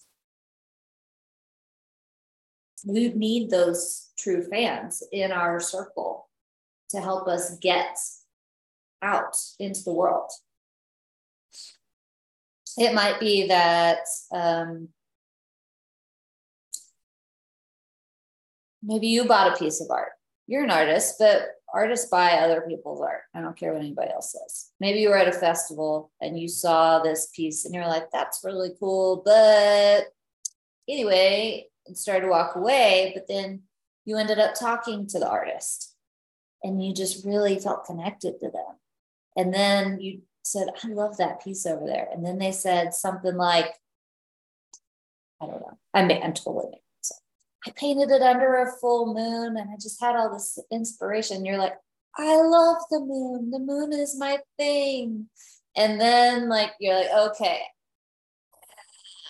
we 2.86 3.10
need 3.10 3.50
those 3.50 4.10
true 4.18 4.44
fans 4.44 5.04
in 5.12 5.32
our 5.32 5.60
circle 5.60 6.30
to 6.90 7.02
help 7.02 7.28
us 7.28 7.58
get 7.58 7.98
out 9.02 9.36
into 9.60 9.84
the 9.84 9.94
world. 9.94 10.30
It 12.78 12.94
might 12.94 13.20
be 13.20 13.48
that 13.48 14.00
um, 14.32 14.90
maybe 18.84 19.08
you 19.08 19.26
bought 19.26 19.54
a 19.54 19.58
piece 19.58 19.82
of 19.82 19.90
art. 19.90 20.12
You're 20.46 20.64
an 20.64 20.72
artist, 20.72 21.16
but 21.20 21.50
artists 21.74 22.10
buy 22.10 22.34
other 22.34 22.62
people's 22.62 23.02
art. 23.02 23.22
I 23.36 23.42
don't 23.42 23.58
care 23.58 23.74
what 23.74 23.82
anybody 23.82 24.12
else 24.12 24.32
says. 24.32 24.70
Maybe 24.80 25.00
you 25.00 25.10
were 25.10 25.18
at 25.18 25.28
a 25.28 25.34
festival 25.34 26.12
and 26.22 26.40
you 26.40 26.48
saw 26.48 27.00
this 27.00 27.30
piece 27.36 27.66
and 27.66 27.74
you're 27.74 27.88
like, 27.88 28.10
that's 28.14 28.42
really 28.44 28.72
cool. 28.80 29.22
But 29.26 30.06
anyway, 30.88 31.68
and 31.88 31.98
started 31.98 32.22
to 32.22 32.32
walk 32.32 32.56
away. 32.56 33.12
But 33.14 33.28
then 33.28 33.64
you 34.06 34.18
ended 34.18 34.40
up 34.40 34.54
talking 34.54 35.08
to 35.08 35.20
the 35.20 35.28
artist 35.28 35.96
and 36.64 36.84
you 36.84 36.94
just 36.94 37.26
really 37.26 37.60
felt 37.60 37.86
connected 37.86 38.40
to 38.40 38.50
them. 38.50 38.80
And 39.36 39.54
then 39.54 40.00
you 40.00 40.22
said, 40.52 40.68
I 40.84 40.88
love 40.88 41.18
that 41.18 41.44
piece 41.44 41.66
over 41.66 41.86
there. 41.86 42.08
And 42.12 42.26
then 42.26 42.38
they 42.38 42.52
said 42.52 42.94
something 42.94 43.36
like, 43.36 43.74
I 45.42 45.46
don't 45.46 45.62
know. 45.62 45.78
I 45.94 46.04
may, 46.04 46.22
I'm 46.22 46.34
totally 46.34 46.66
making 46.66 46.82
so 47.02 47.16
I 47.66 47.72
painted 47.72 48.10
it 48.12 48.22
under 48.22 48.56
a 48.56 48.72
full 48.80 49.14
moon 49.14 49.58
and 49.58 49.70
I 49.70 49.76
just 49.76 50.02
had 50.02 50.16
all 50.16 50.34
this 50.34 50.58
inspiration. 50.72 51.46
You're 51.46 51.58
like, 51.58 51.76
I 52.18 52.42
love 52.42 52.78
the 52.90 53.00
moon. 53.00 53.52
The 53.52 53.60
moon 53.60 53.94
is 53.94 54.18
my 54.18 54.40
thing. 54.58 55.30
And 55.76 56.02
then 56.02 56.50
like 56.50 56.72
you're 56.80 56.96
like, 56.96 57.32
okay, 57.32 57.62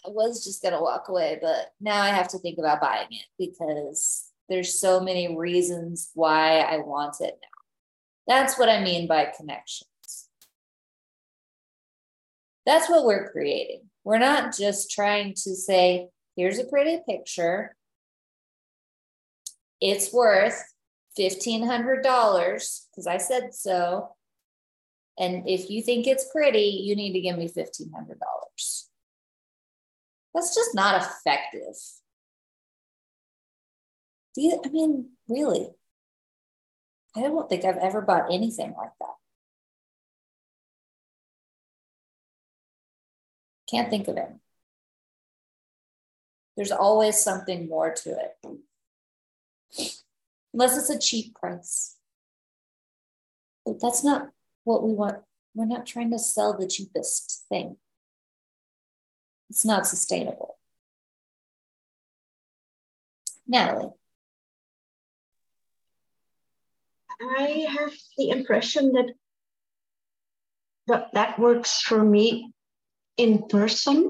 I 0.05 0.09
was 0.09 0.43
just 0.43 0.61
gonna 0.61 0.81
walk 0.81 1.09
away, 1.09 1.37
but 1.41 1.73
now 1.81 2.01
I 2.01 2.09
have 2.09 2.29
to 2.29 2.39
think 2.39 2.57
about 2.59 2.79
buying 2.79 3.07
it 3.11 3.25
because 3.37 4.31
there's 4.47 4.79
so 4.79 5.01
many 5.01 5.35
reasons 5.35 6.11
why 6.13 6.59
I 6.59 6.77
want 6.77 7.19
it 7.19 7.37
now. 7.41 7.57
That's 8.27 8.57
what 8.57 8.69
I 8.69 8.81
mean 8.81 9.07
by 9.07 9.31
connection. 9.35 9.87
That's 12.67 12.89
what 12.89 13.05
we're 13.05 13.31
creating. 13.31 13.83
We're 14.03 14.19
not 14.19 14.55
just 14.55 14.91
trying 14.91 15.33
to 15.35 15.55
say, 15.55 16.09
here's 16.35 16.59
a 16.59 16.65
pretty 16.65 16.99
picture. 17.07 17.75
It's 19.79 20.11
worth 20.11 20.61
$1,500 21.17 22.03
because 22.03 23.07
I 23.07 23.17
said 23.17 23.55
so. 23.55 24.09
And 25.17 25.47
if 25.47 25.69
you 25.69 25.81
think 25.81 26.07
it's 26.07 26.29
pretty, 26.29 26.83
you 26.83 26.95
need 26.95 27.13
to 27.13 27.21
give 27.21 27.37
me 27.37 27.47
$1,500. 27.47 27.87
That's 30.35 30.53
just 30.53 30.75
not 30.75 31.01
effective. 31.01 31.75
Do 34.35 34.41
you, 34.41 34.61
I 34.63 34.69
mean, 34.69 35.11
really? 35.29 35.69
I 37.15 37.21
don't 37.21 37.49
think 37.49 37.63
I've 37.63 37.77
ever 37.77 38.01
bought 38.01 38.31
anything 38.31 38.75
like 38.77 38.91
that. 38.99 39.15
Can't 43.69 43.89
think 43.89 44.07
of 44.07 44.17
it. 44.17 44.29
There's 46.55 46.71
always 46.71 47.21
something 47.21 47.69
more 47.69 47.93
to 47.93 48.09
it. 48.09 48.37
Unless 50.53 50.77
it's 50.77 50.89
a 50.89 50.99
cheap 50.99 51.35
price. 51.35 51.95
But 53.65 53.79
that's 53.81 54.03
not 54.03 54.29
what 54.63 54.83
we 54.83 54.93
want. 54.93 55.17
We're 55.53 55.65
not 55.65 55.85
trying 55.85 56.11
to 56.11 56.19
sell 56.19 56.57
the 56.57 56.67
cheapest 56.67 57.45
thing. 57.49 57.77
It's 59.49 59.65
not 59.65 59.85
sustainable. 59.85 60.57
Natalie. 63.47 63.91
I 67.21 67.67
have 67.69 67.93
the 68.17 68.29
impression 68.29 68.93
that 68.93 69.13
that, 70.87 71.09
that 71.13 71.39
works 71.39 71.81
for 71.81 72.03
me 72.03 72.53
in 73.17 73.47
person, 73.47 74.09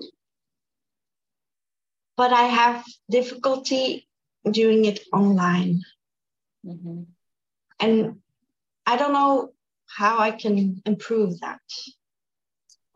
but 2.15 2.33
I 2.33 2.43
have 2.43 2.85
difficulty 3.09 4.07
doing 4.49 4.85
it 4.85 4.99
online. 5.13 5.81
Mm-hmm. 6.65 7.03
And 7.79 8.21
I 8.85 8.97
don't 8.97 9.13
know 9.13 9.51
how 9.87 10.19
I 10.19 10.31
can 10.31 10.81
improve 10.85 11.39
that. 11.41 11.59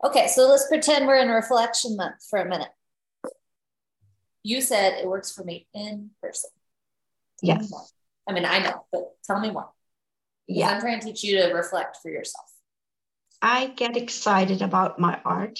Okay, 0.04 0.26
so 0.26 0.48
let's 0.48 0.66
pretend 0.66 1.06
we're 1.06 1.18
in 1.18 1.28
reflection 1.28 1.96
month 1.96 2.16
for 2.28 2.40
a 2.40 2.48
minute. 2.48 2.70
You 4.42 4.60
said 4.60 4.94
it 4.94 5.06
works 5.06 5.32
for 5.32 5.44
me 5.44 5.68
in 5.72 6.10
person. 6.20 6.50
Yes. 7.40 7.72
I 8.28 8.32
mean, 8.32 8.44
I 8.44 8.58
know, 8.58 8.84
but 8.90 9.12
tell 9.24 9.40
me 9.40 9.50
why. 9.50 9.66
Yeah. 10.48 10.70
I'm 10.70 10.80
trying 10.80 10.98
to 10.98 11.06
teach 11.06 11.22
you 11.22 11.38
to 11.38 11.52
reflect 11.52 11.98
for 12.02 12.10
yourself. 12.10 12.46
I 13.40 13.68
get 13.68 13.96
excited 13.96 14.62
about 14.62 14.98
my 14.98 15.20
art 15.24 15.58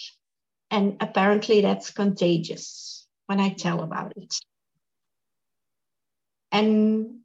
and 0.72 0.96
apparently 1.00 1.60
that's 1.60 1.90
contagious 1.90 3.06
when 3.26 3.38
I 3.38 3.50
tell 3.50 3.82
about 3.82 4.14
it. 4.16 4.34
And 6.50 7.20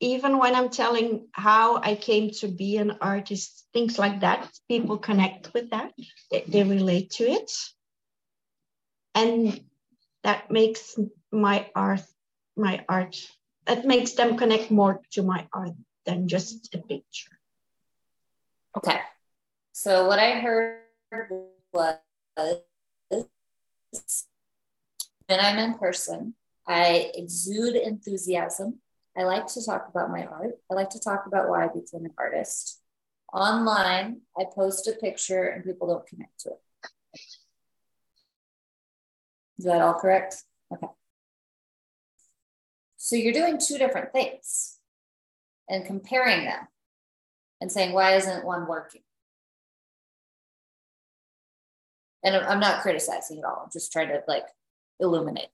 even 0.00 0.38
when 0.38 0.54
I'm 0.54 0.70
telling 0.70 1.26
how 1.32 1.78
I 1.78 1.96
came 1.96 2.30
to 2.38 2.46
be 2.46 2.76
an 2.76 2.98
artist, 3.00 3.66
things 3.72 3.98
like 3.98 4.20
that, 4.20 4.48
people 4.68 4.98
connect 4.98 5.52
with 5.52 5.70
that, 5.70 5.92
they, 6.30 6.44
they 6.46 6.62
relate 6.62 7.10
to 7.18 7.24
it. 7.24 7.50
And 9.16 9.60
that 10.22 10.48
makes 10.48 10.96
my 11.32 11.68
art, 11.74 12.02
my 12.56 12.84
art, 12.88 13.16
that 13.66 13.84
makes 13.84 14.12
them 14.12 14.36
connect 14.36 14.70
more 14.70 15.00
to 15.12 15.24
my 15.24 15.48
art 15.52 15.74
than 16.06 16.28
just 16.28 16.72
a 16.72 16.78
picture. 16.78 17.36
Okay. 18.76 19.00
So 19.72 20.06
what 20.06 20.20
I 20.20 20.38
heard 20.38 20.82
was 21.72 21.98
when 25.26 25.40
I'm 25.40 25.58
in 25.58 25.74
person, 25.74 26.34
I 26.66 27.10
exude 27.14 27.76
enthusiasm. 27.76 28.80
I 29.16 29.24
like 29.24 29.46
to 29.48 29.64
talk 29.64 29.88
about 29.88 30.10
my 30.10 30.24
art. 30.24 30.58
I 30.70 30.74
like 30.74 30.90
to 30.90 31.00
talk 31.00 31.26
about 31.26 31.48
why 31.48 31.64
I 31.64 31.68
became 31.68 32.04
an 32.04 32.12
artist. 32.16 32.80
Online, 33.32 34.20
I 34.38 34.44
post 34.54 34.86
a 34.86 34.92
picture 34.92 35.48
and 35.48 35.64
people 35.64 35.88
don't 35.88 36.06
connect 36.06 36.40
to 36.40 36.50
it. 36.50 36.60
Is 39.58 39.64
that 39.64 39.82
all 39.82 39.94
correct? 39.94 40.44
Okay. 40.72 40.86
So 42.96 43.16
you're 43.16 43.32
doing 43.32 43.58
two 43.58 43.76
different 43.76 44.12
things 44.12 44.78
and 45.68 45.84
comparing 45.84 46.44
them 46.44 46.68
and 47.60 47.72
saying, 47.72 47.92
why 47.92 48.14
isn't 48.14 48.44
one 48.44 48.68
working? 48.68 49.02
And 52.34 52.46
I'm 52.46 52.60
not 52.60 52.82
criticizing 52.82 53.38
at 53.38 53.44
all. 53.44 53.62
I'm 53.64 53.70
just 53.72 53.92
trying 53.92 54.08
to 54.08 54.22
like 54.28 54.46
illuminate. 55.00 55.48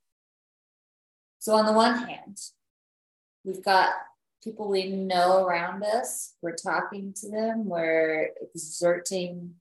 So 1.39 1.55
on 1.55 1.67
the 1.67 1.73
one 1.73 1.95
hand, 1.95 2.39
we've 3.45 3.63
got 3.63 3.91
people 4.43 4.69
we 4.69 4.89
know 4.89 5.45
around 5.45 5.83
us. 5.85 6.35
We're 6.43 6.57
talking 6.57 7.13
to 7.21 7.31
them. 7.31 7.67
We're 7.67 8.31
exerting 8.55 9.55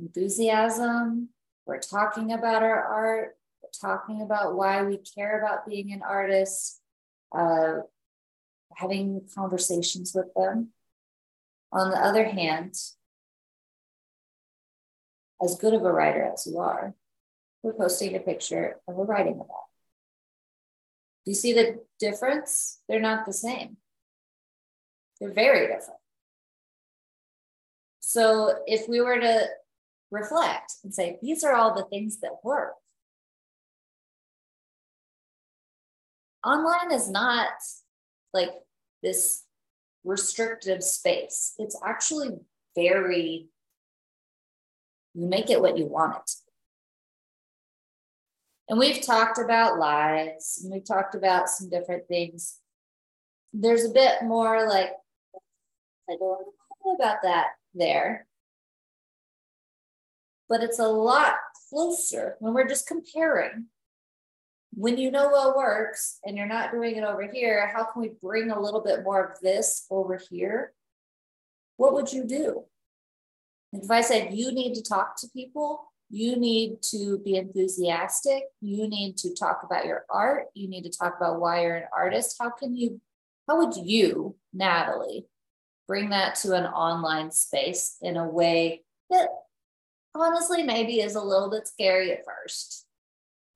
enthusiasm. 0.00 1.30
We're 1.66 1.80
talking 1.80 2.32
about 2.32 2.62
our 2.62 2.84
art. 2.84 3.36
We're 3.62 3.88
talking 3.88 4.22
about 4.22 4.56
why 4.56 4.82
we 4.82 4.98
care 4.98 5.40
about 5.40 5.66
being 5.66 5.92
an 5.92 6.02
artist. 6.02 6.80
Uh, 7.36 7.80
having 8.76 9.22
conversations 9.34 10.12
with 10.14 10.32
them. 10.34 10.68
On 11.72 11.90
the 11.90 11.98
other 11.98 12.24
hand, 12.24 12.74
as 15.42 15.56
good 15.56 15.74
of 15.74 15.84
a 15.84 15.92
writer 15.92 16.24
as 16.24 16.46
you 16.46 16.58
are, 16.58 16.94
we're 17.62 17.74
posting 17.74 18.14
a 18.14 18.20
picture 18.20 18.76
and 18.86 18.96
we're 18.96 19.04
writing 19.04 19.34
about. 19.34 19.66
Do 21.24 21.32
you 21.32 21.34
see 21.34 21.52
the 21.52 21.80
difference? 21.98 22.78
They're 22.88 23.00
not 23.00 23.26
the 23.26 23.32
same. 23.32 23.76
They're 25.20 25.32
very 25.32 25.66
different. 25.66 26.00
So 28.00 28.60
if 28.66 28.88
we 28.88 29.00
were 29.00 29.18
to 29.18 29.46
reflect 30.10 30.74
and 30.84 30.94
say, 30.94 31.18
these 31.20 31.42
are 31.42 31.54
all 31.54 31.74
the 31.74 31.84
things 31.84 32.20
that 32.20 32.44
work. 32.44 32.74
Online 36.44 36.92
is 36.92 37.10
not 37.10 37.48
like 38.32 38.52
this 39.02 39.42
restrictive 40.04 40.84
space. 40.84 41.54
It's 41.58 41.76
actually 41.84 42.30
very, 42.76 43.48
you 45.16 45.26
make 45.26 45.48
it 45.50 45.62
what 45.62 45.78
you 45.78 45.86
want 45.86 46.16
it. 46.16 46.30
And 48.68 48.78
we've 48.78 49.00
talked 49.00 49.38
about 49.38 49.78
lives 49.78 50.60
and 50.62 50.72
we've 50.72 50.84
talked 50.84 51.14
about 51.14 51.48
some 51.48 51.70
different 51.70 52.06
things. 52.06 52.58
There's 53.52 53.84
a 53.84 53.90
bit 53.90 54.22
more 54.24 54.68
like, 54.68 54.90
I 56.10 56.16
don't 56.18 56.46
know 56.84 56.94
about 56.94 57.22
that 57.22 57.46
there. 57.74 58.26
But 60.48 60.62
it's 60.62 60.78
a 60.78 60.88
lot 60.88 61.34
closer 61.70 62.36
when 62.40 62.54
we're 62.54 62.68
just 62.68 62.86
comparing. 62.86 63.66
When 64.74 64.98
you 64.98 65.10
know 65.10 65.28
what 65.28 65.56
works 65.56 66.18
and 66.24 66.36
you're 66.36 66.46
not 66.46 66.72
doing 66.72 66.96
it 66.96 67.04
over 67.04 67.26
here, 67.26 67.72
how 67.74 67.84
can 67.84 68.02
we 68.02 68.10
bring 68.22 68.50
a 68.50 68.60
little 68.60 68.82
bit 68.82 69.04
more 69.04 69.24
of 69.24 69.40
this 69.40 69.86
over 69.90 70.20
here? 70.30 70.74
What 71.78 71.94
would 71.94 72.12
you 72.12 72.24
do? 72.24 72.64
If 73.82 73.90
I 73.90 74.00
said 74.00 74.34
you 74.34 74.52
need 74.52 74.74
to 74.74 74.82
talk 74.82 75.20
to 75.20 75.28
people, 75.28 75.92
you 76.08 76.36
need 76.36 76.82
to 76.90 77.18
be 77.18 77.36
enthusiastic, 77.36 78.44
you 78.60 78.88
need 78.88 79.16
to 79.18 79.34
talk 79.34 79.62
about 79.64 79.86
your 79.86 80.04
art, 80.08 80.46
you 80.54 80.68
need 80.68 80.84
to 80.84 80.90
talk 80.90 81.16
about 81.16 81.40
why 81.40 81.62
you're 81.62 81.76
an 81.76 81.88
artist. 81.92 82.36
How 82.40 82.50
can 82.50 82.76
you, 82.76 83.00
how 83.48 83.58
would 83.58 83.76
you, 83.76 84.36
Natalie, 84.52 85.26
bring 85.88 86.10
that 86.10 86.36
to 86.36 86.54
an 86.54 86.64
online 86.64 87.30
space 87.32 87.96
in 88.02 88.16
a 88.16 88.28
way 88.28 88.82
that 89.10 89.28
honestly 90.14 90.62
maybe 90.62 91.00
is 91.00 91.14
a 91.14 91.22
little 91.22 91.50
bit 91.50 91.66
scary 91.66 92.12
at 92.12 92.24
first, 92.24 92.86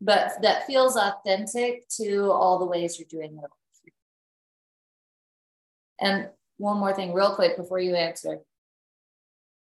but 0.01 0.33
that 0.43 0.67
feels 0.67 0.97
authentic 0.97 1.89
to 1.89 2.31
all 2.31 2.59
the 2.59 2.67
ways 2.67 2.99
you're 2.99 3.09
doing 3.09 3.39
it. 3.43 3.93
And 6.01 6.29
one 6.57 6.79
more 6.79 6.95
thing, 6.95 7.13
real 7.13 7.35
quick, 7.35 7.57
before 7.57 7.79
you 7.79 7.95
answer. 7.95 8.41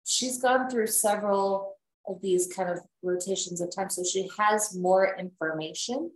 She's 0.08 0.40
gone 0.40 0.70
through 0.70 0.86
several 0.86 1.76
of 2.06 2.22
these 2.22 2.50
kind 2.54 2.70
of 2.70 2.80
rotations 3.02 3.60
of 3.60 3.74
time. 3.74 3.90
So 3.90 4.02
she 4.02 4.28
has 4.38 4.74
more 4.74 5.16
information 5.18 6.10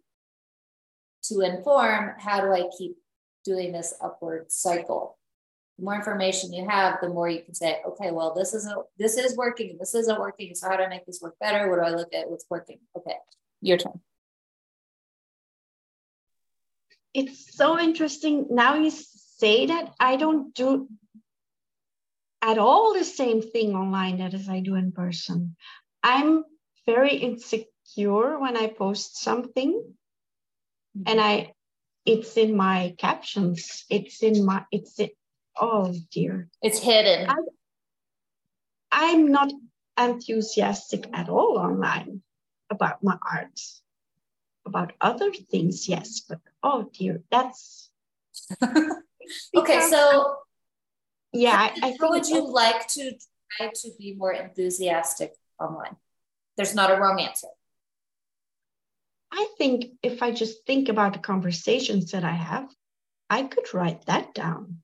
to 1.24 1.40
inform 1.40 2.14
how 2.18 2.40
do 2.40 2.52
I 2.52 2.68
keep 2.76 2.96
doing 3.44 3.72
this 3.72 3.94
upward 4.02 4.50
cycle 4.50 5.18
the 5.78 5.84
more 5.84 5.94
information 5.94 6.52
you 6.52 6.68
have, 6.68 6.98
the 7.00 7.08
more 7.08 7.28
you 7.28 7.42
can 7.42 7.54
say, 7.54 7.80
okay, 7.86 8.10
well, 8.10 8.34
this 8.34 8.54
isn't 8.54 8.78
this 8.98 9.16
is 9.16 9.36
working, 9.36 9.76
this 9.78 9.94
isn't 9.94 10.20
working. 10.20 10.54
So 10.54 10.68
how 10.68 10.76
do 10.76 10.82
I 10.82 10.88
make 10.88 11.06
this 11.06 11.20
work 11.22 11.38
better? 11.40 11.68
What 11.68 11.76
do 11.76 11.82
I 11.82 11.90
look 11.96 12.12
at? 12.14 12.30
What's 12.30 12.44
working? 12.50 12.78
Okay, 12.96 13.16
your 13.60 13.78
turn. 13.78 14.00
It's 17.14 17.56
so 17.56 17.78
interesting. 17.78 18.46
Now 18.50 18.76
you 18.76 18.90
say 18.90 19.66
that 19.66 19.92
I 20.00 20.16
don't 20.16 20.54
do 20.54 20.88
at 22.42 22.58
all 22.58 22.92
the 22.92 23.04
same 23.04 23.40
thing 23.40 23.74
online 23.74 24.18
that 24.18 24.34
as 24.34 24.48
I 24.48 24.60
do 24.60 24.74
in 24.74 24.92
person. 24.92 25.56
I'm 26.02 26.44
very 26.84 27.14
insecure 27.14 28.38
when 28.38 28.56
I 28.56 28.66
post 28.66 29.22
something 29.22 29.72
mm-hmm. 29.72 31.02
and 31.06 31.20
I 31.20 31.54
it's 32.04 32.36
in 32.36 32.56
my 32.56 32.94
captions. 32.98 33.84
It's 33.88 34.22
in 34.24 34.44
my 34.44 34.64
it's 34.72 34.98
in, 34.98 35.10
oh 35.60 35.94
dear. 36.10 36.48
It's 36.60 36.80
hidden. 36.80 37.30
I, 37.30 37.36
I'm 38.90 39.30
not 39.30 39.52
enthusiastic 39.98 41.08
at 41.12 41.28
all 41.28 41.58
online 41.58 42.22
about 42.70 43.04
my 43.04 43.16
art. 43.30 43.60
About 44.64 44.92
other 45.00 45.32
things, 45.32 45.88
yes, 45.88 46.20
but 46.20 46.38
oh 46.62 46.88
dear, 46.94 47.22
that's 47.32 47.90
okay. 49.56 49.80
So, 49.90 50.36
yeah, 51.32 51.56
how, 51.56 51.64
I, 51.64 51.72
I 51.82 51.96
how 52.00 52.10
would 52.10 52.28
you 52.28 52.46
like 52.50 52.86
to 52.88 53.12
try 53.56 53.70
to 53.74 53.90
be 53.98 54.14
more 54.14 54.32
enthusiastic 54.32 55.34
online? 55.60 55.96
There's 56.56 56.74
not 56.74 56.90
a 56.90 56.96
wrong 56.96 57.20
answer. 57.20 57.48
I 59.32 59.48
think 59.56 59.86
if 60.02 60.22
I 60.22 60.30
just 60.30 60.66
think 60.66 60.88
about 60.88 61.14
the 61.14 61.18
conversations 61.18 62.10
that 62.10 62.24
I 62.24 62.32
have, 62.32 62.68
I 63.30 63.44
could 63.44 63.72
write 63.72 64.04
that 64.06 64.34
down. 64.34 64.82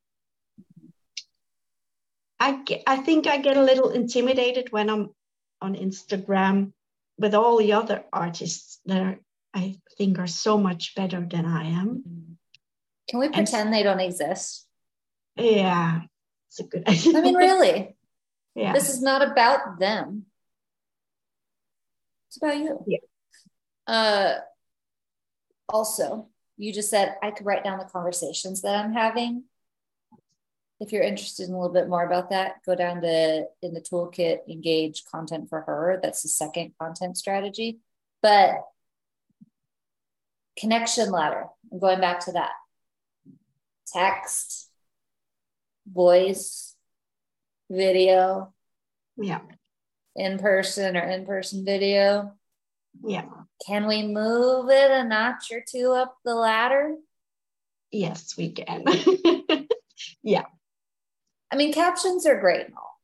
I, 2.40 2.62
get, 2.62 2.82
I 2.86 2.96
think 2.96 3.26
I 3.26 3.38
get 3.38 3.58
a 3.58 3.62
little 3.62 3.90
intimidated 3.90 4.68
when 4.70 4.88
I'm 4.88 5.10
on 5.60 5.74
Instagram 5.74 6.72
with 7.18 7.34
all 7.34 7.58
the 7.58 7.72
other 7.74 8.04
artists 8.10 8.80
that 8.86 9.02
are, 9.02 9.18
I 9.52 9.76
think 9.98 10.18
are 10.18 10.26
so 10.26 10.56
much 10.56 10.94
better 10.94 11.20
than 11.20 11.44
I 11.44 11.64
am. 11.64 12.38
Can 13.08 13.18
we 13.18 13.28
pretend 13.28 13.66
and, 13.66 13.74
they 13.74 13.82
don't 13.82 14.00
exist? 14.00 14.66
Yeah, 15.36 16.02
it's 16.48 16.60
a 16.60 16.64
good 16.64 16.88
idea. 16.88 17.18
I 17.18 17.20
mean, 17.22 17.34
really? 17.34 17.96
yeah. 18.54 18.72
This 18.72 18.88
is 18.88 19.02
not 19.02 19.26
about 19.26 19.78
them. 19.78 20.26
It's 22.28 22.36
about 22.36 22.58
you. 22.58 22.84
Yeah. 22.86 22.98
Uh, 23.86 24.34
also, 25.68 26.28
you 26.56 26.72
just 26.72 26.90
said 26.90 27.16
I 27.22 27.30
could 27.30 27.46
write 27.46 27.64
down 27.64 27.78
the 27.78 27.84
conversations 27.84 28.62
that 28.62 28.76
I'm 28.76 28.92
having 28.92 29.44
if 30.80 30.92
you're 30.92 31.02
interested 31.02 31.48
in 31.48 31.54
a 31.54 31.58
little 31.58 31.74
bit 31.74 31.88
more 31.88 32.04
about 32.04 32.30
that, 32.30 32.62
go 32.64 32.74
down 32.74 33.02
to 33.02 33.46
in 33.62 33.74
the 33.74 33.80
toolkit, 33.80 34.48
engage 34.48 35.04
content 35.10 35.48
for 35.48 35.62
her. 35.62 35.98
That's 36.02 36.22
the 36.22 36.28
second 36.28 36.72
content 36.80 37.16
strategy. 37.16 37.78
But 38.22 38.60
connection 40.58 41.10
ladder, 41.10 41.46
I'm 41.72 41.80
going 41.80 42.00
back 42.00 42.20
to 42.26 42.32
that. 42.32 42.52
Text, 43.92 44.67
voice, 45.92 46.74
video. 47.70 48.52
Yeah. 49.16 49.40
In 50.16 50.38
person 50.38 50.96
or 50.96 51.00
in 51.00 51.26
person 51.26 51.64
video. 51.64 52.32
Yeah. 53.04 53.26
Can 53.66 53.86
we 53.86 54.06
move 54.06 54.70
it 54.70 54.90
a 54.90 55.04
notch 55.04 55.50
or 55.52 55.62
two 55.66 55.92
up 55.92 56.16
the 56.24 56.34
ladder? 56.34 56.94
Yes, 57.90 58.36
we 58.36 58.50
can. 58.50 58.84
yeah. 60.22 60.44
I 61.50 61.56
mean, 61.56 61.72
captions 61.72 62.26
are 62.26 62.40
great 62.40 62.66
and 62.66 62.74
all. 62.74 62.98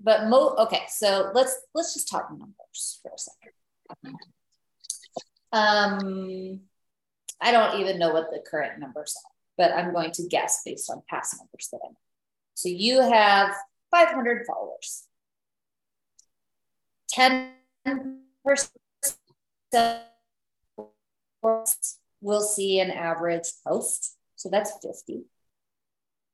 But 0.00 0.28
mo 0.28 0.54
okay, 0.58 0.82
so 0.88 1.32
let's 1.34 1.58
let's 1.74 1.94
just 1.94 2.08
talk 2.08 2.30
numbers 2.30 3.00
for 3.02 3.10
a 3.12 3.18
second. 3.18 4.16
Um, 5.52 6.60
I 7.40 7.50
don't 7.50 7.80
even 7.80 7.98
know 7.98 8.12
what 8.12 8.30
the 8.30 8.42
current 8.48 8.78
numbers 8.78 9.16
are, 9.16 9.30
but 9.60 9.74
I'm 9.74 9.92
going 9.92 10.10
to 10.12 10.26
guess 10.26 10.62
based 10.64 10.88
on 10.88 11.02
past 11.06 11.36
numbers 11.38 11.68
that 11.70 11.80
I 11.84 11.88
know. 11.88 11.96
So 12.54 12.70
you 12.70 13.02
have 13.02 13.54
500 13.90 14.46
followers. 14.46 15.04
10 17.10 17.50
percent 18.42 18.72
will 22.22 22.40
see 22.40 22.80
an 22.80 22.90
average 22.90 23.48
post. 23.66 24.16
So 24.36 24.48
that's 24.50 24.72
50. 24.82 25.24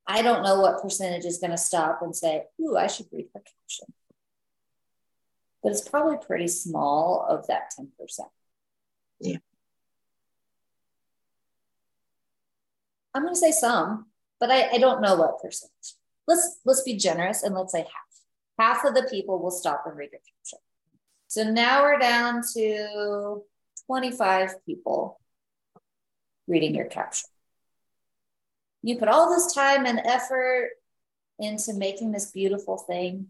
I 0.06 0.22
don't 0.22 0.44
know 0.44 0.60
what 0.60 0.80
percentage 0.80 1.24
is 1.24 1.38
going 1.38 1.50
to 1.50 1.58
stop 1.58 2.02
and 2.02 2.14
say, 2.14 2.44
Ooh, 2.60 2.76
I 2.76 2.86
should 2.86 3.06
read 3.10 3.26
her 3.34 3.40
caption. 3.40 3.92
But 5.64 5.72
it's 5.72 5.88
probably 5.88 6.18
pretty 6.24 6.46
small 6.46 7.26
of 7.28 7.48
that 7.48 7.72
10%. 7.76 7.88
Yeah. 9.18 9.38
I'm 13.16 13.22
going 13.22 13.34
to 13.34 13.40
say 13.40 13.52
some, 13.52 14.06
but 14.38 14.50
I, 14.50 14.68
I 14.70 14.78
don't 14.78 15.00
know 15.00 15.16
what 15.16 15.40
percentage. 15.40 15.94
Let's 16.28 16.58
let's 16.64 16.82
be 16.82 16.96
generous 16.96 17.42
and 17.42 17.54
let's 17.54 17.72
say 17.72 17.80
half. 17.80 17.88
Half 18.58 18.84
of 18.84 18.94
the 18.94 19.08
people 19.10 19.40
will 19.40 19.50
stop 19.50 19.84
and 19.86 19.96
read 19.96 20.10
your 20.12 20.20
caption. 20.20 20.58
So 21.28 21.44
now 21.44 21.82
we're 21.82 21.98
down 21.98 22.42
to 22.54 23.42
25 23.86 24.64
people 24.64 25.20
reading 26.46 26.74
your 26.74 26.86
caption 26.86 27.28
you 28.86 28.96
put 28.96 29.08
all 29.08 29.28
this 29.28 29.52
time 29.52 29.84
and 29.84 30.00
effort 30.04 30.70
into 31.40 31.74
making 31.74 32.12
this 32.12 32.30
beautiful 32.30 32.78
thing. 32.78 33.26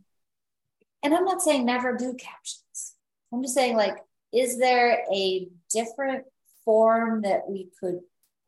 And 1.02 1.14
I'm 1.14 1.24
not 1.24 1.40
saying 1.40 1.64
never 1.64 1.96
do 1.96 2.12
captions. 2.12 2.94
I'm 3.32 3.42
just 3.42 3.54
saying, 3.54 3.74
like, 3.74 3.96
is 4.34 4.58
there 4.58 5.04
a 5.10 5.48
different 5.72 6.24
form 6.66 7.22
that 7.22 7.48
we 7.48 7.70
could 7.80 8.00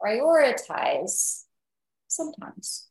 prioritize 0.03 1.45
sometimes? 2.07 2.89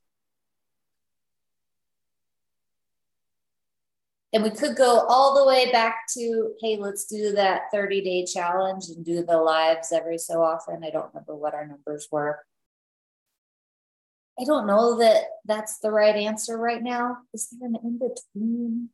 And 4.33 4.43
we 4.43 4.51
could 4.51 4.75
go 4.75 5.05
all 5.07 5.35
the 5.35 5.47
way 5.47 5.71
back 5.71 5.95
to, 6.15 6.51
hey, 6.61 6.77
let's 6.77 7.05
do 7.05 7.31
that 7.33 7.71
30 7.71 8.01
day 8.01 8.25
challenge 8.25 8.89
and 8.89 9.03
do 9.03 9.23
the 9.23 9.37
lives 9.37 9.91
every 9.91 10.17
so 10.17 10.43
often. 10.43 10.83
I 10.83 10.89
don't 10.89 11.07
remember 11.13 11.35
what 11.35 11.53
our 11.53 11.65
numbers 11.65 12.07
were. 12.11 12.39
I 14.39 14.43
don't 14.43 14.67
know 14.67 14.97
that 14.99 15.23
that's 15.45 15.79
the 15.79 15.91
right 15.91 16.15
answer 16.15 16.57
right 16.57 16.83
now. 16.83 17.17
Is 17.33 17.47
there 17.49 17.67
an 17.67 17.77
in 17.83 17.97
between? 17.97 18.89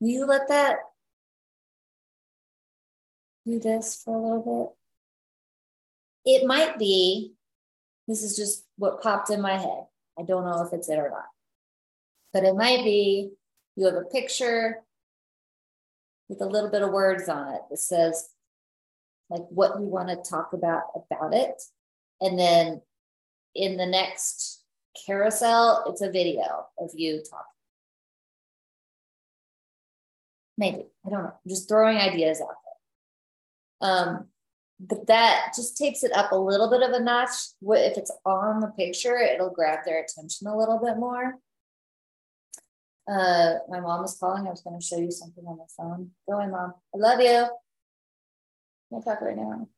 Will 0.00 0.08
you 0.10 0.26
let 0.26 0.48
that 0.48 0.78
do 3.46 3.60
this 3.60 4.02
for 4.04 4.16
a 4.16 4.20
little 4.20 4.74
bit? 4.74 4.78
it 6.24 6.46
might 6.46 6.78
be, 6.78 7.34
this 8.08 8.22
is 8.22 8.36
just 8.36 8.64
what 8.76 9.02
popped 9.02 9.30
in 9.30 9.40
my 9.40 9.56
head. 9.56 9.84
I 10.18 10.22
don't 10.22 10.44
know 10.44 10.62
if 10.62 10.72
it's 10.72 10.88
it 10.88 10.98
or 10.98 11.10
not, 11.10 11.26
but 12.32 12.44
it 12.44 12.54
might 12.54 12.84
be 12.84 13.32
you 13.76 13.86
have 13.86 13.94
a 13.94 14.04
picture 14.04 14.82
with 16.28 16.40
a 16.40 16.46
little 16.46 16.70
bit 16.70 16.82
of 16.82 16.92
words 16.92 17.28
on 17.28 17.54
it 17.54 17.60
that 17.70 17.78
says 17.78 18.28
like 19.28 19.42
what 19.50 19.80
you 19.80 19.86
want 19.86 20.08
to 20.08 20.30
talk 20.30 20.52
about 20.52 20.84
about 20.94 21.34
it. 21.34 21.60
And 22.20 22.38
then 22.38 22.80
in 23.54 23.76
the 23.76 23.86
next 23.86 24.62
carousel, 25.06 25.84
it's 25.88 26.02
a 26.02 26.10
video 26.10 26.66
of 26.78 26.90
you 26.94 27.22
talking. 27.28 27.44
Maybe, 30.56 30.86
I 31.04 31.10
don't 31.10 31.24
know. 31.24 31.34
I'm 31.44 31.48
just 31.48 31.68
throwing 31.68 31.98
ideas 31.98 32.40
out. 32.40 32.63
Um, 33.84 34.28
but 34.80 35.06
that 35.06 35.52
just 35.54 35.76
takes 35.76 36.02
it 36.02 36.12
up 36.16 36.32
a 36.32 36.36
little 36.36 36.68
bit 36.70 36.82
of 36.82 36.90
a 36.90 37.00
notch. 37.00 37.30
If 37.62 37.96
it's 37.98 38.10
on 38.24 38.60
the 38.60 38.68
picture, 38.68 39.18
it'll 39.18 39.50
grab 39.50 39.80
their 39.84 40.02
attention 40.02 40.46
a 40.46 40.56
little 40.56 40.80
bit 40.82 40.96
more. 40.96 41.34
Uh, 43.06 43.56
my 43.68 43.80
mom 43.80 44.04
is 44.04 44.16
calling. 44.18 44.46
I 44.46 44.50
was 44.50 44.62
going 44.62 44.80
to 44.80 44.84
show 44.84 44.98
you 44.98 45.10
something 45.10 45.44
on 45.46 45.58
the 45.58 45.66
phone. 45.76 46.10
Go 46.28 46.40
in, 46.40 46.50
mom. 46.50 46.74
I 46.94 46.98
love 46.98 47.20
you. 47.20 47.46
We'll 48.90 49.02
talk 49.02 49.20
right 49.20 49.36
now. 49.36 49.68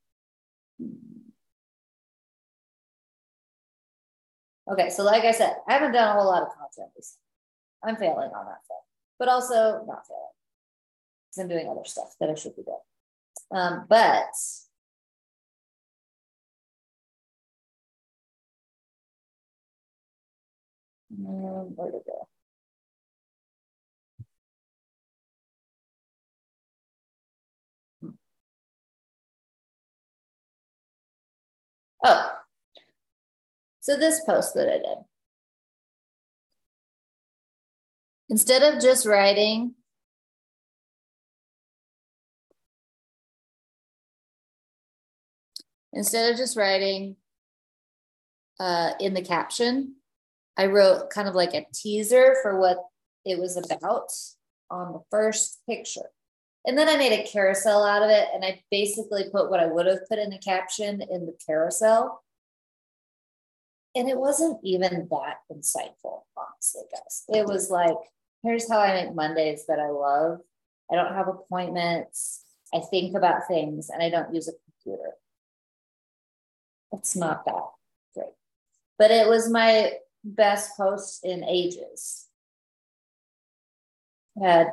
Okay, 4.70 4.90
so 4.90 5.02
like 5.04 5.24
I 5.24 5.32
said, 5.32 5.56
I 5.68 5.74
haven't 5.74 5.92
done 5.92 6.08
a 6.08 6.12
whole 6.12 6.26
lot 6.26 6.42
of 6.42 6.48
content 6.48 6.90
recently. 6.96 7.22
I'm 7.84 7.96
failing 7.96 8.30
on 8.30 8.46
that 8.46 8.64
stuff, 8.64 8.78
but 9.18 9.28
also 9.28 9.84
not 9.86 10.06
failing 10.06 10.34
because 11.28 11.38
I'm 11.38 11.48
doing 11.48 11.68
other 11.68 11.84
stuff 11.84 12.14
that 12.20 12.30
I 12.30 12.34
should 12.34 12.56
be 12.56 12.62
doing. 12.62 12.78
Um, 13.50 13.86
but 13.88 14.30
um, 21.18 21.72
where 21.76 21.90
to 21.92 22.00
go? 22.04 22.28
Oh, 32.04 32.30
so 33.80 33.96
this 33.96 34.22
post 34.24 34.54
that 34.54 34.68
I 34.68 34.78
did. 34.78 34.98
Instead 38.28 38.62
of 38.62 38.82
just 38.82 39.06
writing, 39.06 39.74
instead 45.96 46.30
of 46.30 46.36
just 46.36 46.56
writing 46.56 47.16
uh, 48.60 48.92
in 49.00 49.14
the 49.14 49.22
caption, 49.22 49.96
I 50.56 50.66
wrote 50.66 51.10
kind 51.10 51.28
of 51.28 51.34
like 51.34 51.54
a 51.54 51.66
teaser 51.74 52.36
for 52.42 52.60
what 52.60 52.78
it 53.24 53.38
was 53.38 53.56
about 53.56 54.12
on 54.70 54.92
the 54.92 55.00
first 55.10 55.60
picture. 55.68 56.10
And 56.66 56.76
then 56.76 56.88
I 56.88 56.96
made 56.96 57.12
a 57.12 57.26
carousel 57.26 57.84
out 57.84 58.02
of 58.02 58.10
it. 58.10 58.28
And 58.34 58.44
I 58.44 58.62
basically 58.70 59.24
put 59.30 59.50
what 59.50 59.60
I 59.60 59.66
would 59.66 59.86
have 59.86 60.08
put 60.08 60.18
in 60.18 60.30
the 60.30 60.38
caption 60.38 61.00
in 61.00 61.26
the 61.26 61.36
carousel. 61.46 62.22
And 63.94 64.08
it 64.08 64.18
wasn't 64.18 64.58
even 64.62 65.08
that 65.10 65.36
insightful, 65.50 66.22
honestly, 66.36 66.82
guys. 66.92 67.24
It 67.28 67.46
was 67.46 67.70
like, 67.70 67.96
here's 68.42 68.70
how 68.70 68.80
I 68.80 69.04
make 69.04 69.14
Mondays 69.14 69.64
that 69.68 69.78
I 69.78 69.88
love. 69.88 70.40
I 70.90 70.96
don't 70.96 71.14
have 71.14 71.28
appointments. 71.28 72.42
I 72.74 72.80
think 72.80 73.16
about 73.16 73.46
things 73.48 73.88
and 73.88 74.02
I 74.02 74.10
don't 74.10 74.34
use 74.34 74.48
a 74.48 74.52
computer. 74.84 75.12
It's 76.92 77.16
not 77.16 77.44
that 77.44 77.64
great. 78.14 78.32
But 78.98 79.10
it 79.10 79.28
was 79.28 79.50
my 79.50 79.92
best 80.24 80.76
post 80.76 81.24
in 81.24 81.44
ages. 81.44 82.26
Had 84.40 84.72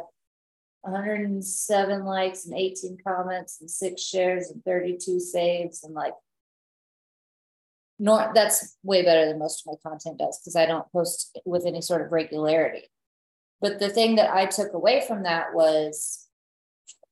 107 0.82 2.03
likes 2.03 2.45
and 2.45 2.57
18 2.57 2.97
comments 3.05 3.59
and 3.61 3.70
six 3.70 4.01
shares 4.01 4.51
and 4.51 4.64
32 4.66 5.20
saves 5.20 5.84
and 5.84 5.93
like 5.93 6.14
nor 7.99 8.32
that's 8.34 8.76
way 8.84 9.03
better 9.03 9.26
than 9.26 9.39
most 9.39 9.61
of 9.61 9.72
my 9.72 9.89
content 9.89 10.18
does 10.18 10.39
because 10.39 10.57
I 10.57 10.66
don't 10.66 10.91
post 10.91 11.38
with 11.45 11.66
any 11.66 11.80
sort 11.80 12.01
of 12.01 12.11
regularity. 12.11 12.89
But 13.61 13.80
the 13.80 13.89
thing 13.89 14.16
that 14.16 14.34
I 14.34 14.45
took 14.45 14.74
away 14.74 15.05
from 15.07 15.24
that 15.24 15.53
was 15.53 16.28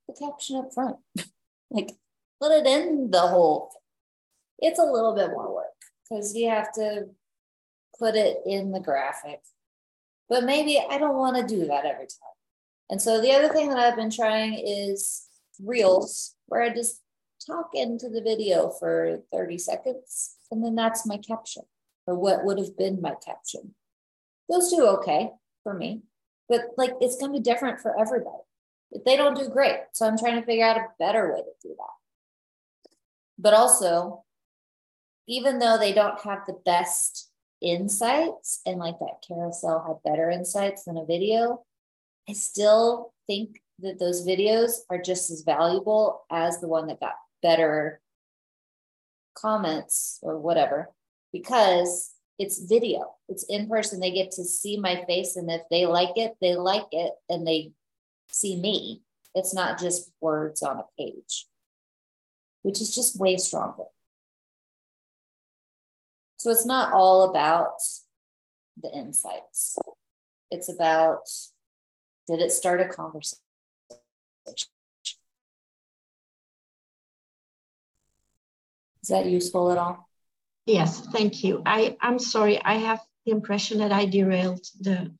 the 0.08 0.16
caption 0.20 0.58
up 0.58 0.74
front. 0.74 0.97
like 1.70 1.91
put 2.41 2.52
it 2.52 2.68
in 2.68 3.10
the 3.10 3.22
whole 3.22 3.72
it's 4.62 4.80
a 4.80 4.84
little 4.84 5.16
bit 5.16 5.32
more 5.32 5.53
work 5.53 5.66
because 6.09 6.36
you 6.36 6.49
have 6.49 6.72
to 6.74 7.07
put 7.97 8.16
it 8.16 8.38
in 8.45 8.72
the 8.72 8.80
graphic. 8.80 9.41
But 10.30 10.43
maybe 10.43 10.80
I 10.80 10.97
don't 10.97 11.18
want 11.18 11.36
to 11.38 11.55
do 11.55 11.68
that 11.68 11.86
every 11.86 12.05
time. 12.05 12.36
And 12.89 13.01
so 13.01 13.22
the 13.22 13.32
other 13.32 13.49
thing 13.49 13.70
that 13.70 13.78
I've 13.78 13.95
been 13.95 14.12
trying 14.12 14.53
is 14.53 15.28
reels, 15.64 16.36
where 16.47 16.62
I 16.62 16.70
just 16.70 17.01
talk 17.45 17.72
into 17.74 18.09
the 18.09 18.22
video 18.22 18.70
for 18.70 19.22
30 19.32 19.57
seconds, 19.57 20.36
and 20.51 20.64
then 20.64 20.76
that's 20.76 21.05
my 21.05 21.18
caption, 21.18 21.64
or 22.05 22.16
what 22.16 22.43
would 22.45 22.59
have 22.59 22.78
been 22.78 23.01
my 23.01 23.16
caption. 23.26 23.76
Those 24.49 24.70
do 24.70 24.86
okay 24.88 25.32
for 25.64 25.74
me, 25.74 26.01
but 26.49 26.62
like 26.78 26.91
it's 26.99 27.18
going 27.18 27.32
to 27.32 27.39
be 27.39 27.43
different 27.43 27.80
for 27.80 27.99
everybody. 27.99 28.43
If 28.91 29.05
they 29.05 29.16
don't 29.16 29.38
do 29.38 29.47
great, 29.47 29.80
so 29.93 30.05
I'm 30.05 30.18
trying 30.18 30.39
to 30.39 30.45
figure 30.45 30.66
out 30.66 30.78
a 30.78 30.88
better 30.99 31.32
way 31.34 31.39
to 31.39 31.68
do 31.68 31.76
that. 31.78 32.89
But 33.39 33.53
also, 33.53 34.24
even 35.28 35.59
though 35.59 35.78
they 35.78 35.93
don't 35.93 36.19
have 36.22 36.45
the 36.45 36.59
best 36.65 37.30
insights, 37.61 38.61
and 38.65 38.80
like 38.80 38.99
that 38.99 39.24
carousel 39.28 39.84
had 39.86 40.09
better 40.09 40.30
insights 40.30 40.84
than 40.84 40.97
a 40.97 41.05
video, 41.05 41.63
I 42.28 42.34
still 42.34 43.13
think 43.28 43.61
that 43.80 43.99
those 43.99 44.26
videos 44.26 44.80
are 44.89 45.01
just 45.01 45.30
as 45.32 45.41
valuable 45.41 46.24
as 46.32 46.59
the 46.59 46.67
one 46.67 46.88
that 46.88 46.99
got 46.99 47.15
better 47.41 48.01
comments 49.36 50.19
or 50.22 50.38
whatever 50.38 50.89
because 51.34 52.11
it's 52.38 52.59
video. 52.59 53.15
It's 53.30 53.45
in 53.49 53.69
person. 53.69 53.99
They 53.99 54.11
get 54.11 54.32
to 54.32 54.43
see 54.43 54.78
my 54.78 55.03
face 55.05 55.36
and 55.36 55.49
if 55.49 55.61
they 55.69 55.86
like 55.86 56.17
it 56.17 56.36
they 56.41 56.55
like 56.55 56.88
it 56.91 57.13
and 57.30 57.45
they 57.45 57.72
see 58.30 58.55
me. 58.55 59.01
It's 59.34 59.53
not 59.53 59.80
just 59.80 60.11
words 60.19 60.61
on 60.61 60.78
a 60.78 60.86
page 60.97 61.47
which 62.63 62.82
is 62.82 62.93
just 62.93 63.19
way 63.19 63.38
stronger 63.38 63.86
so 66.42 66.50
it's 66.50 66.66
not 66.66 66.92
all 66.94 67.30
about 67.30 67.76
the 68.82 68.92
insights 68.92 69.78
it's 70.52 70.70
about 70.70 71.30
did 72.28 72.42
it 72.42 72.52
start 72.52 72.82
a 72.82 72.88
conversation? 72.88 73.39
Is 79.02 79.10
that 79.10 79.26
useful 79.26 79.72
at 79.72 79.78
all? 79.78 80.08
Yes, 80.66 81.00
thank 81.00 81.44
you. 81.44 81.64
I, 81.66 81.98
I'm 82.00 82.20
sorry, 82.20 82.62
I 82.64 82.76
have 82.76 83.02
the 83.26 83.32
impression 83.32 83.80
that 83.80 83.92
I 83.92 84.06
derailed 84.06 84.64
the 84.80 85.12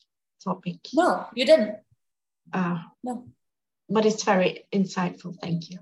topic. 0.44 0.78
No, 0.94 1.26
you 1.34 1.46
didn't. 1.46 1.78
Uh, 2.54 2.80
no. 3.04 3.26
But 3.90 4.06
it's 4.06 4.24
very 4.24 4.66
insightful. 4.72 5.36
Thank 5.42 5.72
you. 5.72 5.80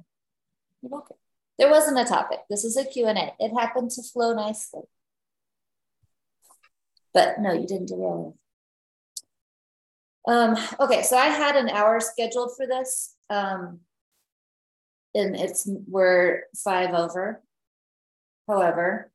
You're 0.82 0.92
welcome. 0.92 1.18
There 1.58 1.70
wasn't 1.70 2.00
a 2.00 2.06
topic. 2.06 2.40
This 2.50 2.64
is 2.64 2.78
a 2.78 2.86
Q&A. 2.86 3.34
It 3.38 3.60
happened 3.60 3.92
to 3.92 4.04
flow 4.04 4.34
nicely. 4.34 4.84
But 7.20 7.41
no, 7.41 7.51
you 7.51 7.67
didn't 7.67 7.89
derail 7.89 8.34
it. 10.26 10.32
Um, 10.32 10.55
okay, 10.80 11.03
so 11.03 11.17
I 11.17 11.26
had 11.26 11.57
an 11.57 11.67
hour 11.67 11.99
scheduled 11.99 12.55
for 12.55 12.65
this. 12.65 13.13
Um, 13.30 13.82
and 15.13 15.36
it's 15.36 15.70
we're 15.86 16.43
five 16.63 16.93
over. 16.93 17.43
However, 18.47 19.11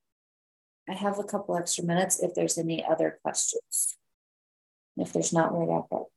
I 0.86 0.92
have 0.92 1.18
a 1.18 1.24
couple 1.24 1.56
extra 1.56 1.82
minutes 1.82 2.22
if 2.22 2.34
there's 2.34 2.58
any 2.58 2.84
other 2.84 3.18
questions. 3.22 3.96
If 4.98 5.14
there's 5.14 5.32
not, 5.32 5.54
we're 5.54 5.64
wrap 5.64 5.90
up. 5.92 6.08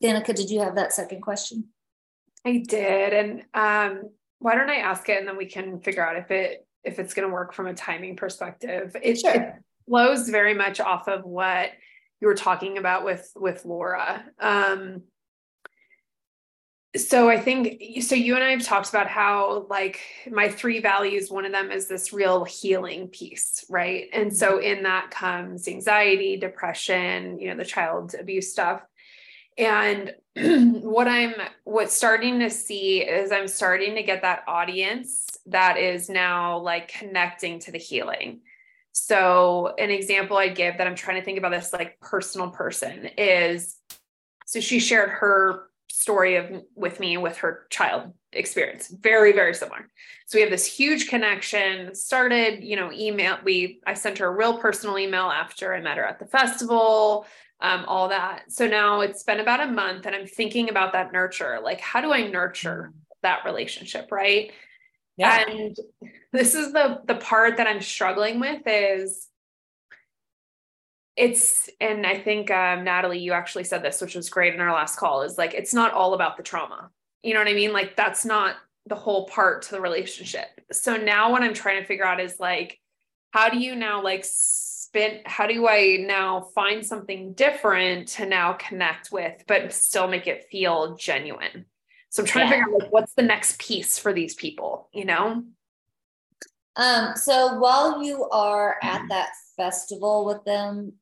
Danica, 0.00 0.36
did 0.36 0.50
you 0.50 0.60
have 0.60 0.76
that 0.76 0.92
second 0.92 1.20
question? 1.20 1.70
I 2.44 2.62
did. 2.64 3.12
And 3.12 3.42
um, 3.54 4.10
why 4.38 4.54
don't 4.54 4.70
I 4.70 4.76
ask 4.76 5.08
it 5.08 5.18
and 5.18 5.26
then 5.26 5.36
we 5.36 5.46
can 5.46 5.80
figure 5.80 6.06
out 6.06 6.16
if 6.16 6.30
it 6.30 6.64
if 6.84 6.98
it's 6.98 7.14
going 7.14 7.28
to 7.28 7.32
work 7.32 7.52
from 7.52 7.66
a 7.66 7.74
timing 7.74 8.16
perspective. 8.16 8.96
It, 9.02 9.20
sure. 9.20 9.32
it 9.32 9.54
flows 9.88 10.28
very 10.28 10.54
much 10.54 10.80
off 10.80 11.08
of 11.08 11.24
what 11.24 11.70
you 12.20 12.28
were 12.28 12.34
talking 12.34 12.78
about 12.78 13.04
with 13.04 13.30
with 13.36 13.64
Laura. 13.64 14.24
Um, 14.40 15.02
so 16.96 17.28
I 17.28 17.40
think 17.40 17.82
so 18.02 18.14
you 18.14 18.36
and 18.36 18.44
I 18.44 18.50
have 18.50 18.62
talked 18.62 18.88
about 18.88 19.08
how 19.08 19.66
like 19.68 20.00
my 20.30 20.48
three 20.48 20.80
values 20.80 21.28
one 21.28 21.44
of 21.44 21.52
them 21.52 21.72
is 21.72 21.88
this 21.88 22.12
real 22.12 22.44
healing 22.44 23.08
piece, 23.08 23.64
right? 23.68 24.06
And 24.12 24.34
so 24.34 24.52
mm-hmm. 24.52 24.78
in 24.78 24.82
that 24.84 25.10
comes 25.10 25.66
anxiety, 25.66 26.36
depression, 26.36 27.38
you 27.40 27.48
know, 27.50 27.56
the 27.56 27.64
child 27.64 28.14
abuse 28.18 28.52
stuff. 28.52 28.80
And 29.56 30.14
what 30.82 31.08
I'm 31.08 31.34
what's 31.64 31.94
starting 31.94 32.40
to 32.40 32.50
see 32.50 33.02
is 33.02 33.30
I'm 33.30 33.48
starting 33.48 33.94
to 33.94 34.02
get 34.02 34.22
that 34.22 34.44
audience 34.48 35.26
that 35.46 35.78
is 35.78 36.08
now 36.08 36.58
like 36.58 36.88
connecting 36.88 37.60
to 37.60 37.72
the 37.72 37.78
healing. 37.78 38.40
So 38.92 39.74
an 39.78 39.90
example 39.90 40.36
I 40.36 40.48
give 40.48 40.78
that 40.78 40.86
I'm 40.86 40.94
trying 40.94 41.20
to 41.20 41.24
think 41.24 41.38
about 41.38 41.52
this 41.52 41.72
like 41.72 42.00
personal 42.00 42.50
person 42.50 43.10
is 43.18 43.76
so 44.46 44.60
she 44.60 44.78
shared 44.78 45.10
her 45.10 45.68
story 45.88 46.36
of 46.36 46.50
with 46.74 46.98
me 47.00 47.16
with 47.16 47.38
her 47.38 47.66
child 47.70 48.12
experience 48.32 48.88
very 48.88 49.32
very 49.32 49.54
similar 49.54 49.88
so 50.26 50.36
we 50.36 50.42
have 50.42 50.50
this 50.50 50.66
huge 50.66 51.08
connection 51.08 51.94
started 51.94 52.64
you 52.64 52.74
know 52.74 52.90
email 52.92 53.38
we 53.44 53.80
i 53.86 53.94
sent 53.94 54.18
her 54.18 54.26
a 54.26 54.36
real 54.36 54.58
personal 54.58 54.98
email 54.98 55.26
after 55.26 55.72
i 55.72 55.80
met 55.80 55.96
her 55.96 56.04
at 56.04 56.18
the 56.18 56.26
festival 56.26 57.26
um, 57.60 57.84
all 57.86 58.08
that. 58.08 58.52
So 58.52 58.66
now 58.66 59.00
it's 59.00 59.22
been 59.22 59.40
about 59.40 59.60
a 59.60 59.66
month 59.66 60.06
and 60.06 60.14
i'm 60.14 60.26
thinking 60.26 60.68
about 60.68 60.92
that 60.92 61.12
nurture 61.12 61.60
like 61.62 61.80
how 61.80 62.00
do 62.00 62.12
i 62.12 62.26
nurture 62.28 62.92
mm. 62.92 62.98
that 63.22 63.44
relationship 63.44 64.10
right? 64.10 64.52
Yeah. 65.16 65.44
and 65.48 65.76
this 66.32 66.54
is 66.54 66.72
the 66.72 67.00
the 67.04 67.14
part 67.14 67.56
that 67.58 67.66
i'm 67.66 67.80
struggling 67.80 68.40
with 68.40 68.62
is 68.66 69.28
it's 71.16 71.70
and 71.80 72.04
i 72.04 72.18
think 72.18 72.50
um, 72.50 72.82
natalie 72.82 73.20
you 73.20 73.32
actually 73.32 73.64
said 73.64 73.82
this 73.82 74.00
which 74.00 74.16
was 74.16 74.28
great 74.28 74.54
in 74.54 74.60
our 74.60 74.72
last 74.72 74.96
call 74.96 75.22
is 75.22 75.38
like 75.38 75.54
it's 75.54 75.72
not 75.72 75.92
all 75.92 76.14
about 76.14 76.36
the 76.36 76.42
trauma. 76.42 76.90
You 77.22 77.32
know 77.32 77.40
what 77.40 77.48
i 77.48 77.54
mean? 77.54 77.72
Like 77.72 77.96
that's 77.96 78.24
not 78.24 78.56
the 78.86 78.96
whole 78.96 79.26
part 79.26 79.62
to 79.62 79.70
the 79.70 79.80
relationship. 79.80 80.48
So 80.72 80.96
now 80.96 81.30
what 81.30 81.42
i'm 81.42 81.54
trying 81.54 81.80
to 81.80 81.86
figure 81.86 82.04
out 82.04 82.20
is 82.20 82.38
like 82.38 82.80
how 83.30 83.48
do 83.48 83.58
you 83.58 83.74
now 83.74 84.02
like 84.02 84.24
spin 84.94 85.20
how 85.24 85.46
do 85.46 85.66
i 85.66 85.96
now 86.06 86.40
find 86.54 86.84
something 86.84 87.32
different 87.32 88.06
to 88.06 88.26
now 88.26 88.52
connect 88.54 89.10
with 89.10 89.42
but 89.48 89.72
still 89.72 90.06
make 90.06 90.26
it 90.26 90.46
feel 90.50 90.96
genuine 90.96 91.64
so 92.10 92.22
i'm 92.22 92.26
trying 92.26 92.46
yeah. 92.46 92.50
to 92.50 92.62
figure 92.62 92.74
out 92.74 92.80
like 92.80 92.92
what's 92.92 93.14
the 93.14 93.22
next 93.22 93.58
piece 93.58 93.98
for 93.98 94.12
these 94.12 94.34
people 94.34 94.88
you 94.92 95.04
know 95.04 95.42
um 96.76 97.16
so 97.16 97.58
while 97.58 98.02
you 98.02 98.28
are 98.30 98.76
at 98.82 99.02
that 99.08 99.30
festival 99.56 100.24
with 100.24 100.44
them 100.44 100.92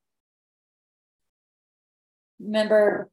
remember 2.41 3.11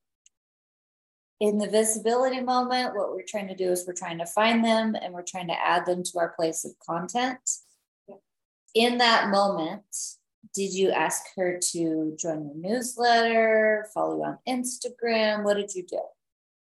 in 1.41 1.57
the 1.57 1.69
visibility 1.69 2.41
moment, 2.41 2.93
what 2.97 3.11
we're 3.13 3.23
trying 3.25 3.47
to 3.47 3.55
do 3.55 3.71
is 3.71 3.85
we're 3.87 3.93
trying 3.93 4.17
to 4.17 4.25
find 4.25 4.61
them 4.61 4.93
and 5.01 5.13
we're 5.13 5.23
trying 5.23 5.47
to 5.47 5.53
add 5.53 5.85
them 5.85 6.03
to 6.03 6.19
our 6.19 6.33
place 6.37 6.65
of 6.65 6.71
content. 6.85 7.39
In 8.75 8.97
that 8.97 9.29
moment, 9.29 9.85
did 10.53 10.73
you 10.73 10.91
ask 10.91 11.23
her 11.35 11.59
to 11.71 12.15
join 12.17 12.45
your 12.45 12.55
newsletter, 12.55 13.87
follow 13.93 14.17
you 14.17 14.23
on 14.23 14.37
Instagram? 14.47 15.43
What 15.43 15.55
did 15.55 15.73
you 15.75 15.83
do? 15.83 16.01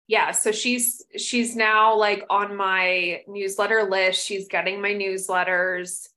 Yeah, 0.07 0.31
so 0.31 0.51
she's 0.51 1.03
she's 1.17 1.55
now 1.55 1.95
like 1.95 2.25
on 2.29 2.55
my 2.55 3.21
newsletter 3.27 3.83
list. 3.83 4.25
She's 4.25 4.47
getting 4.47 4.81
my 4.81 4.91
newsletters. 4.91 6.07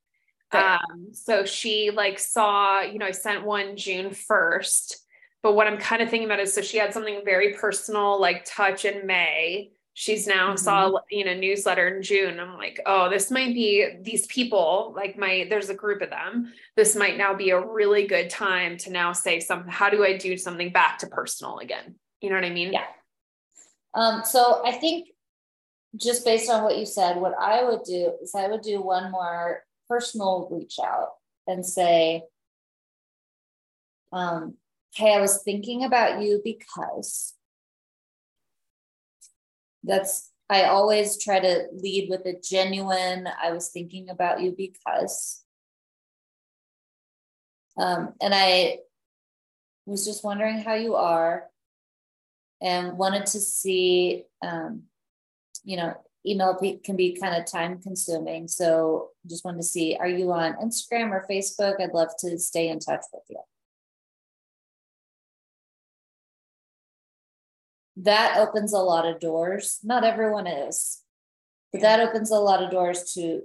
Um, 0.53 1.09
so 1.13 1.45
she 1.45 1.91
like 1.91 2.19
saw, 2.19 2.81
you 2.81 2.99
know, 2.99 3.07
I 3.07 3.11
sent 3.11 3.45
one 3.45 3.77
June 3.77 4.11
1st 4.11 4.95
but 5.47 5.55
what 5.55 5.69
I'm 5.69 5.79
kind 5.79 6.03
of 6.03 6.11
thinking 6.11 6.27
about 6.27 6.41
is 6.41 6.53
so 6.53 6.61
she 6.61 6.77
had 6.77 6.93
something 6.93 7.21
very 7.25 7.55
personal, 7.55 8.21
like 8.21 8.45
touch 8.45 8.85
in 8.85 9.07
May. 9.07 9.71
She's 9.99 10.27
now 10.27 10.49
mm-hmm. 10.49 10.59
saw 10.59 10.93
you 11.11 11.25
know 11.25 11.33
newsletter 11.33 11.89
in 11.89 12.03
June. 12.03 12.39
I'm 12.39 12.59
like, 12.59 12.81
oh, 12.85 13.09
this 13.09 13.31
might 13.31 13.55
be 13.55 13.97
these 14.03 14.27
people. 14.27 14.93
Like 14.95 15.17
my 15.17 15.47
there's 15.49 15.71
a 15.71 15.75
group 15.75 16.03
of 16.03 16.11
them. 16.11 16.53
This 16.77 16.95
might 16.95 17.17
now 17.17 17.33
be 17.33 17.49
a 17.49 17.59
really 17.59 18.07
good 18.07 18.29
time 18.29 18.77
to 18.79 18.93
now 18.93 19.13
say 19.13 19.41
something. 19.41 19.73
How 19.73 19.89
do 19.89 20.05
I 20.05 20.19
do 20.19 20.37
something 20.37 20.71
back 20.71 20.99
to 20.99 21.07
personal 21.07 21.61
again? 21.61 21.95
You 22.21 22.29
know 22.29 22.35
what 22.35 22.45
I 22.45 22.51
mean? 22.51 22.75
Yeah. 22.75 22.85
Um, 23.95 24.21
so 24.23 24.61
I 24.67 24.73
think 24.73 25.09
just 25.97 26.27
based 26.27 26.51
on 26.51 26.63
what 26.63 26.77
you 26.77 26.85
said, 26.85 27.17
what 27.17 27.33
I 27.41 27.65
would 27.65 27.85
do 27.85 28.13
is 28.21 28.35
I 28.35 28.49
would 28.49 28.61
do 28.61 28.83
one 28.83 29.11
more 29.11 29.63
personal 29.89 30.47
reach 30.51 30.77
out 30.79 31.13
and 31.47 31.65
say, 31.65 32.25
um, 34.13 34.59
hey, 34.95 35.15
I 35.15 35.23
was 35.23 35.43
thinking 35.43 35.85
about 35.85 36.21
you 36.21 36.43
because 36.45 37.33
that's, 39.87 40.31
I 40.51 40.65
always 40.65 41.23
try 41.23 41.41
to 41.41 41.67
lead 41.73 42.09
with 42.11 42.27
a 42.27 42.39
genuine, 42.43 43.29
I 43.43 43.53
was 43.53 43.69
thinking 43.69 44.11
about 44.11 44.41
you 44.43 44.55
because. 44.57 45.43
Um, 47.79 48.15
and 48.21 48.35
I 48.35 48.79
was 49.87 50.05
just 50.05 50.25
wondering 50.25 50.59
how 50.59 50.75
you 50.75 50.95
are 50.95 51.45
and 52.63 52.97
wanted 52.97 53.27
to 53.27 53.41
see, 53.41 54.25
um, 54.43 54.85
you 55.65 55.77
know, 55.77 55.95
email 56.27 56.59
can 56.83 56.97
be 56.97 57.17
kind 57.21 57.37
of 57.37 57.51
time 57.51 57.81
consuming. 57.81 58.49
So 58.49 59.11
just 59.27 59.45
wanted 59.45 59.59
to 59.59 59.63
see, 59.63 59.97
are 59.99 60.09
you 60.09 60.33
on 60.33 60.55
Instagram 60.55 61.11
or 61.11 61.27
Facebook? 61.31 61.81
I'd 61.81 61.93
love 61.93 62.11
to 62.21 62.39
stay 62.39 62.69
in 62.69 62.81
touch 62.81 63.05
with 63.13 63.23
you. 63.29 63.41
That 67.97 68.37
opens 68.37 68.73
a 68.73 68.79
lot 68.79 69.07
of 69.07 69.21
doors. 69.21 69.79
Not 69.83 70.05
everyone 70.05 70.47
is, 70.47 71.03
but 71.73 71.81
that 71.81 72.01
opens 72.01 72.31
a 72.31 72.39
lot 72.39 72.63
of 72.63 72.71
doors 72.71 73.15
to 73.15 73.43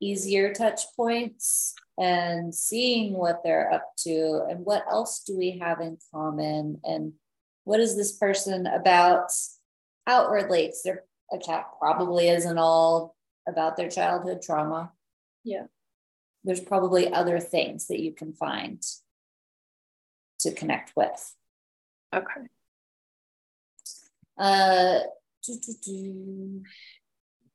easier 0.00 0.52
touch 0.52 0.82
points 0.96 1.74
and 1.98 2.54
seeing 2.54 3.12
what 3.12 3.42
they're 3.44 3.70
up 3.72 3.92
to 3.98 4.46
and 4.48 4.64
what 4.64 4.84
else 4.90 5.22
do 5.26 5.36
we 5.36 5.58
have 5.58 5.80
in 5.80 5.98
common 6.12 6.80
and 6.84 7.12
what 7.64 7.80
is 7.80 7.96
this 7.96 8.16
person 8.16 8.66
about? 8.66 9.30
Outwardly 10.06 10.64
it's 10.64 10.82
their 10.82 11.04
attack 11.32 11.66
probably 11.78 12.28
isn't 12.28 12.58
all 12.58 13.14
about 13.46 13.76
their 13.76 13.90
childhood 13.90 14.40
trauma. 14.40 14.92
Yeah. 15.44 15.66
There's 16.44 16.60
probably 16.60 17.12
other 17.12 17.38
things 17.38 17.88
that 17.88 18.00
you 18.00 18.12
can 18.12 18.32
find 18.32 18.82
to 20.40 20.52
connect 20.52 20.92
with. 20.96 21.34
Okay 22.14 22.48
uh, 24.40 25.00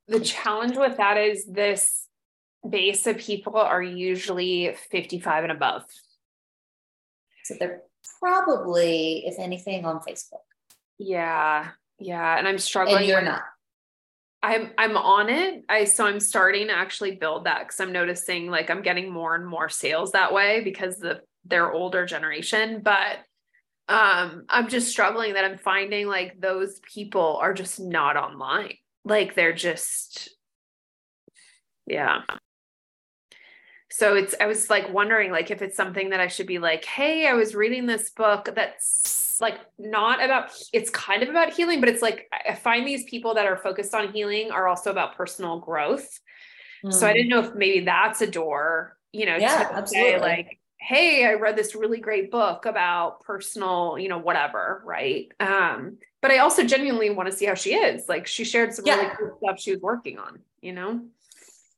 the 0.07 0.19
challenge 0.23 0.77
with 0.77 0.97
that 0.97 1.17
is 1.17 1.45
this 1.45 2.07
base 2.67 3.07
of 3.07 3.17
people 3.17 3.57
are 3.57 3.81
usually 3.81 4.75
55 4.91 5.43
and 5.43 5.51
above. 5.51 5.83
So 7.43 7.55
they're 7.59 7.81
probably, 8.19 9.25
if 9.25 9.39
anything, 9.39 9.85
on 9.85 9.99
Facebook. 9.99 10.39
Yeah. 10.97 11.71
Yeah. 11.99 12.37
And 12.37 12.47
I'm 12.47 12.59
struggling. 12.59 12.97
And 12.97 13.07
you're 13.07 13.21
not. 13.21 13.41
I'm 14.43 14.71
I'm 14.77 14.95
on 14.95 15.29
it. 15.29 15.63
I 15.67 15.85
so 15.85 16.05
I'm 16.05 16.19
starting 16.19 16.67
to 16.67 16.77
actually 16.77 17.15
build 17.15 17.45
that 17.45 17.61
because 17.61 17.79
I'm 17.79 17.91
noticing 17.91 18.51
like 18.51 18.69
I'm 18.69 18.83
getting 18.83 19.11
more 19.11 19.33
and 19.33 19.45
more 19.45 19.69
sales 19.69 20.11
that 20.11 20.33
way 20.33 20.61
because 20.61 20.97
the 20.97 21.21
their 21.45 21.71
older 21.71 22.05
generation. 22.05 22.81
But 22.83 23.17
um 23.87 24.45
i'm 24.49 24.67
just 24.67 24.89
struggling 24.89 25.33
that 25.33 25.45
i'm 25.45 25.57
finding 25.57 26.07
like 26.07 26.39
those 26.39 26.79
people 26.79 27.37
are 27.41 27.53
just 27.53 27.79
not 27.79 28.17
online 28.17 28.73
like 29.03 29.35
they're 29.35 29.53
just 29.53 30.29
yeah 31.85 32.21
so 33.91 34.15
it's 34.15 34.33
i 34.41 34.47
was 34.47 34.69
like 34.69 34.91
wondering 34.91 35.31
like 35.31 35.51
if 35.51 35.61
it's 35.61 35.77
something 35.77 36.09
that 36.09 36.19
i 36.19 36.27
should 36.27 36.47
be 36.47 36.57
like 36.57 36.83
hey 36.83 37.27
i 37.27 37.33
was 37.33 37.53
reading 37.53 37.85
this 37.85 38.09
book 38.09 38.49
that's 38.55 39.37
like 39.39 39.59
not 39.77 40.23
about 40.23 40.51
it's 40.73 40.89
kind 40.89 41.21
of 41.21 41.29
about 41.29 41.53
healing 41.53 41.79
but 41.79 41.89
it's 41.89 42.01
like 42.01 42.27
i 42.47 42.55
find 42.55 42.87
these 42.87 43.03
people 43.03 43.35
that 43.35 43.45
are 43.45 43.57
focused 43.57 43.93
on 43.93 44.11
healing 44.11 44.49
are 44.49 44.67
also 44.67 44.89
about 44.89 45.15
personal 45.15 45.59
growth 45.59 46.19
mm. 46.83 46.91
so 46.91 47.05
i 47.05 47.11
hmm. 47.11 47.17
didn't 47.17 47.29
know 47.29 47.39
if 47.39 47.53
maybe 47.53 47.85
that's 47.85 48.21
a 48.21 48.27
door 48.27 48.97
you 49.11 49.25
know 49.25 49.35
yeah 49.35 49.69
absolutely 49.73 50.11
say, 50.13 50.19
like 50.19 50.59
hey 50.85 51.25
i 51.25 51.33
read 51.33 51.55
this 51.55 51.73
really 51.73 51.99
great 51.99 52.29
book 52.29 52.65
about 52.65 53.21
personal 53.21 53.97
you 53.97 54.07
know 54.07 54.19
whatever 54.19 54.83
right 54.85 55.31
um 55.39 55.97
but 56.21 56.29
i 56.29 56.37
also 56.37 56.63
genuinely 56.63 57.09
want 57.09 57.29
to 57.29 57.35
see 57.35 57.45
how 57.45 57.55
she 57.55 57.73
is 57.73 58.07
like 58.07 58.27
she 58.27 58.43
shared 58.43 58.73
some 58.73 58.85
yeah. 58.85 58.95
really 58.95 59.15
cool 59.17 59.37
stuff 59.41 59.59
she 59.59 59.71
was 59.71 59.81
working 59.81 60.19
on 60.19 60.39
you 60.61 60.73
know 60.73 61.01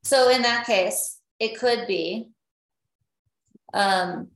so 0.04 0.30
in 0.30 0.42
that 0.42 0.66
case 0.66 1.20
it 1.40 1.58
could 1.58 1.88
be 1.88 2.28
um 3.74 4.28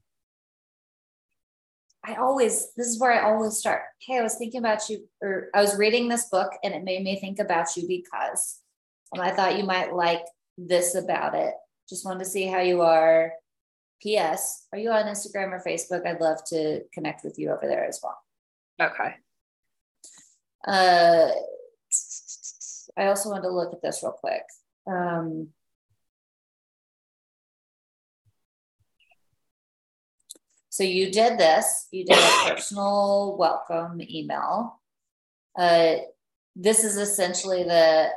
I 2.03 2.15
always, 2.15 2.73
this 2.75 2.87
is 2.87 2.99
where 2.99 3.11
I 3.11 3.31
always 3.31 3.57
start. 3.57 3.83
Hey, 3.99 4.17
I 4.17 4.23
was 4.23 4.33
thinking 4.35 4.59
about 4.59 4.89
you, 4.89 5.07
or 5.21 5.49
I 5.53 5.61
was 5.61 5.77
reading 5.77 6.09
this 6.09 6.29
book 6.29 6.51
and 6.63 6.73
it 6.73 6.83
made 6.83 7.03
me 7.03 7.19
think 7.19 7.37
about 7.37 7.77
you 7.77 7.87
because 7.87 8.59
um, 9.15 9.21
I 9.21 9.29
thought 9.29 9.55
you 9.55 9.65
might 9.65 9.93
like 9.93 10.25
this 10.57 10.95
about 10.95 11.35
it. 11.35 11.53
Just 11.87 12.03
wanted 12.03 12.23
to 12.23 12.29
see 12.29 12.47
how 12.47 12.59
you 12.59 12.81
are. 12.81 13.33
P.S. 14.01 14.65
Are 14.73 14.79
you 14.79 14.91
on 14.91 15.05
Instagram 15.05 15.51
or 15.51 15.63
Facebook? 15.65 16.05
I'd 16.05 16.21
love 16.21 16.43
to 16.47 16.81
connect 16.93 17.23
with 17.23 17.37
you 17.37 17.51
over 17.51 17.67
there 17.67 17.85
as 17.85 17.99
well. 18.01 18.17
Okay. 18.81 19.15
Uh, 20.67 21.29
I 22.97 23.07
also 23.07 23.29
wanted 23.29 23.43
to 23.43 23.49
look 23.49 23.73
at 23.73 23.81
this 23.81 24.01
real 24.03 24.11
quick. 24.11 24.43
Um, 24.87 25.49
so 30.69 30.83
you 30.83 31.11
did 31.11 31.37
this. 31.37 31.87
You 31.91 32.05
did 32.05 32.17
a 32.17 32.49
personal 32.49 33.37
welcome 33.37 34.01
email. 34.01 34.81
Uh, 35.57 35.97
this 36.55 36.83
is 36.83 36.97
essentially 36.97 37.63
the 37.63 38.09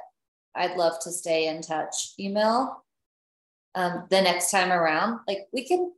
I'd 0.55 0.77
love 0.77 0.99
to 1.03 1.11
stay 1.11 1.49
in 1.49 1.63
touch 1.63 2.15
email. 2.19 2.84
Um, 3.75 4.07
the 4.09 4.23
next 4.23 4.51
time 4.51 4.71
around, 4.71 5.21
like 5.27 5.49
we 5.53 5.67
can 5.67 5.93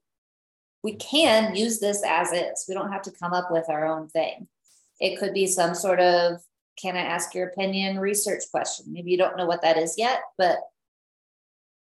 we 0.83 0.95
can 0.95 1.55
use 1.55 1.81
this 1.81 2.03
as 2.07 2.33
is. 2.33 2.65
We 2.69 2.75
don't 2.75 2.93
have 2.93 3.03
to 3.03 3.11
come 3.11 3.33
up 3.33 3.51
with 3.51 3.69
our 3.69 3.87
own 3.87 4.09
thing. 4.09 4.49
It 5.01 5.19
could 5.19 5.35
be 5.35 5.47
some 5.47 5.75
sort 5.75 6.01
of 6.01 6.41
can 6.81 6.97
I 6.97 7.01
ask 7.01 7.35
your 7.35 7.49
opinion 7.49 7.99
research 7.99 8.45
question. 8.51 8.93
Maybe 8.93 9.11
you 9.11 9.19
don't 9.19 9.37
know 9.37 9.47
what 9.47 9.63
that 9.63 9.79
is 9.79 9.95
yet, 9.97 10.21
but 10.37 10.59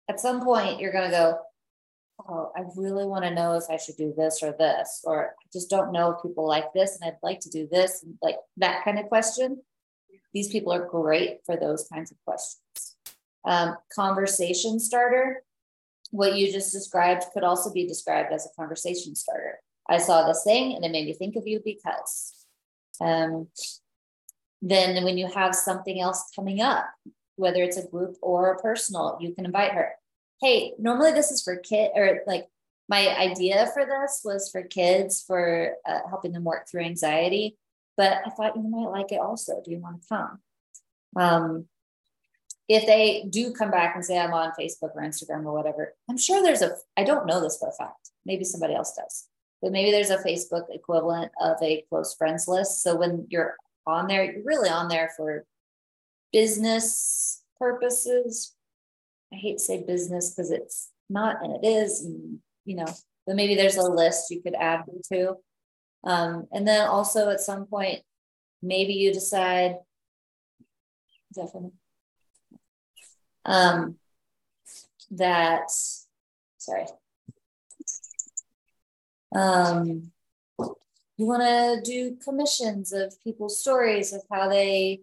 at 0.09 0.21
some 0.21 0.43
point 0.43 0.81
you're 0.81 0.93
going 0.93 1.11
to 1.11 1.17
go, 1.17 1.39
oh, 2.27 2.51
I 2.57 2.65
really 2.77 3.05
want 3.05 3.25
to 3.25 3.35
know 3.35 3.55
if 3.55 3.65
I 3.71 3.77
should 3.77 3.97
do 3.97 4.15
this 4.17 4.43
or 4.43 4.55
this, 4.59 5.03
or 5.05 5.29
I 5.29 5.47
just 5.53 5.71
don't 5.71 5.93
know 5.93 6.13
if 6.13 6.23
people 6.23 6.47
like 6.47 6.73
this 6.73 6.99
and 6.99 7.09
I'd 7.09 7.19
like 7.23 7.41
to 7.41 7.51
do 7.51 7.69
this, 7.71 8.03
and 8.03 8.15
like 8.23 8.37
that 8.57 8.85
kind 8.85 8.99
of 8.99 9.07
question. 9.09 9.63
These 10.35 10.49
people 10.49 10.73
are 10.73 10.87
great 10.87 11.41
for 11.47 11.57
those 11.57 11.87
kinds 11.93 12.11
of 12.11 12.17
questions. 12.27 12.97
Um, 13.45 13.77
conversation 13.95 14.81
starter, 14.81 15.43
what 16.11 16.37
you 16.37 16.53
just 16.53 16.73
described 16.73 17.25
could 17.33 17.45
also 17.45 17.73
be 17.73 17.87
described 17.87 18.33
as 18.33 18.47
a 18.47 18.61
conversation 18.61 19.15
starter. 19.15 19.59
I 19.89 19.99
saw 19.99 20.27
this 20.27 20.45
thing 20.45 20.75
and 20.75 20.85
it 20.85 20.93
made 20.93 21.07
me 21.07 21.13
think 21.13 21.37
of 21.37 21.47
you 21.47 21.61
because. 21.65 22.35
Um, 23.01 23.49
then 24.61 25.05
when 25.05 25.19
you 25.19 25.29
have 25.29 25.55
something 25.55 26.01
else 26.01 26.31
coming 26.35 26.61
up, 26.61 26.87
whether 27.37 27.63
it's 27.63 27.77
a 27.77 27.87
group 27.87 28.17
or 28.21 28.53
a 28.53 28.59
personal, 28.61 29.17
you 29.21 29.33
can 29.33 29.45
invite 29.45 29.73
her. 29.73 29.93
Hey, 30.41 30.73
normally 30.79 31.13
this 31.13 31.31
is 31.31 31.43
for 31.43 31.57
kid 31.57 31.91
or 31.95 32.21
like 32.27 32.49
my 32.89 33.09
idea 33.17 33.69
for 33.73 33.85
this 33.85 34.23
was 34.25 34.51
for 34.51 34.63
kids 34.63 35.23
for 35.25 35.75
uh, 35.87 36.01
helping 36.09 36.33
them 36.33 36.45
work 36.45 36.69
through 36.69 36.83
anxiety, 36.83 37.57
but 37.97 38.19
I 38.25 38.31
thought 38.31 38.57
you 38.57 38.63
might 38.63 38.91
like 38.91 39.13
it 39.13 39.21
also. 39.21 39.61
Do 39.65 39.71
you 39.71 39.79
want 39.79 40.03
to 40.03 40.09
come? 40.09 40.39
Um, 41.17 41.67
if 42.69 42.87
they 42.87 43.27
do 43.31 43.53
come 43.53 43.71
back 43.71 43.95
and 43.95 44.05
say 44.05 44.19
I'm 44.19 44.35
on 44.35 44.53
Facebook 44.59 44.95
or 44.95 45.03
Instagram 45.03 45.45
or 45.45 45.53
whatever, 45.53 45.95
I'm 46.09 46.19
sure 46.19 46.43
there's 46.43 46.63
a, 46.63 46.77
I 46.97 47.05
don't 47.05 47.27
know 47.27 47.41
this 47.41 47.59
for 47.59 47.69
a 47.69 47.73
fact. 47.73 48.11
Maybe 48.27 48.45
somebody 48.45 48.75
else 48.75 48.95
does, 48.95 49.27
but 49.63 49.73
maybe 49.73 49.91
there's 49.91 50.11
a 50.11 50.19
Facebook 50.19 50.65
equivalent 50.71 51.33
of 51.41 51.57
a 51.63 51.85
close 51.89 52.15
friends 52.15 52.47
list. 52.47 52.83
So 52.83 52.95
when 52.97 53.27
you're 53.31 53.57
on 53.87 54.07
there, 54.07 54.25
you're 54.25 54.45
really 54.45 54.69
on 54.69 54.89
there 54.89 55.11
for 55.17 55.47
business 56.31 57.43
purposes. 57.59 58.55
I 59.33 59.37
hate 59.37 59.59
to 59.59 59.65
say 59.65 59.83
business 59.83 60.35
because 60.35 60.51
it's 60.51 60.91
not 61.09 61.43
and 61.43 61.57
it 61.57 61.67
is, 61.67 62.05
and, 62.05 62.39
you 62.67 62.77
know, 62.77 62.87
but 63.27 63.35
maybe 63.35 63.55
there's 63.55 63.77
a 63.77 63.83
list 63.83 64.31
you 64.31 64.43
could 64.43 64.55
add 64.55 64.85
to. 65.11 65.37
Um, 66.05 66.47
and 66.53 66.69
then 66.69 66.87
also 66.87 67.31
at 67.31 67.41
some 67.41 67.67
point, 67.67 68.03
maybe 68.63 68.93
you 68.93 69.13
decide, 69.13 69.77
definitely 71.35 71.73
um, 73.49 73.97
that, 75.11 75.71
sorry, 76.59 76.85
um, 79.35 80.13
you 81.17 81.27
want 81.27 81.43
to 81.43 81.81
do 81.83 82.17
commissions 82.23 82.93
of 82.93 83.15
people's 83.25 83.61
stories 83.61 84.13
of 84.13 84.23
how 84.31 84.49
they 84.49 85.01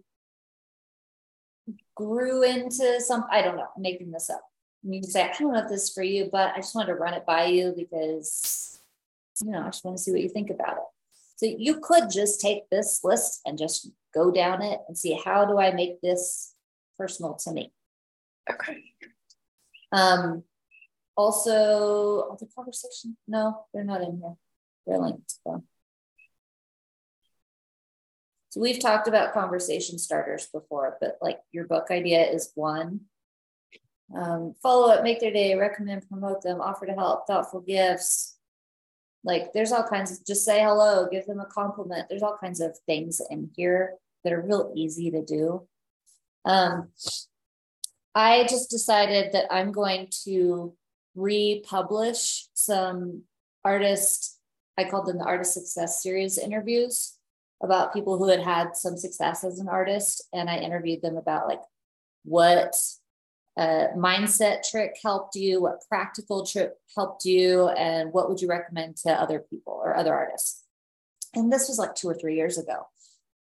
grew 1.94 2.42
into 2.42 3.00
some, 3.00 3.24
I 3.30 3.42
don't 3.42 3.56
know, 3.56 3.66
I'm 3.74 3.82
making 3.82 4.12
this 4.12 4.30
up. 4.30 4.42
you 4.82 5.00
can 5.00 5.10
say, 5.10 5.24
I 5.24 5.32
don't 5.36 5.52
know 5.52 5.58
if 5.58 5.68
this 5.68 5.84
is 5.84 5.92
for 5.92 6.02
you, 6.04 6.28
but 6.30 6.52
I 6.54 6.58
just 6.58 6.74
wanted 6.74 6.92
to 6.92 6.94
run 6.94 7.14
it 7.14 7.26
by 7.26 7.46
you 7.46 7.74
because, 7.76 8.80
you 9.44 9.50
know, 9.50 9.62
I 9.62 9.66
just 9.66 9.84
want 9.84 9.96
to 9.96 10.02
see 10.02 10.12
what 10.12 10.22
you 10.22 10.28
think 10.28 10.50
about 10.50 10.76
it. 10.76 10.84
So 11.36 11.46
you 11.46 11.80
could 11.80 12.10
just 12.10 12.40
take 12.40 12.70
this 12.70 13.00
list 13.02 13.40
and 13.44 13.58
just 13.58 13.90
go 14.14 14.30
down 14.30 14.62
it 14.62 14.80
and 14.86 14.96
see 14.96 15.20
how 15.22 15.44
do 15.44 15.58
I 15.58 15.72
make 15.72 16.00
this 16.00 16.54
personal 16.96 17.34
to 17.34 17.52
me. 17.52 17.72
Okay. 18.50 18.84
Um, 19.92 20.44
also, 21.16 22.28
other 22.32 22.46
conversation? 22.54 23.16
No, 23.26 23.64
they're 23.72 23.84
not 23.84 24.02
in 24.02 24.18
here. 24.18 24.36
They're 24.86 24.98
linked. 24.98 25.34
So. 25.44 25.64
so 28.50 28.60
we've 28.60 28.80
talked 28.80 29.08
about 29.08 29.32
conversation 29.32 29.98
starters 29.98 30.46
before, 30.52 30.96
but 31.00 31.18
like 31.20 31.40
your 31.52 31.64
book 31.64 31.86
idea 31.90 32.24
is 32.30 32.52
one. 32.54 33.00
Um, 34.14 34.54
follow 34.62 34.92
up, 34.92 35.02
make 35.02 35.20
their 35.20 35.32
day, 35.32 35.56
recommend, 35.56 36.08
promote 36.08 36.42
them, 36.42 36.60
offer 36.60 36.86
to 36.86 36.92
help, 36.92 37.26
thoughtful 37.26 37.60
gifts. 37.60 38.36
Like 39.24 39.52
there's 39.52 39.72
all 39.72 39.82
kinds 39.82 40.12
of 40.12 40.24
just 40.24 40.44
say 40.44 40.62
hello, 40.62 41.08
give 41.10 41.26
them 41.26 41.40
a 41.40 41.46
compliment. 41.46 42.08
There's 42.08 42.22
all 42.22 42.38
kinds 42.40 42.60
of 42.60 42.78
things 42.86 43.20
in 43.30 43.50
here 43.56 43.94
that 44.22 44.32
are 44.32 44.42
real 44.42 44.72
easy 44.76 45.10
to 45.10 45.24
do. 45.24 45.66
Um, 46.44 46.90
I 48.16 48.44
just 48.44 48.70
decided 48.70 49.32
that 49.32 49.44
I'm 49.52 49.72
going 49.72 50.08
to 50.24 50.74
republish 51.14 52.48
some 52.54 53.24
artist, 53.62 54.38
I 54.78 54.84
called 54.84 55.06
them 55.06 55.18
the 55.18 55.24
Artist 55.24 55.52
Success 55.52 56.02
Series 56.02 56.38
interviews 56.38 57.14
about 57.62 57.92
people 57.92 58.16
who 58.16 58.28
had 58.28 58.40
had 58.40 58.74
some 58.74 58.96
success 58.96 59.44
as 59.44 59.58
an 59.58 59.68
artist. 59.68 60.26
And 60.32 60.48
I 60.48 60.56
interviewed 60.56 61.02
them 61.02 61.18
about 61.18 61.46
like 61.46 61.60
what 62.24 62.74
uh, 63.58 63.88
mindset 63.94 64.66
trick 64.68 64.96
helped 65.02 65.36
you, 65.36 65.60
what 65.60 65.84
practical 65.86 66.46
trick 66.46 66.72
helped 66.96 67.26
you, 67.26 67.68
and 67.68 68.14
what 68.14 68.30
would 68.30 68.40
you 68.40 68.48
recommend 68.48 68.96
to 68.98 69.12
other 69.12 69.40
people 69.40 69.74
or 69.74 69.94
other 69.94 70.14
artists. 70.14 70.62
And 71.34 71.52
this 71.52 71.68
was 71.68 71.78
like 71.78 71.94
two 71.94 72.08
or 72.08 72.14
three 72.14 72.36
years 72.36 72.56
ago. 72.56 72.86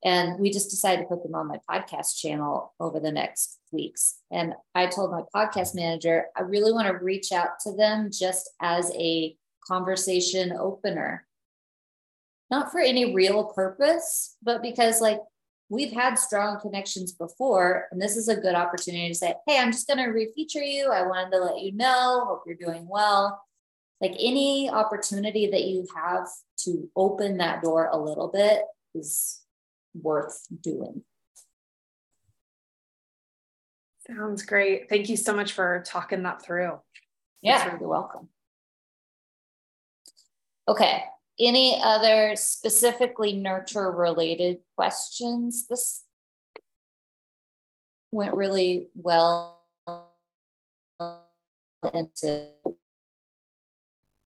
And 0.04 0.38
we 0.40 0.52
just 0.52 0.70
decided 0.70 1.04
to 1.04 1.08
put 1.08 1.24
them 1.24 1.36
on 1.36 1.48
my 1.48 1.60
podcast 1.70 2.18
channel 2.20 2.74
over 2.80 3.00
the 3.00 3.12
next 3.12 3.60
weeks. 3.72 4.18
And 4.32 4.54
I 4.76 4.88
told 4.88 5.12
my 5.12 5.24
podcast 5.34 5.76
manager, 5.76 6.26
I 6.36 6.42
really 6.42 6.74
want 6.74 6.88
to 6.88 7.04
reach 7.04 7.32
out 7.32 7.60
to 7.62 7.74
them 7.74 8.10
just 8.12 8.50
as 8.62 8.92
a 8.96 9.36
conversation 9.66 10.52
opener. 10.52 11.26
Not 12.52 12.72
for 12.72 12.80
any 12.80 13.16
real 13.16 13.46
purpose, 13.46 14.36
but 14.44 14.62
because 14.62 15.00
like 15.00 15.20
we've 15.70 15.94
had 15.94 16.16
strong 16.16 16.60
connections 16.60 17.14
before. 17.14 17.88
And 17.92 18.02
this 18.02 18.18
is 18.18 18.28
a 18.28 18.36
good 18.36 18.56
opportunity 18.56 19.08
to 19.08 19.16
say, 19.16 19.36
hey, 19.48 19.58
I'm 19.58 19.72
just 19.72 19.88
going 19.88 19.98
to 20.00 20.12
refeature 20.12 20.68
you. 20.68 20.92
I 20.92 21.08
wanted 21.08 21.32
to 21.32 21.40
let 21.40 21.62
you 21.62 21.72
know, 21.72 22.26
hope 22.28 22.44
you're 22.46 22.56
doing 22.56 22.88
well. 22.88 23.42
Like 24.02 24.16
any 24.20 24.70
opportunity 24.70 25.48
that 25.48 25.64
you 25.64 25.88
have 25.96 26.28
to 26.66 26.90
open 26.96 27.38
that 27.38 27.64
door 27.64 27.90
a 27.92 27.98
little 27.98 28.28
bit 28.28 28.64
is 28.94 29.40
worth 29.94 30.48
doing. 30.62 31.04
Sounds 34.08 34.44
great. 34.44 34.90
Thank 34.90 35.10
you 35.10 35.16
so 35.16 35.34
much 35.34 35.54
for 35.54 35.84
talking 35.86 36.24
that 36.24 36.44
through. 36.44 36.80
Yeah, 37.42 37.66
really 37.66 37.80
you're 37.80 37.90
welcome. 37.90 38.30
Okay. 40.68 41.04
Any 41.40 41.80
other 41.84 42.36
specifically 42.36 43.34
nurture 43.34 43.92
related 43.92 44.60
questions? 44.76 45.68
This 45.68 46.04
went 48.12 48.36
really 48.36 48.90
well 48.96 49.62
into 51.94 52.48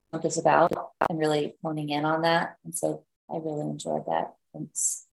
what 0.10 0.26
it's 0.26 0.38
about 0.38 0.74
and 1.10 1.18
really 1.18 1.56
honing 1.64 1.90
in 1.90 2.06
on 2.06 2.22
that. 2.22 2.58
And 2.66 2.76
so 2.76 3.04
I 3.30 3.38
really 3.38 3.62
enjoyed 3.62 4.06
that. 4.08 4.36
Thanks. 4.54 5.07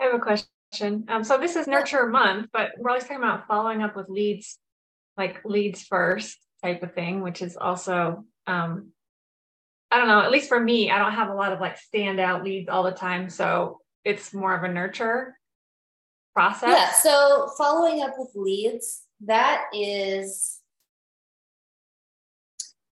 I 0.00 0.04
have 0.04 0.14
a 0.14 0.18
question. 0.18 1.04
Um, 1.08 1.24
so 1.24 1.38
this 1.38 1.56
is 1.56 1.66
nurture 1.66 2.06
month, 2.06 2.48
but 2.52 2.70
we're 2.78 2.90
always 2.90 3.04
talking 3.04 3.18
about 3.18 3.46
following 3.46 3.82
up 3.82 3.96
with 3.96 4.08
leads, 4.08 4.58
like 5.16 5.44
leads 5.44 5.82
first 5.82 6.38
type 6.62 6.82
of 6.82 6.94
thing, 6.94 7.22
which 7.22 7.42
is 7.42 7.56
also, 7.56 8.24
um, 8.46 8.92
I 9.90 9.98
don't 9.98 10.08
know, 10.08 10.20
at 10.20 10.30
least 10.30 10.48
for 10.48 10.60
me, 10.60 10.90
I 10.90 10.98
don't 10.98 11.12
have 11.12 11.28
a 11.28 11.34
lot 11.34 11.52
of 11.52 11.60
like 11.60 11.76
standout 11.78 12.44
leads 12.44 12.68
all 12.68 12.82
the 12.82 12.92
time. 12.92 13.28
So 13.28 13.80
it's 14.04 14.32
more 14.32 14.54
of 14.54 14.62
a 14.62 14.72
nurture 14.72 15.36
process. 16.34 16.70
Yeah. 16.70 16.92
So 16.92 17.50
following 17.58 18.02
up 18.02 18.14
with 18.16 18.30
leads, 18.34 19.02
that 19.26 19.64
is 19.74 20.60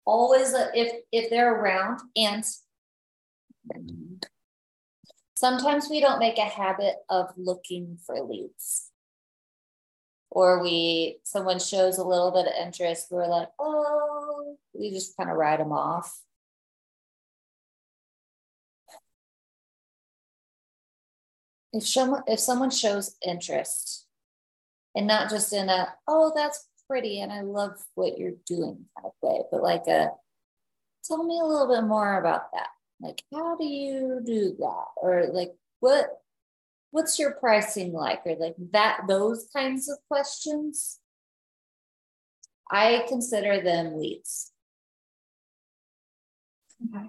always 0.04 0.52
if 0.74 0.92
if 1.12 1.30
they're 1.30 1.54
around 1.54 2.00
and 2.16 2.44
sometimes 5.40 5.88
we 5.88 6.00
don't 6.00 6.18
make 6.18 6.36
a 6.36 6.42
habit 6.42 6.96
of 7.08 7.32
looking 7.38 7.96
for 8.04 8.20
leads. 8.20 8.90
Or 10.28 10.62
we 10.62 11.18
someone 11.24 11.58
shows 11.58 11.96
a 11.98 12.04
little 12.04 12.30
bit 12.30 12.46
of 12.46 12.52
interest 12.66 13.08
we're 13.10 13.26
like 13.26 13.48
oh 13.58 14.56
we 14.74 14.90
just 14.92 15.16
kind 15.16 15.30
of 15.30 15.36
write 15.36 15.58
them 15.58 15.72
off. 15.72 16.20
If 21.72 21.86
someone 21.88 22.22
if 22.26 22.38
someone 22.38 22.70
shows 22.70 23.16
interest 23.26 24.06
and 24.94 25.06
not 25.06 25.30
just 25.30 25.52
in 25.52 25.68
a 25.70 25.88
oh 26.06 26.32
that's 26.34 26.66
pretty 26.88 27.20
and 27.20 27.32
i 27.32 27.40
love 27.42 27.76
what 27.94 28.18
you're 28.18 28.32
doing 28.46 28.84
kind 28.96 29.06
of 29.06 29.12
way 29.22 29.42
but 29.52 29.62
like 29.62 29.86
a 29.86 30.10
tell 31.04 31.22
me 31.22 31.38
a 31.40 31.44
little 31.44 31.68
bit 31.68 31.84
more 31.84 32.18
about 32.18 32.50
that 32.52 32.66
Like, 33.00 33.22
how 33.32 33.56
do 33.56 33.64
you 33.64 34.20
do 34.24 34.56
that? 34.58 34.84
Or 34.96 35.26
like, 35.32 35.54
what 35.80 36.20
what's 36.90 37.18
your 37.18 37.32
pricing 37.32 37.92
like? 37.92 38.22
Or 38.26 38.36
like 38.36 38.56
that, 38.72 39.02
those 39.08 39.48
kinds 39.52 39.88
of 39.88 39.98
questions. 40.08 40.98
I 42.70 43.04
consider 43.08 43.60
them 43.60 43.96
leads. 43.96 44.52
Okay. 46.94 47.06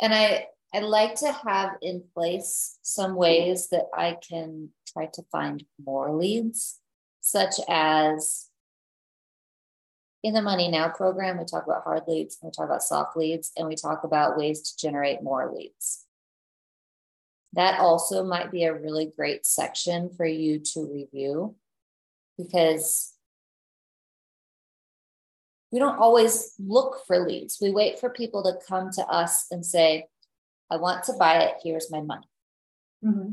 And 0.00 0.14
I 0.14 0.46
I 0.74 0.80
like 0.80 1.14
to 1.16 1.30
have 1.30 1.76
in 1.82 2.02
place 2.14 2.78
some 2.82 3.14
ways 3.14 3.68
that 3.68 3.86
I 3.96 4.16
can 4.28 4.70
try 4.88 5.06
to 5.14 5.22
find 5.30 5.64
more 5.84 6.12
leads, 6.12 6.80
such 7.20 7.54
as 7.68 8.50
in 10.24 10.32
the 10.32 10.40
Money 10.40 10.68
Now 10.68 10.88
program, 10.88 11.38
we 11.38 11.44
talk 11.44 11.66
about 11.66 11.84
hard 11.84 12.04
leads, 12.08 12.38
we 12.42 12.50
talk 12.50 12.64
about 12.64 12.82
soft 12.82 13.14
leads, 13.14 13.52
and 13.58 13.68
we 13.68 13.76
talk 13.76 14.04
about 14.04 14.38
ways 14.38 14.62
to 14.62 14.76
generate 14.78 15.22
more 15.22 15.52
leads. 15.54 16.06
That 17.52 17.78
also 17.78 18.24
might 18.24 18.50
be 18.50 18.64
a 18.64 18.72
really 18.72 19.12
great 19.14 19.44
section 19.44 20.08
for 20.16 20.24
you 20.24 20.60
to 20.72 20.90
review 20.90 21.54
because 22.38 23.12
we 25.70 25.78
don't 25.78 25.98
always 25.98 26.54
look 26.58 27.02
for 27.06 27.18
leads. 27.18 27.58
We 27.60 27.70
wait 27.70 27.98
for 27.98 28.08
people 28.08 28.42
to 28.44 28.58
come 28.66 28.90
to 28.92 29.06
us 29.06 29.46
and 29.50 29.64
say, 29.64 30.06
I 30.70 30.78
want 30.78 31.04
to 31.04 31.12
buy 31.12 31.40
it. 31.42 31.56
Here's 31.62 31.90
my 31.90 32.00
money. 32.00 32.28
Mm-hmm. 33.04 33.32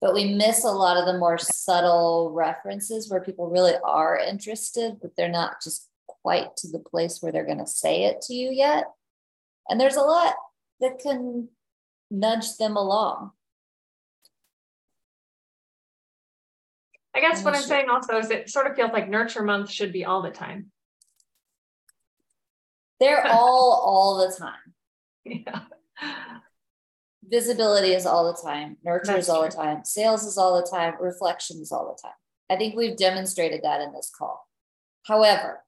But 0.00 0.12
we 0.12 0.34
miss 0.34 0.64
a 0.64 0.72
lot 0.72 0.96
of 0.96 1.06
the 1.06 1.18
more 1.20 1.38
subtle 1.38 2.32
references 2.34 3.08
where 3.08 3.20
people 3.20 3.48
really 3.48 3.74
are 3.84 4.18
interested, 4.18 4.96
but 5.00 5.12
they're 5.16 5.28
not 5.28 5.62
just 5.62 5.88
quite 6.22 6.56
to 6.58 6.68
the 6.68 6.78
place 6.78 7.18
where 7.20 7.32
they're 7.32 7.46
going 7.46 7.58
to 7.58 7.66
say 7.66 8.04
it 8.04 8.22
to 8.22 8.34
you 8.34 8.50
yet. 8.50 8.84
And 9.68 9.80
there's 9.80 9.96
a 9.96 10.02
lot 10.02 10.34
that 10.80 10.98
can 10.98 11.48
nudge 12.10 12.56
them 12.56 12.76
along. 12.76 13.32
I 17.14 17.20
guess 17.20 17.44
what 17.44 17.54
I'm 17.54 17.62
saying 17.62 17.90
also 17.90 18.18
is 18.18 18.30
it 18.30 18.48
sort 18.48 18.66
of 18.66 18.74
feels 18.74 18.92
like 18.92 19.08
nurture 19.08 19.42
month 19.42 19.70
should 19.70 19.92
be 19.92 20.04
all 20.04 20.22
the 20.22 20.30
time. 20.30 20.70
They're 23.00 23.26
all 23.30 23.82
all 23.84 24.26
the 24.26 24.34
time. 24.34 24.54
Yeah. 25.24 25.60
Visibility 27.28 27.94
is 27.94 28.06
all 28.06 28.32
the 28.32 28.40
time. 28.42 28.76
Nurture 28.84 29.12
That's 29.12 29.24
is 29.24 29.28
all 29.28 29.42
the 29.42 29.48
time. 29.48 29.84
Sales 29.84 30.24
is 30.24 30.36
all 30.36 30.60
the 30.60 30.68
time. 30.68 30.94
Reflection 31.00 31.60
is 31.60 31.70
all 31.70 31.94
the 31.94 32.00
time. 32.02 32.16
I 32.50 32.56
think 32.56 32.74
we've 32.74 32.96
demonstrated 32.96 33.62
that 33.62 33.80
in 33.80 33.92
this 33.92 34.10
call. 34.16 34.46
However, 35.04 35.62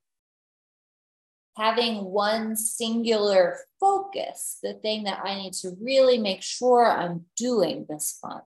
having 1.57 2.05
one 2.05 2.57
singular 2.57 3.59
focus, 3.79 4.59
the 4.63 4.75
thing 4.75 5.05
that 5.05 5.21
I 5.25 5.37
need 5.37 5.53
to 5.55 5.77
really 5.81 6.19
make 6.19 6.43
sure 6.43 6.85
I'm 6.85 7.27
doing 7.37 7.87
this 7.89 8.19
month 8.25 8.45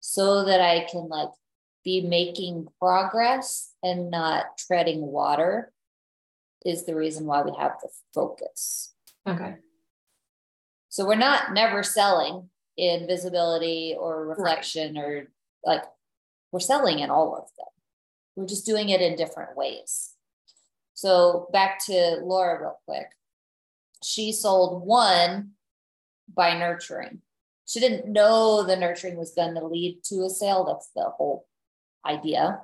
so 0.00 0.44
that 0.44 0.60
I 0.60 0.86
can 0.90 1.08
like 1.08 1.30
be 1.84 2.00
making 2.00 2.68
progress 2.80 3.72
and 3.82 4.10
not 4.10 4.58
treading 4.58 5.02
water 5.02 5.72
is 6.64 6.84
the 6.84 6.94
reason 6.94 7.26
why 7.26 7.42
we 7.42 7.52
have 7.58 7.72
the 7.82 7.88
focus. 8.14 8.94
Okay. 9.26 9.56
So 10.88 11.06
we're 11.06 11.14
not 11.14 11.52
never 11.52 11.82
selling 11.82 12.50
in 12.76 13.06
visibility 13.06 13.96
or 13.98 14.26
reflection 14.26 14.98
or 14.98 15.28
like 15.64 15.82
we're 16.50 16.60
selling 16.60 16.98
in 16.98 17.10
all 17.10 17.36
of 17.36 17.44
them. 17.56 17.66
We're 18.36 18.46
just 18.46 18.66
doing 18.66 18.88
it 18.88 19.00
in 19.00 19.16
different 19.16 19.56
ways. 19.56 20.11
So 21.02 21.48
back 21.52 21.84
to 21.86 22.20
Laura 22.22 22.60
real 22.60 22.78
quick. 22.86 23.08
She 24.04 24.30
sold 24.30 24.86
one 24.86 25.54
by 26.32 26.56
nurturing. 26.56 27.22
She 27.66 27.80
didn't 27.80 28.06
know 28.06 28.62
the 28.62 28.76
nurturing 28.76 29.16
was 29.16 29.34
going 29.34 29.56
to 29.56 29.66
lead 29.66 30.04
to 30.04 30.22
a 30.22 30.30
sale. 30.30 30.64
That's 30.64 30.90
the 30.94 31.10
whole 31.10 31.48
idea. 32.06 32.60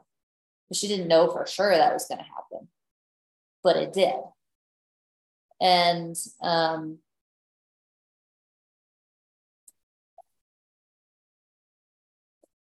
But 0.68 0.76
she 0.76 0.86
didn't 0.86 1.08
know 1.08 1.28
for 1.28 1.48
sure 1.48 1.76
that 1.76 1.92
was 1.92 2.06
going 2.06 2.18
to 2.18 2.24
happen. 2.24 2.68
But 3.64 3.76
it 3.76 3.92
did. 3.92 4.14
And 5.60 6.14
um, 6.40 6.98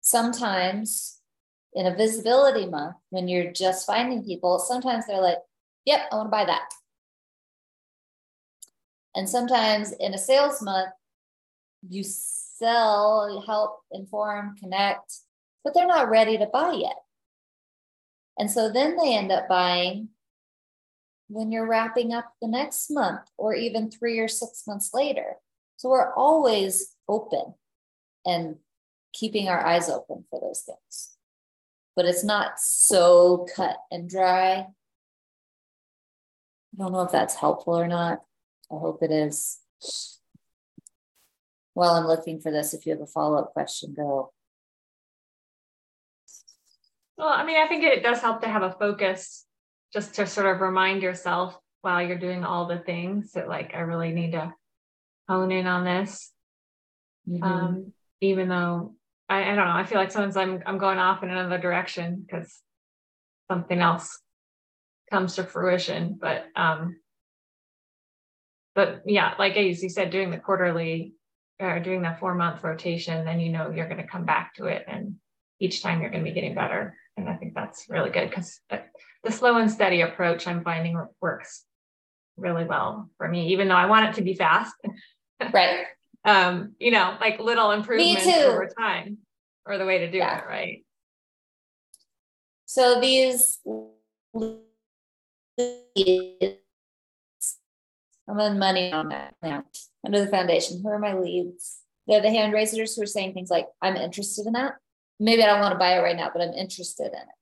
sometimes 0.01 1.17
in 1.73 1.87
a 1.87 1.95
visibility 1.95 2.67
month, 2.67 2.97
when 3.09 3.27
you're 3.27 3.51
just 3.51 3.87
finding 3.87 4.23
people, 4.23 4.59
sometimes 4.59 5.07
they're 5.07 5.19
like, 5.19 5.39
yep, 5.85 6.01
I 6.11 6.15
want 6.15 6.27
to 6.27 6.31
buy 6.31 6.45
that. 6.45 6.69
And 9.15 9.29
sometimes 9.29 9.91
in 9.91 10.13
a 10.13 10.17
sales 10.17 10.61
month, 10.61 10.89
you 11.87 12.03
sell, 12.03 13.43
help, 13.45 13.81
inform, 13.91 14.55
connect, 14.57 15.19
but 15.63 15.73
they're 15.73 15.87
not 15.87 16.09
ready 16.09 16.37
to 16.37 16.45
buy 16.45 16.73
yet. 16.73 16.95
And 18.37 18.49
so 18.49 18.71
then 18.71 18.97
they 18.97 19.15
end 19.15 19.31
up 19.31 19.47
buying 19.47 20.09
when 21.27 21.51
you're 21.51 21.67
wrapping 21.67 22.13
up 22.13 22.33
the 22.41 22.47
next 22.47 22.89
month 22.89 23.21
or 23.37 23.53
even 23.53 23.89
three 23.89 24.19
or 24.19 24.27
six 24.27 24.63
months 24.67 24.91
later. 24.93 25.35
So 25.77 25.89
we're 25.89 26.13
always 26.13 26.95
open 27.07 27.55
and 28.25 28.57
keeping 29.13 29.49
our 29.49 29.65
eyes 29.65 29.89
open 29.89 30.25
for 30.29 30.39
those 30.39 30.61
things. 30.61 31.11
But 31.95 32.05
it's 32.05 32.23
not 32.23 32.59
so 32.59 33.47
cut 33.55 33.77
and 33.91 34.09
dry. 34.09 34.67
I 36.73 36.83
don't 36.83 36.91
know 36.91 37.01
if 37.01 37.11
that's 37.11 37.35
helpful 37.35 37.79
or 37.79 37.87
not. 37.87 38.19
I 38.71 38.75
hope 38.75 39.03
it 39.03 39.11
is. 39.11 39.59
While 41.73 41.91
I'm 41.91 42.07
looking 42.07 42.39
for 42.39 42.51
this, 42.51 42.73
if 42.73 42.85
you 42.85 42.91
have 42.93 43.01
a 43.01 43.07
follow 43.07 43.37
up 43.37 43.53
question, 43.53 43.93
go. 43.95 44.31
Well, 47.17 47.27
I 47.29 47.45
mean, 47.45 47.57
I 47.57 47.67
think 47.67 47.83
it 47.83 48.03
does 48.03 48.21
help 48.21 48.41
to 48.41 48.47
have 48.47 48.63
a 48.63 48.71
focus 48.71 49.45
just 49.93 50.15
to 50.15 50.25
sort 50.25 50.47
of 50.47 50.61
remind 50.61 51.03
yourself 51.03 51.57
while 51.81 52.01
you're 52.01 52.17
doing 52.17 52.43
all 52.43 52.65
the 52.67 52.79
things 52.79 53.33
that, 53.33 53.47
like, 53.47 53.75
I 53.75 53.79
really 53.79 54.11
need 54.11 54.31
to 54.31 54.53
hone 55.27 55.51
in 55.51 55.67
on 55.67 55.83
this. 55.83 56.31
Mhm. 57.27 57.43
Um, 57.43 57.93
even 58.21 58.49
though 58.49 58.95
I, 59.29 59.43
I 59.43 59.55
don't 59.55 59.67
know, 59.67 59.75
I 59.75 59.85
feel 59.85 59.97
like 59.97 60.11
sometimes 60.11 60.35
I'm 60.37 60.61
I'm 60.65 60.77
going 60.77 60.97
off 60.97 61.23
in 61.23 61.29
another 61.29 61.57
direction 61.57 62.25
because 62.25 62.61
something 63.49 63.79
else 63.79 64.19
comes 65.13 65.35
to 65.35 65.43
fruition. 65.43 66.17
But 66.19 66.45
um, 66.55 66.97
but 68.73 69.03
yeah, 69.05 69.35
like 69.37 69.55
as 69.55 69.83
you 69.83 69.89
said, 69.89 70.09
doing 70.09 70.31
the 70.31 70.39
quarterly 70.39 71.13
or 71.59 71.79
doing 71.79 72.01
that 72.01 72.19
four 72.19 72.33
month 72.33 72.63
rotation, 72.63 73.23
then 73.23 73.39
you 73.39 73.51
know 73.51 73.69
you're 73.69 73.87
going 73.87 74.01
to 74.01 74.07
come 74.07 74.25
back 74.25 74.55
to 74.55 74.65
it, 74.65 74.83
and 74.87 75.15
each 75.59 75.83
time 75.83 76.01
you're 76.01 76.09
going 76.09 76.23
to 76.23 76.29
be 76.29 76.33
getting 76.33 76.55
better. 76.55 76.97
And 77.15 77.29
I 77.29 77.35
think 77.35 77.53
that's 77.53 77.85
really 77.89 78.09
good 78.09 78.27
because 78.27 78.59
the 79.23 79.31
slow 79.31 79.57
and 79.57 79.69
steady 79.69 80.01
approach 80.01 80.47
I'm 80.47 80.63
finding 80.63 80.99
works 81.21 81.63
really 82.35 82.65
well 82.65 83.11
for 83.17 83.27
me, 83.29 83.49
even 83.49 83.67
though 83.67 83.75
I 83.75 83.85
want 83.85 84.09
it 84.09 84.15
to 84.15 84.23
be 84.23 84.35
fast. 84.35 84.73
Right. 85.53 85.87
um, 86.23 86.73
you 86.79 86.91
know, 86.91 87.17
like 87.19 87.37
little 87.37 87.71
improvements 87.71 88.25
over 88.25 88.69
time 88.79 89.17
or 89.65 89.77
the 89.77 89.85
way 89.85 89.97
to 89.97 90.09
do 90.09 90.19
Yeah. 90.19 90.37
it, 90.37 90.45
right? 90.47 90.85
So 92.65 93.01
these 93.01 93.59
I'm 95.59 96.57
on 98.39 98.57
money 98.59 98.91
on 98.91 99.09
that 99.09 99.35
now. 99.41 99.65
Under 100.05 100.19
the 100.21 100.27
foundation, 100.27 100.81
who 100.81 100.89
are 100.89 100.99
my 100.99 101.13
leads? 101.13 101.79
They're 102.07 102.21
the 102.21 102.29
hand 102.29 102.53
raisers 102.53 102.95
who 102.95 103.03
are 103.03 103.07
saying 103.07 103.33
things 103.33 103.49
like, 103.49 103.67
I'm 103.81 103.95
interested 103.95 104.45
in 104.47 104.53
that. 104.53 104.75
Maybe 105.19 105.43
I 105.43 105.47
don't 105.47 105.61
want 105.61 105.73
to 105.73 105.79
buy 105.79 105.97
it 105.97 106.01
right 106.01 106.17
now, 106.17 106.29
but 106.33 106.41
I'm 106.41 106.53
interested 106.53 107.07
in 107.07 107.13
it. 107.13 107.37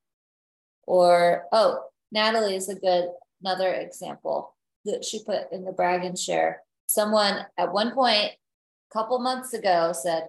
Or, 0.84 1.46
oh, 1.52 1.86
Natalie 2.12 2.56
is 2.56 2.70
a 2.70 2.76
good 2.76 3.10
another 3.42 3.74
example 3.74 4.56
that 4.86 5.04
she 5.04 5.24
put 5.24 5.52
in 5.52 5.66
the 5.66 5.72
brag 5.72 6.04
and 6.04 6.18
share. 6.18 6.62
Someone 6.88 7.46
at 7.58 7.74
one 7.74 7.92
point, 7.92 8.32
a 8.32 8.94
couple 8.94 9.20
months 9.20 9.54
ago, 9.54 9.94
said, 9.94 10.28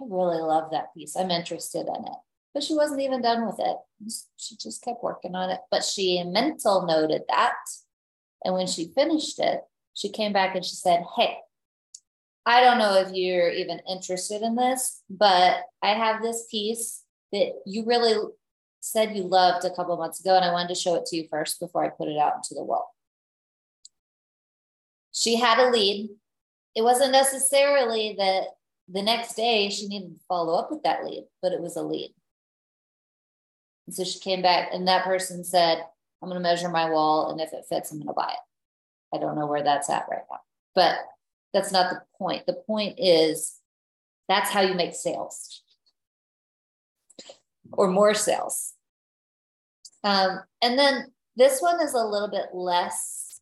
I 0.00 0.04
really 0.08 0.40
love 0.40 0.70
that 0.72 0.94
piece. 0.94 1.16
I'm 1.16 1.30
interested 1.30 1.86
in 1.86 2.04
it. 2.04 2.18
But 2.54 2.62
she 2.62 2.74
wasn't 2.74 3.02
even 3.02 3.20
done 3.20 3.44
with 3.44 3.58
it. 3.58 3.76
She 4.36 4.56
just 4.56 4.82
kept 4.82 5.02
working 5.02 5.34
on 5.34 5.50
it. 5.50 5.58
But 5.70 5.84
she 5.84 6.22
mental 6.22 6.86
noted 6.86 7.22
that. 7.28 7.54
And 8.44 8.54
when 8.54 8.68
she 8.68 8.92
finished 8.94 9.40
it, 9.40 9.60
she 9.94 10.08
came 10.08 10.32
back 10.32 10.54
and 10.54 10.64
she 10.64 10.76
said, 10.76 11.02
Hey, 11.16 11.38
I 12.46 12.60
don't 12.60 12.78
know 12.78 12.94
if 12.94 13.12
you're 13.12 13.50
even 13.50 13.80
interested 13.88 14.42
in 14.42 14.54
this, 14.54 15.02
but 15.08 15.62
I 15.82 15.90
have 15.90 16.22
this 16.22 16.46
piece 16.50 17.02
that 17.32 17.52
you 17.66 17.84
really 17.86 18.16
said 18.80 19.16
you 19.16 19.22
loved 19.22 19.64
a 19.64 19.74
couple 19.74 19.96
months 19.96 20.20
ago, 20.20 20.36
and 20.36 20.44
I 20.44 20.52
wanted 20.52 20.68
to 20.68 20.74
show 20.74 20.94
it 20.94 21.06
to 21.06 21.16
you 21.16 21.26
first 21.30 21.58
before 21.58 21.84
I 21.84 21.88
put 21.88 22.08
it 22.08 22.18
out 22.18 22.34
into 22.36 22.54
the 22.54 22.62
world. 22.62 22.84
She 25.12 25.36
had 25.36 25.58
a 25.58 25.70
lead. 25.70 26.10
It 26.76 26.82
wasn't 26.82 27.12
necessarily 27.12 28.14
that 28.18 28.44
the 28.88 29.02
next 29.02 29.34
day 29.34 29.70
she 29.70 29.88
needed 29.88 30.14
to 30.14 30.24
follow 30.28 30.58
up 30.58 30.70
with 30.70 30.82
that 30.82 31.04
lead, 31.04 31.24
but 31.40 31.52
it 31.52 31.62
was 31.62 31.76
a 31.76 31.82
lead. 31.82 32.12
And 33.86 33.94
so 33.94 34.04
she 34.04 34.18
came 34.18 34.42
back, 34.42 34.70
and 34.72 34.88
that 34.88 35.04
person 35.04 35.44
said, 35.44 35.84
I'm 36.22 36.28
going 36.28 36.40
to 36.40 36.48
measure 36.48 36.68
my 36.68 36.88
wall, 36.90 37.30
and 37.30 37.40
if 37.40 37.52
it 37.52 37.66
fits, 37.68 37.90
I'm 37.90 37.98
going 37.98 38.08
to 38.08 38.14
buy 38.14 38.32
it. 38.32 39.16
I 39.16 39.18
don't 39.20 39.36
know 39.36 39.46
where 39.46 39.62
that's 39.62 39.90
at 39.90 40.06
right 40.10 40.22
now, 40.30 40.40
but 40.74 40.98
That's 41.54 41.70
not 41.70 41.88
the 41.88 42.02
point. 42.18 42.46
The 42.46 42.60
point 42.66 42.98
is 42.98 43.60
that's 44.28 44.50
how 44.50 44.60
you 44.60 44.74
make 44.74 44.94
sales 44.94 45.62
or 47.72 47.88
more 47.88 48.12
sales. 48.12 48.72
Um, 50.02 50.40
and 50.60 50.76
then 50.78 51.12
this 51.36 51.60
one 51.60 51.80
is 51.80 51.94
a 51.94 52.04
little 52.04 52.28
bit 52.28 52.46
less 52.52 53.40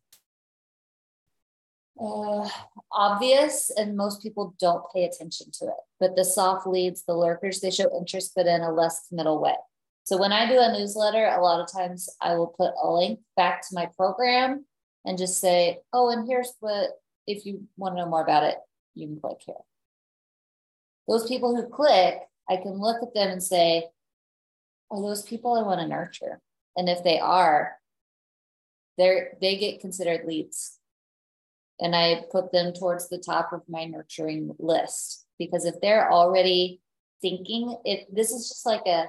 uh, 1.98 2.48
obvious, 2.92 3.70
and 3.74 3.96
most 3.96 4.22
people 4.22 4.54
don't 4.60 4.84
pay 4.94 5.04
attention 5.04 5.50
to 5.52 5.66
it. 5.66 5.80
But 5.98 6.14
the 6.14 6.24
soft 6.24 6.66
leads, 6.66 7.04
the 7.04 7.14
lurkers, 7.14 7.60
they 7.60 7.70
show 7.70 7.88
interest, 7.96 8.32
but 8.36 8.46
in 8.46 8.60
a 8.60 8.72
less 8.72 9.08
committal 9.08 9.40
way. 9.40 9.54
So 10.04 10.18
when 10.18 10.32
I 10.32 10.48
do 10.48 10.58
a 10.58 10.76
newsletter, 10.78 11.26
a 11.26 11.40
lot 11.40 11.60
of 11.60 11.72
times 11.72 12.08
I 12.20 12.34
will 12.34 12.48
put 12.48 12.72
a 12.82 12.90
link 12.90 13.20
back 13.36 13.62
to 13.62 13.74
my 13.74 13.86
program 13.96 14.64
and 15.04 15.18
just 15.18 15.40
say, 15.40 15.78
oh, 15.92 16.10
and 16.10 16.26
here's 16.26 16.52
what, 16.60 16.90
if 17.26 17.46
you 17.46 17.68
want 17.76 17.94
to 17.96 18.02
know 18.02 18.08
more 18.08 18.22
about 18.22 18.42
it, 18.42 18.56
you 18.94 19.06
can 19.06 19.20
click 19.20 19.38
here. 19.44 19.54
Those 21.08 21.26
people 21.26 21.54
who 21.54 21.68
click, 21.68 22.18
I 22.48 22.56
can 22.56 22.80
look 22.80 23.02
at 23.02 23.14
them 23.14 23.30
and 23.30 23.42
say, 23.42 23.88
are 24.90 25.00
those 25.00 25.22
people 25.22 25.54
I 25.54 25.62
want 25.62 25.80
to 25.80 25.86
nurture? 25.86 26.40
And 26.76 26.88
if 26.88 27.02
they 27.02 27.18
are, 27.18 27.76
they're 28.98 29.36
they 29.40 29.56
get 29.56 29.80
considered 29.80 30.26
leads. 30.26 30.78
And 31.80 31.96
I 31.96 32.24
put 32.30 32.52
them 32.52 32.72
towards 32.72 33.08
the 33.08 33.18
top 33.18 33.52
of 33.52 33.62
my 33.68 33.84
nurturing 33.86 34.54
list 34.58 35.26
because 35.38 35.64
if 35.64 35.80
they're 35.80 36.12
already 36.12 36.80
thinking 37.20 37.76
it 37.84 38.14
this 38.14 38.30
is 38.30 38.48
just 38.48 38.66
like 38.66 38.86
a 38.86 39.06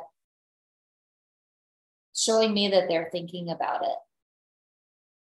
showing 2.15 2.53
me 2.53 2.69
that 2.69 2.87
they're 2.87 3.09
thinking 3.11 3.49
about 3.49 3.83
it. 3.83 3.97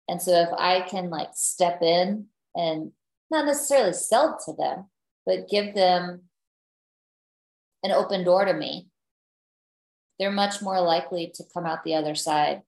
And 0.08 0.20
so 0.20 0.32
if 0.32 0.48
I 0.56 0.80
can 0.82 1.10
like 1.10 1.30
step 1.34 1.82
in 1.82 2.26
and 2.54 2.92
not 3.30 3.46
necessarily 3.46 3.92
sell 3.92 4.38
to 4.44 4.52
them, 4.52 4.86
but 5.24 5.48
give 5.48 5.74
them 5.74 6.22
an 7.82 7.92
open 7.92 8.24
door 8.24 8.44
to 8.44 8.52
me, 8.52 8.88
they're 10.18 10.30
much 10.30 10.60
more 10.60 10.80
likely 10.80 11.32
to 11.34 11.44
come 11.54 11.66
out 11.66 11.84
the 11.84 11.94
other 11.94 12.14
side 12.14 12.62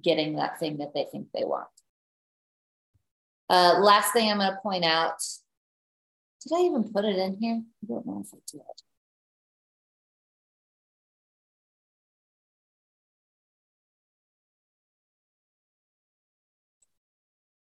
getting 0.00 0.36
that 0.36 0.58
thing 0.58 0.78
that 0.78 0.94
they 0.94 1.06
think 1.10 1.28
they 1.32 1.44
want. 1.44 1.68
Uh, 3.48 3.78
last 3.80 4.12
thing 4.12 4.30
I'm 4.30 4.38
going 4.38 4.50
to 4.50 4.58
point 4.62 4.84
out 4.84 5.20
did 6.42 6.56
I 6.56 6.60
even 6.60 6.84
put 6.92 7.04
it 7.04 7.16
in 7.16 7.36
here? 7.40 7.60
I 7.82 7.86
don't 7.88 8.06
know 8.06 8.22
if 8.24 8.32
I 8.32 8.38
did. 8.50 8.60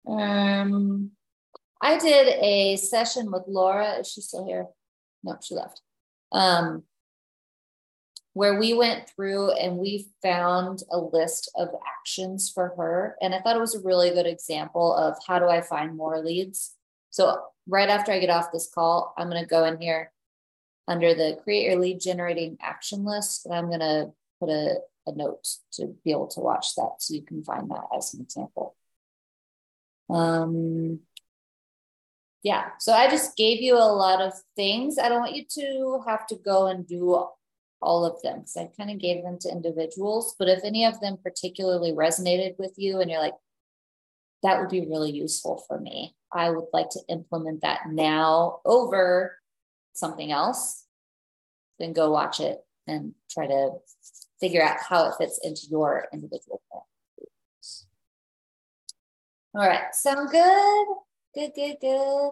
Um, 0.08 1.12
I 1.82 1.98
did 1.98 2.28
a 2.42 2.78
session 2.78 3.32
with 3.32 3.44
Laura. 3.48 4.00
Is 4.00 4.12
she 4.12 4.22
still 4.22 4.46
here? 4.46 4.68
No, 5.24 5.38
she 5.42 5.56
left. 5.56 5.82
Um, 6.32 6.84
where 8.34 8.60
we 8.60 8.74
went 8.74 9.10
through 9.10 9.52
and 9.52 9.78
we 9.78 10.08
found 10.22 10.82
a 10.92 10.98
list 10.98 11.52
of 11.56 11.70
actions 12.00 12.50
for 12.50 12.74
her. 12.78 13.16
And 13.22 13.34
I 13.34 13.40
thought 13.40 13.56
it 13.56 13.62
was 13.62 13.76
a 13.76 13.84
really 13.84 14.10
good 14.10 14.26
example 14.26 14.96
of 14.96 15.16
how 15.28 15.40
do 15.40 15.48
I 15.48 15.62
find 15.62 15.96
more 15.96 16.20
leads. 16.20 16.74
So, 17.12 17.42
right 17.68 17.90
after 17.90 18.12
I 18.12 18.20
get 18.20 18.32
off 18.32 18.52
this 18.52 18.70
call, 18.74 19.14
I'm 19.18 19.30
going 19.30 19.42
to 19.42 19.48
go 19.48 19.66
in 19.66 19.80
here 19.80 20.12
under 20.88 21.14
the 21.14 21.38
create 21.44 21.70
your 21.70 21.80
lead 21.80 22.02
generating 22.02 22.58
action 22.62 23.06
list. 23.06 23.46
And 23.46 23.54
I'm 23.54 23.68
going 23.68 23.80
to 23.80 24.12
put 24.40 24.50
a, 24.50 24.80
a 25.06 25.16
note 25.16 25.48
to 25.74 25.96
be 26.04 26.12
able 26.12 26.28
to 26.30 26.40
watch 26.40 26.76
that 26.76 26.96
so 27.00 27.14
you 27.14 27.22
can 27.22 27.44
find 27.44 27.70
that 27.70 27.84
as 27.96 28.14
an 28.14 28.22
example. 28.22 28.76
Um, 30.14 31.00
yeah, 32.44 32.72
so 32.80 32.94
I 32.94 33.10
just 33.10 33.38
gave 33.38 33.62
you 33.62 33.76
a 33.76 33.94
lot 33.94 34.22
of 34.22 34.34
things. 34.56 34.98
I 34.98 35.10
don't 35.10 35.22
want 35.22 35.36
you 35.36 35.46
to 35.50 36.04
have 36.06 36.28
to 36.28 36.36
go 36.36 36.68
and 36.68 36.86
do 36.86 37.26
all 37.82 38.06
of 38.06 38.22
them 38.22 38.40
because 38.40 38.58
I 38.58 38.70
kind 38.78 38.92
of 38.92 39.00
gave 39.00 39.24
them 39.24 39.38
to 39.40 39.50
individuals. 39.50 40.36
But 40.38 40.50
if 40.50 40.64
any 40.64 40.86
of 40.86 41.00
them 41.00 41.18
particularly 41.24 41.94
resonated 41.94 42.58
with 42.60 42.74
you 42.78 43.00
and 43.00 43.10
you're 43.10 43.22
like, 43.22 43.36
that 44.44 44.60
would 44.60 44.70
be 44.70 44.86
really 44.86 45.12
useful 45.12 45.64
for 45.68 45.80
me, 45.80 46.16
I 46.32 46.50
would 46.50 46.66
like 46.74 46.90
to 46.90 47.00
implement 47.08 47.62
that 47.62 47.82
now 47.90 48.60
over 48.66 49.38
something 49.94 50.32
else, 50.32 50.86
then 51.80 51.94
go 51.94 52.12
watch 52.12 52.42
it 52.42 52.60
and 52.88 53.14
try 53.32 53.48
to 53.48 53.72
figure 54.42 54.62
out 54.62 54.78
how 54.82 55.08
it 55.08 55.16
fits 55.18 55.40
into 55.44 55.68
your 55.70 56.08
individual. 56.12 56.62
All 59.56 59.68
right, 59.68 59.94
sound 59.94 60.30
good? 60.32 60.88
Good, 61.36 61.52
good, 61.54 61.78
good. 61.80 62.32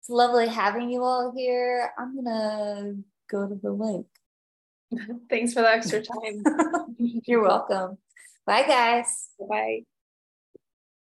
It's 0.00 0.08
lovely 0.08 0.46
having 0.46 0.88
you 0.88 1.02
all 1.02 1.32
here. 1.36 1.90
I'm 1.98 2.14
gonna 2.16 2.94
go 3.28 3.48
to 3.48 3.54
the 3.56 3.72
link. 3.72 4.06
Thanks 5.28 5.52
for 5.52 5.62
the 5.62 5.70
extra 5.70 6.00
time. 6.00 6.44
You're 7.26 7.42
welcome. 7.42 7.98
Bye, 8.46 8.62
guys. 8.66 9.30
Bye. 9.48 9.82